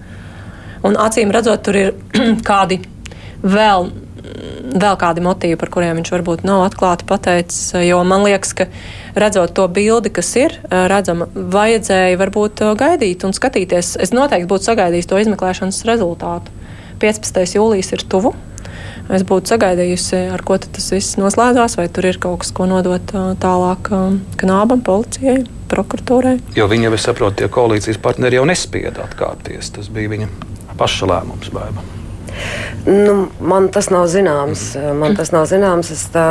Un 0.85 0.98
acīm 1.00 1.33
redzot, 1.33 1.62
tur 1.64 1.79
ir 1.79 1.92
kādi 2.48 2.81
vēl, 3.44 3.90
vēl 4.74 4.96
kādi 5.00 5.22
motīvi, 5.24 5.58
par 5.60 5.70
kuriem 5.74 5.98
viņš 6.00 6.12
varbūt 6.14 6.44
nav 6.48 6.64
atklāti 6.66 7.06
pateicis. 7.08 7.74
Jo 7.84 8.00
man 8.08 8.24
liekas, 8.26 8.54
ka 8.56 8.68
redzot 9.18 9.54
to 9.56 9.66
bildi, 9.68 10.12
kas 10.14 10.32
ir 10.40 10.56
redzama, 10.70 11.28
vajadzēja 11.34 12.18
varbūt 12.20 12.64
gaidīt 12.81 13.27
un 13.29 13.37
skatīties. 13.37 13.94
Es 14.02 14.14
noteikti 14.16 14.50
būtu 14.50 14.70
sagaidījis 14.70 15.10
to 15.10 15.20
izmeklēšanas 15.22 15.85
rezultātu. 15.88 16.52
15. 17.02 17.44
jūlijas 17.58 17.92
ir 17.96 18.04
tuvu. 18.08 18.35
Es 19.12 19.20
būtu 19.29 19.52
sagaidījusi, 19.52 20.16
ar 20.33 20.40
ko 20.46 20.56
tas 20.56 20.87
viss 20.94 21.18
noslēdzās, 21.20 21.77
vai 21.77 21.90
tur 21.92 22.06
ir 22.08 22.16
kaut 22.22 22.40
kas, 22.40 22.54
ko 22.56 22.64
nodot 22.70 23.12
tālāk 23.42 23.90
knābam, 24.40 24.81
policijai, 24.87 25.42
prokuratūrai. 25.68 26.38
Jo 26.56 26.70
viņa, 26.70 26.94
es 26.96 27.04
saprotu, 27.04 27.42
tie 27.42 27.50
koalīcijas 27.52 28.00
partneri 28.00 28.40
jau 28.40 28.46
nespieda 28.48 29.04
atkāpties. 29.04 29.75
Tas 29.77 29.92
bija 29.92 30.14
viņa 30.14 30.31
paša 30.81 31.10
lēmums. 31.12 31.52
Baiba. 31.52 31.85
Nu, 32.87 33.28
man 33.40 33.70
tas 33.72 33.90
nav 33.92 34.08
zināms. 34.12 34.72
Man 34.98 35.16
tas 35.16 35.32
nav 35.35 35.46
zināms. 35.50 35.92
Es 35.94 36.06
tā 36.12 36.26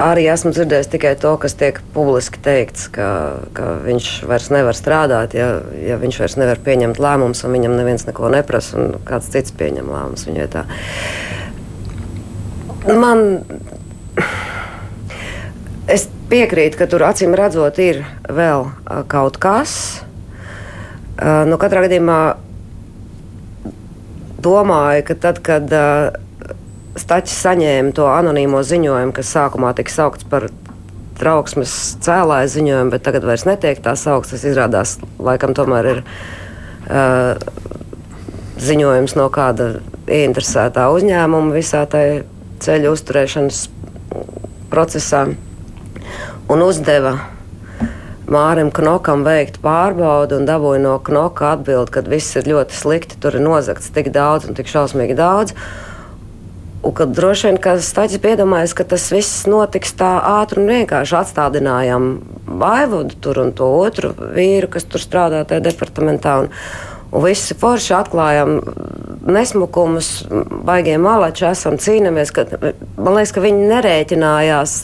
arī 0.00 0.26
esmu 0.30 0.50
dzirdējis 0.54 0.90
tikai 0.90 1.14
to, 1.20 1.34
kas 1.40 1.54
tiek 1.58 1.78
publiski 1.94 2.40
teikts, 2.42 2.88
ka, 2.94 3.08
ka 3.54 3.68
viņš 3.84 4.08
vairs 4.26 4.50
nevar 4.54 4.78
strādāt, 4.78 5.36
ja, 5.38 5.48
ja 5.78 5.98
viņš 6.00 6.18
vairs 6.24 6.36
nevar 6.40 6.60
pieņemt 6.64 6.98
lēmumus, 7.02 7.44
un 7.46 7.54
viņam 7.54 7.76
neviens 7.78 8.06
neko 8.08 8.30
neprasa, 8.34 8.78
un 8.80 9.06
kāds 9.06 9.30
cits 9.30 9.54
pieņem 9.54 9.90
lēmumus 9.94 10.26
viņai 10.28 10.48
tā. 10.54 10.66
Man. 12.90 13.44
Es 15.84 16.06
piekrītu, 16.30 16.78
ka 16.80 16.88
tur 16.88 17.04
acīm 17.04 17.34
redzot, 17.36 17.78
ir 17.80 18.02
vēl 18.32 18.66
kaut 19.12 19.36
kas. 19.40 19.74
Nu, 21.20 21.58
katrā 21.60 21.84
gadījumā 21.84 22.18
domāju, 24.44 25.08
ka 25.08 25.18
tad, 25.26 25.40
kad 25.44 25.72
Stačs 26.94 27.34
saņēma 27.42 27.90
to 27.96 28.04
anonīmo 28.06 28.60
ziņojumu, 28.62 29.14
kas 29.16 29.32
sākumā 29.34 29.72
tika 29.74 29.90
saukts 29.90 30.26
par 30.30 30.46
trauksmes 31.18 31.72
cēlāju 32.04 32.52
ziņojumu, 32.52 32.92
bet 32.94 33.02
tagad 33.06 33.26
vairs 33.26 33.46
netiek 33.48 33.80
tā 33.82 33.96
saukts. 33.98 34.30
Tas 34.30 34.44
izrādās, 34.46 34.94
laikam, 35.18 35.56
tomēr 35.58 35.88
ir 35.90 36.02
uh, 36.04 37.34
ziņojums 38.62 39.16
no 39.18 39.26
kāda 39.34 39.68
ieinteresētā 40.06 40.86
uzņēmuma 40.94 41.54
visā 41.56 41.82
tajā 41.90 42.22
ceļu 42.62 42.94
uzturēšanas 42.94 43.64
procesā 44.70 45.26
un 46.50 46.62
uzdeva 46.62 47.16
Mārim 48.24 48.70
Knokam 48.72 49.20
veikt 49.26 49.58
pārbaudi 49.60 50.38
un 50.38 50.46
dabūja 50.48 50.80
no 50.80 50.94
Knoka 51.04 51.50
atbildi, 51.58 51.92
ka 51.92 52.02
viss 52.08 52.38
ir 52.40 52.48
ļoti 52.48 52.76
slikti, 52.76 53.18
tur 53.20 53.36
ir 53.36 53.44
nozagts 53.44 53.92
tik 53.92 54.08
daudz 54.14 54.48
un 54.48 54.56
tik 54.56 54.70
šausmīgi 54.72 55.16
daudz. 55.18 55.52
Un 56.84 56.92
kad 56.96 57.12
droši 57.16 57.50
vien, 57.50 57.58
ka 57.60 57.76
Staķis 57.80 58.22
piedomājas, 58.24 58.72
ka 58.76 58.84
tas 58.88 59.06
viss 59.12 59.44
notiks 59.48 59.92
tā 60.00 60.14
ātri 60.40 60.62
un 60.62 60.72
vienkārši 60.72 61.18
atstādinājām 61.20 62.08
vaivodu 62.60 63.20
tur 63.24 63.40
un 63.44 63.52
to 63.56 63.68
otru 63.80 64.14
vīru, 64.16 64.72
kas 64.72 64.88
tur 64.88 65.04
strādā 65.04 65.44
tajā 65.48 65.64
departamentā. 65.64 66.40
Un, 66.44 66.50
un 67.12 67.24
visi 67.24 67.56
forši 67.60 67.96
atklājām 68.00 68.58
nesmukumus, 69.36 70.12
baigiem 70.64 71.04
malači 71.04 71.48
esam 71.52 71.76
cīnāmies. 71.80 72.32
Ka, 72.36 72.48
man 72.96 73.16
liekas, 73.16 73.36
ka 73.36 73.44
viņi 73.44 73.72
nerēķinājās, 73.72 74.78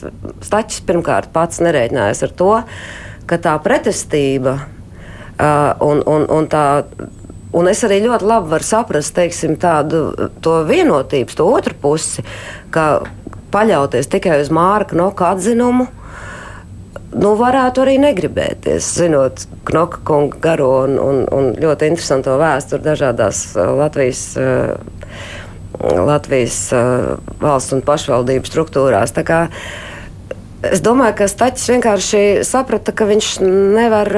Staķis 0.45 0.85
pirmkārt 0.89 1.33
pats 1.37 1.61
nerēķinājās 1.65 2.25
ar 2.25 2.37
to, 2.37 2.55
ka 3.31 3.39
tā 3.39 3.55
pretestība 3.63 4.57
uh, 4.59 5.73
un, 5.87 6.03
un, 6.07 6.27
un 6.27 6.51
tā. 6.51 6.67
Un 7.51 7.67
es 7.67 7.81
arī 7.83 7.97
ļoti 8.05 8.27
labi 8.31 8.53
varu 8.53 8.63
saprast 8.63 9.11
teiksim, 9.17 9.57
tādu 9.59 10.13
vienotību, 10.69 11.35
to 11.35 11.49
otru 11.51 11.75
pusi, 11.83 12.23
ka 12.71 13.01
paļauties 13.51 14.07
tikai 14.07 14.37
uz 14.45 14.53
Mārka 14.55 14.95
Noka 14.95 15.33
atzinumu, 15.35 15.89
nu, 17.11 17.33
varētu 17.41 17.83
arī 17.83 17.97
negribēties, 18.03 18.93
zinot 19.01 19.47
Knoka 19.67 19.99
kunga 20.07 20.39
garo 20.43 20.71
un, 20.85 20.97
un, 21.03 21.25
un 21.35 21.51
ļoti 21.59 21.91
interesanto 21.91 22.39
vēsturi 22.41 22.87
dažādās 22.87 23.45
Latvijas. 23.57 24.25
Latvijas 25.81 26.57
valsts 27.41 27.73
un 27.73 27.81
pašvaldību 27.87 28.45
struktūrās. 28.45 29.15
Es 30.61 30.83
domāju, 30.85 31.15
ka 31.23 31.29
Stačs 31.31 31.71
vienkārši 31.73 32.43
saprata, 32.45 32.93
ka 32.93 33.07
viņš 33.09 33.39
nevar 33.47 34.11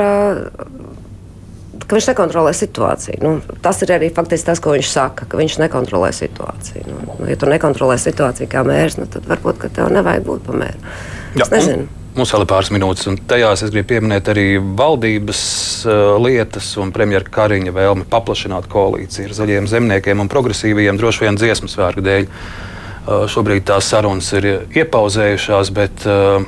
ka 1.83 1.99
viņš 1.99 2.09
nekontrolē 2.09 2.53
situāciju. 2.57 3.19
Nu, 3.21 3.57
tas 3.63 3.83
ir 3.85 3.93
arī 3.93 4.09
faktiski 4.15 4.49
tas, 4.49 4.61
ko 4.65 4.73
viņš 4.73 4.91
saka, 4.91 5.27
ka 5.29 5.39
viņš 5.39 5.59
nekontrolē 5.61 6.09
situāciju. 6.17 6.85
Nu, 6.89 7.17
nu, 7.21 7.27
ja 7.29 7.37
tu 7.37 7.51
nekontrolē 7.51 7.99
situāciju 8.01 8.49
kā 8.51 8.63
mērs, 8.67 8.97
nu, 8.97 9.05
tad 9.13 9.29
varbūt 9.29 9.67
tev 9.77 9.91
nevajag 9.93 10.25
būt 10.25 10.47
pa 10.47 10.57
mēru. 10.65 10.95
Jā, 11.37 11.45
es 11.45 11.53
nezinu. 11.53 11.91
Mums 12.17 12.33
vēl 12.35 12.43
ir 12.45 12.49
pāris 12.51 12.73
minūtes, 12.75 13.07
un 13.09 13.21
tajās 13.29 13.63
es 13.65 13.71
gribu 13.73 13.95
pieminēt 13.95 14.27
arī 14.29 14.47
valdības 14.61 15.45
uh, 15.87 16.01
lietas 16.21 16.67
un 16.81 16.91
premjera 16.93 17.29
Kariņa 17.33 17.73
vēlmi 17.73 18.09
paplašināt 18.09 18.69
koalīciju 18.73 19.31
ar 19.31 19.39
zaļiem 19.39 19.69
zemniekiem 19.71 20.21
un 20.21 20.29
progresīviem 20.33 21.01
droši 21.01 21.25
vien 21.25 21.41
dziesmu 21.41 21.73
svētku 21.73 22.05
dēļ. 22.05 22.29
Uh, 22.29 22.72
šobrīd 23.07 23.67
tās 23.67 23.89
sarunas 23.91 24.29
ir 24.39 24.49
iepauzējušās, 24.71 25.71
bet 25.75 26.05
uh, 26.07 26.45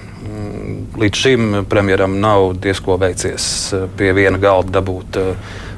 līdz 1.01 1.21
šim 1.21 1.55
premjeram 1.71 2.19
nav 2.23 2.53
diezko 2.63 2.99
veicies 3.01 3.47
uh, 3.75 3.87
pie 3.99 4.13
viena 4.17 4.39
galda 4.41 4.79
dabūt 4.81 5.21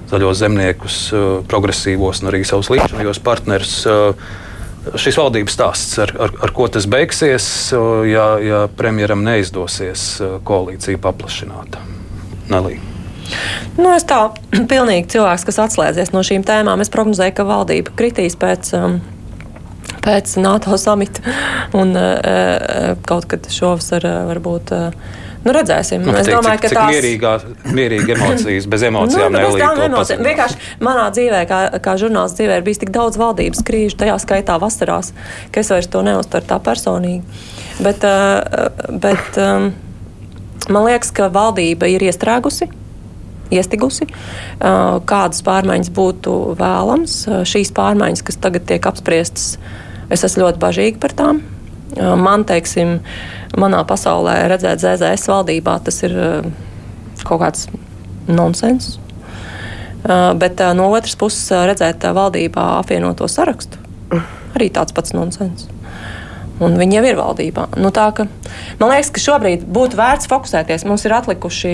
zaļos 0.07 0.39
zemniekus, 0.39 0.97
progresīvos 1.51 2.21
un 2.23 2.31
arī 2.31 2.45
savus 2.47 2.69
līdzinājos 2.71 3.19
partnerus. 3.27 3.73
Šis 5.03 5.19
valdības 5.19 5.57
stāsts, 5.57 5.97
ar, 5.99 6.13
ar, 6.15 6.37
ar 6.47 6.53
ko 6.55 6.69
tas 6.71 6.87
beigsies, 6.87 7.49
ja, 8.07 8.29
ja 8.39 8.61
premjeram 8.79 9.27
neizdosies 9.27 10.13
koalīciju 10.47 11.03
paplašināt? 11.03 11.81
Nelī. 12.55 12.79
Nu, 13.77 13.91
es 13.93 14.07
tā 14.09 14.21
pilnīgi 14.73 15.11
cilvēks, 15.17 15.47
kas 15.49 15.61
atslēdzies 15.67 16.15
no 16.15 16.23
šīm 16.27 16.47
tēmām, 16.47 16.83
es 16.85 16.93
prognozēju, 16.93 17.35
ka 17.37 17.49
valdība 17.49 17.95
kritīs 17.99 18.39
pēc. 18.39 18.73
Um, 18.79 18.99
Pēc 20.07 20.37
NATO 20.43 20.77
samita 20.81 21.23
un 21.77 21.95
uh, 21.99 22.97
kaut 23.07 23.29
kad 23.31 23.47
šovasar 23.53 24.07
uh, 24.07 24.19
varbūt 24.33 24.75
Nu, 25.47 25.53
redzēsim. 25.55 26.03
Nu, 26.03 26.11
es 26.19 26.27
domāju, 26.27 26.59
cik, 26.59 26.73
ka 26.73 26.75
tās 26.75 26.89
ir 26.91 26.97
mierīgā, 26.97 27.33
mierīga 27.77 28.17
emocijas, 28.17 28.65
bez 28.67 28.83
emocijām. 28.89 29.31
nu, 29.31 29.43
bez 29.45 29.61
tām 29.61 29.83
emocijām. 29.85 30.25
Vienkārši 30.27 30.73
manā 30.83 31.05
dzīvē, 31.15 31.43
kā, 31.47 31.61
kā 31.85 31.95
žurnālists 32.03 32.41
dzīvē, 32.41 32.57
ir 32.59 32.65
bijis 32.67 32.83
tik 32.83 32.91
daudz 32.95 33.19
valdības 33.21 33.63
krīžu, 33.69 33.95
tajā 34.01 34.17
skaitā 34.25 34.57
vasarās, 34.59 35.13
ka 35.55 35.63
es 35.63 35.71
vairs 35.71 35.91
to 35.93 36.03
neuztveru 36.07 36.51
tā 36.51 36.59
personīgi. 36.67 37.23
Bet, 37.79 38.03
bet 39.07 39.39
um, 39.39 39.71
man 40.67 40.89
liekas, 40.89 41.15
ka 41.15 41.31
valdība 41.31 41.95
ir 41.95 42.09
iestrēgusi 42.09 42.67
iestigusi, 43.55 44.09
kādas 44.59 45.43
pārmaiņas 45.47 45.93
būtu 45.97 46.37
vēlams. 46.59 47.19
Šīs 47.49 47.73
pārmaiņas, 47.77 48.25
kas 48.27 48.41
tagad 48.43 48.67
tiek 48.69 48.87
apspriestas, 48.89 49.57
es 50.11 50.25
esmu 50.27 50.47
ļoti 50.47 50.63
bažīga 50.63 51.03
par 51.03 51.15
tām. 51.19 51.43
Man, 51.97 52.45
teiksim, 52.49 52.99
manā 53.57 53.85
pasaulē 53.89 54.41
redzēt 54.51 54.83
ZZS 54.83 55.31
valdībā, 55.31 55.79
tas 55.87 56.03
ir 56.05 56.17
kaut 57.23 57.41
kāds 57.45 57.69
nonsens. 58.27 58.97
Bet 60.07 60.61
no 60.77 60.91
otras 60.93 61.17
puses, 61.19 61.47
redzēt 61.51 62.05
valdībā 62.15 62.67
apvienoto 62.81 63.27
sarakstu, 63.31 63.81
arī 64.55 64.69
tāds 64.75 64.95
pats 64.95 65.15
nonsens. 65.17 65.71
Un 66.57 66.79
viņi 66.81 66.97
jau 66.97 67.05
ir 67.05 67.19
valdībā. 67.19 67.67
Nu, 67.77 67.91
tā, 67.93 68.07
ka, 68.17 68.25
man 68.81 68.93
liekas, 68.93 69.11
ka 69.13 69.21
šobrīd 69.21 69.67
būtu 69.69 69.99
vērts 69.99 70.31
fokusēties. 70.31 70.87
Mums 70.89 71.05
ir 71.05 71.13
atlikuši, 71.13 71.73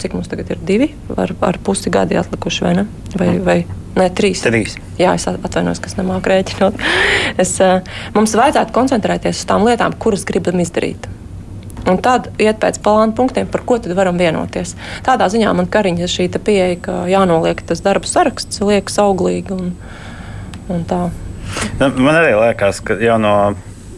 cik 0.00 0.16
mums 0.16 0.30
tagad 0.30 0.50
ir 0.50 0.64
divi 0.66 0.90
ar, 1.16 1.34
ar 1.46 1.60
pusi 1.64 1.92
gadi 1.92 2.18
atlikuši, 2.20 2.64
vai 2.66 2.74
ne? 2.80 2.86
Vai, 3.18 3.30
vai 3.44 3.58
Nē, 3.98 4.06
trīs. 4.14 4.42
trīs. 4.44 4.76
Jā, 5.00 5.16
es 5.18 5.26
atvainojos, 5.28 5.80
kas 5.82 5.96
nemāku 5.98 6.30
rēķinot. 6.30 6.76
Es, 7.40 7.54
eh, 7.62 7.80
mums 8.14 8.34
vajadzētu 8.36 8.74
koncentrēties 8.74 9.40
uz 9.40 9.48
tām 9.48 9.64
lietām, 9.66 9.94
kuras 9.98 10.26
gribam 10.28 10.60
izdarīt. 10.62 11.08
Un 11.88 11.96
tad 12.02 12.28
iet 12.42 12.58
pēc 12.60 12.78
plāna 12.84 13.14
punktiem, 13.16 13.48
par 13.48 13.64
ko 13.66 13.78
tad 13.80 13.94
varam 13.96 14.18
vienoties. 14.20 14.74
Tādā 15.06 15.30
ziņā 15.32 15.54
man 15.56 15.68
kariņa 15.70 16.08
šī 16.10 16.28
pieeja, 16.36 16.76
ka 16.84 16.96
jānoliek 17.08 17.62
tas 17.66 17.80
darba 17.80 18.06
saraksts, 18.06 18.60
liekas 18.60 18.98
auglīgi 19.00 19.56
un, 19.56 19.72
un 20.68 20.84
tā. 20.90 21.06
Man 21.80 22.12
arī 22.12 22.34
liekas, 22.36 22.82
ka 22.84 22.98
jau 23.00 23.16
no 23.22 23.34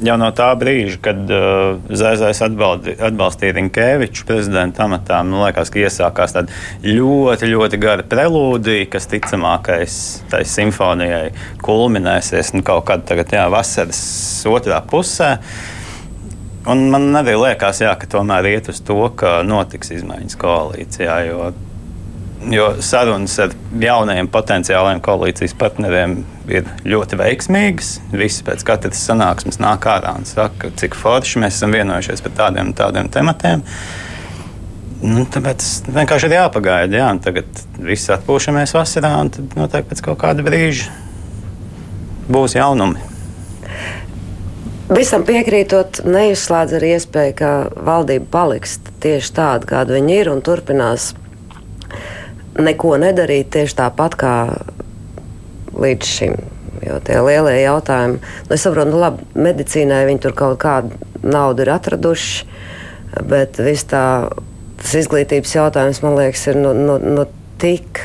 jau 0.06 0.16
no 0.20 0.28
tā 0.36 0.48
brīža, 0.58 0.98
kad 1.02 1.32
uh, 1.32 1.80
Zēzais 1.88 2.42
atbalstīja 2.44 3.56
Rinkēviču 3.58 4.26
prezidenta 4.28 4.86
amatā, 4.86 5.22
man 5.26 5.46
liekas, 5.46 5.72
ka 5.72 5.82
iesākās 5.82 6.36
tāda 6.36 6.54
ļoti, 6.86 7.50
ļoti 7.52 7.80
gara 7.82 8.06
prelūdija, 8.06 8.88
kas 8.92 9.08
ticamākais 9.12 9.98
tai 10.32 10.44
simfonijai 10.48 11.32
kulminēsies 11.62 12.54
nu, 12.56 12.64
kaut 12.66 12.86
kad 12.90 13.06
tagad, 13.08 13.34
jā, 13.34 13.46
vasaras 13.52 14.02
otrā 14.50 14.82
pusē. 14.88 15.36
Un 16.70 16.86
man 16.92 17.10
arī 17.18 17.34
liekas, 17.34 17.82
jā, 17.82 17.90
ka 17.98 18.06
tomēr 18.06 18.52
iet 18.52 18.70
uz 18.70 18.78
to, 18.86 19.00
ka 19.18 19.40
notiks 19.46 19.90
izmaiņas 19.96 20.38
koalīcijā. 20.38 21.18
Jo 21.26 21.50
jo 22.50 22.68
sarunas 22.82 23.34
ar 23.42 23.52
jaunajiem 23.80 24.28
potenciālajiem 24.32 25.02
koalīcijas 25.04 25.54
partneriem 25.58 26.16
ir 26.50 26.68
ļoti 26.88 27.18
veiksmīgas. 27.20 27.92
Visi 28.14 28.44
pēc 28.46 28.64
katras 28.66 29.02
sanāksmes 29.06 29.60
nāk 29.62 29.86
ārā 29.90 30.16
un 30.18 30.26
saka, 30.28 30.72
cik 30.78 30.96
forši 30.98 31.42
mēs 31.42 31.60
esam 31.60 31.74
vienojušies 31.76 32.24
par 32.24 32.34
tādiem 32.40 32.72
un 32.72 32.78
tādiem 32.78 33.10
tematiem. 33.12 33.62
Nu, 35.02 35.24
tāpēc 35.26 35.68
vienkārši 35.90 36.28
ir 36.28 36.36
jāpagaida. 36.36 36.98
Jā, 37.00 37.08
tagad 37.22 37.64
viss 37.82 38.10
atpūšamies 38.14 38.74
vasarā, 38.76 39.16
un 39.24 39.32
tad 39.34 39.56
noteikti 39.58 39.94
pēc 39.94 40.04
kaut 40.06 40.20
kāda 40.22 40.44
brīža 40.46 40.92
būs 42.30 42.54
jaunumi. 42.54 43.10
Visam 44.92 45.24
piekrītot, 45.24 46.02
neizslēdz 46.04 46.76
arī 46.76 46.92
iespēju, 46.98 47.34
ka 47.38 47.50
valdība 47.86 48.26
paliks 48.34 48.76
tieši 49.02 49.34
tāda, 49.34 49.68
kāda 49.70 49.96
viņa 49.96 50.16
ir, 50.20 50.30
un 50.30 50.42
turpinās 50.44 51.12
neko 52.60 52.96
nedarīt 53.00 53.52
tieši 53.54 53.78
tāpat 53.78 54.16
kā 54.20 54.34
līdz 55.72 56.08
šim. 56.08 56.36
Jo 56.82 56.98
tie 57.04 57.20
lielie 57.22 57.60
jautājumi, 57.62 58.18
nu, 58.18 58.54
es 58.56 58.64
saprotu, 58.64 58.90
nu, 58.90 59.02
labi, 59.04 59.26
medicīnai 59.38 60.02
viņi 60.08 60.22
tur 60.24 60.34
kaut 60.36 60.58
kādu 60.64 60.96
naudu 61.22 61.62
ir 61.62 61.70
atraduši, 61.76 62.48
bet 63.30 63.60
viss 63.62 63.86
tā, 63.92 64.02
tas 64.80 64.96
izglītības 64.98 65.54
jautājums, 65.54 66.02
man 66.02 66.18
liekas, 66.18 66.42
ir 66.50 66.58
nu, 66.58 66.74
nu, 66.74 66.98
nu, 66.98 67.28
tik 67.62 68.02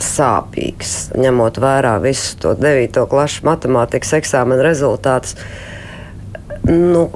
sāpīgs, 0.00 0.94
ņemot 1.20 1.60
vērā 1.60 1.96
visu 2.00 2.36
to 2.40 2.54
9. 2.56 3.04
klases 3.10 3.44
matemātikas 3.44 4.14
eksāmena 4.18 4.64
rezultātus. 4.64 5.36
Nu, 6.64 7.10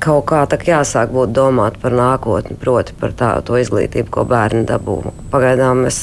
kaut 0.00 0.26
kā 0.30 0.42
tā 0.48 0.58
jāsāk 0.64 1.12
būt 1.14 1.32
domāt 1.36 1.76
par 1.82 1.94
nākotni, 1.96 2.56
proti 2.60 2.96
par 2.98 3.12
tādu 3.16 3.58
izglītību, 3.60 4.10
ko 4.12 4.24
bērni 4.28 4.64
dabū. 4.68 4.98
Pagaidām 5.32 5.84
es 5.88 6.02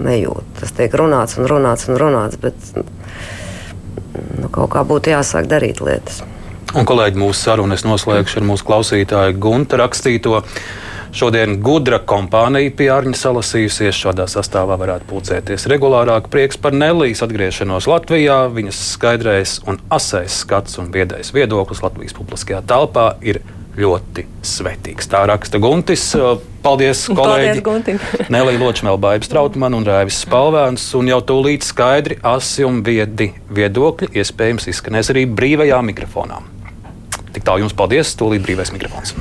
nejūtu. 0.00 0.44
Tas 0.60 0.74
tiek 0.76 0.94
runāts 0.96 1.38
un 1.38 1.48
runāts 1.50 1.88
un 1.90 1.98
runāts, 2.00 2.38
bet 2.40 2.54
nu, 2.78 4.48
kaut 4.48 4.70
kā 4.74 4.84
būtu 4.86 5.14
jāsāk 5.14 5.50
darīt 5.50 5.82
lietas. 5.84 6.22
Un, 6.70 6.86
kolēģi, 6.86 7.18
mūsu 7.18 7.40
sarunu 7.48 7.74
es 7.74 7.82
noslēgšu 7.82 8.38
ar 8.38 8.46
mūsu 8.46 8.66
klausītāju 8.68 9.38
Gunta 9.42 9.80
rakstīto. 9.80 10.44
Šodien 11.10 11.56
gudra 11.58 11.98
kompānija 12.06 12.70
pie 12.78 12.86
Arņa 12.94 13.18
salasījusies. 13.18 13.96
Šādā 13.98 14.28
sastāvā 14.30 14.76
varētu 14.78 15.08
pulcēties 15.10 15.66
regulārāk. 15.72 16.28
Prieks 16.30 16.60
par 16.60 16.76
Nelijas 16.76 17.24
atgriešanos 17.26 17.88
Latvijā. 17.90 18.44
Viņas 18.54 18.78
skaidrais 18.92 19.56
un 19.66 19.80
asais 19.90 20.36
skats 20.44 20.78
un 20.78 20.92
viedais 20.94 21.32
viedoklis 21.34 21.82
Latvijas 21.82 22.14
publiskajā 22.14 22.62
telpā 22.62 23.08
ir 23.26 23.40
ļoti 23.80 24.24
svētīgs. 24.46 25.10
Tā 25.10 25.24
raksta 25.26 25.58
Guntis. 25.62 26.06
Paldies, 26.62 27.02
kolēģi! 27.10 27.64
Paldies, 27.66 28.06
Nelija 28.36 28.62
Ločmēla, 28.62 29.02
Baiba 29.02 29.26
Strautmana 29.26 29.80
un 29.80 29.90
Raivis 29.90 30.22
Spalvēns. 30.22 30.86
Un 31.00 31.10
jau 31.10 31.18
tūlīt 31.26 31.66
skaidri, 31.66 32.20
asi 32.22 32.62
un 32.68 32.84
viedi 32.86 33.32
viedokļi 33.50 34.12
iespējams 34.14 34.70
izskanēs 34.70 35.10
arī 35.10 35.26
brīvajā 35.26 35.82
mikrofonā. 35.90 36.38
Tik 37.34 37.42
tālu 37.46 37.64
jums 37.64 37.74
paldies, 37.74 38.14
tūlīt 38.18 38.46
brīvais 38.46 38.70
mikrofons. 38.76 39.16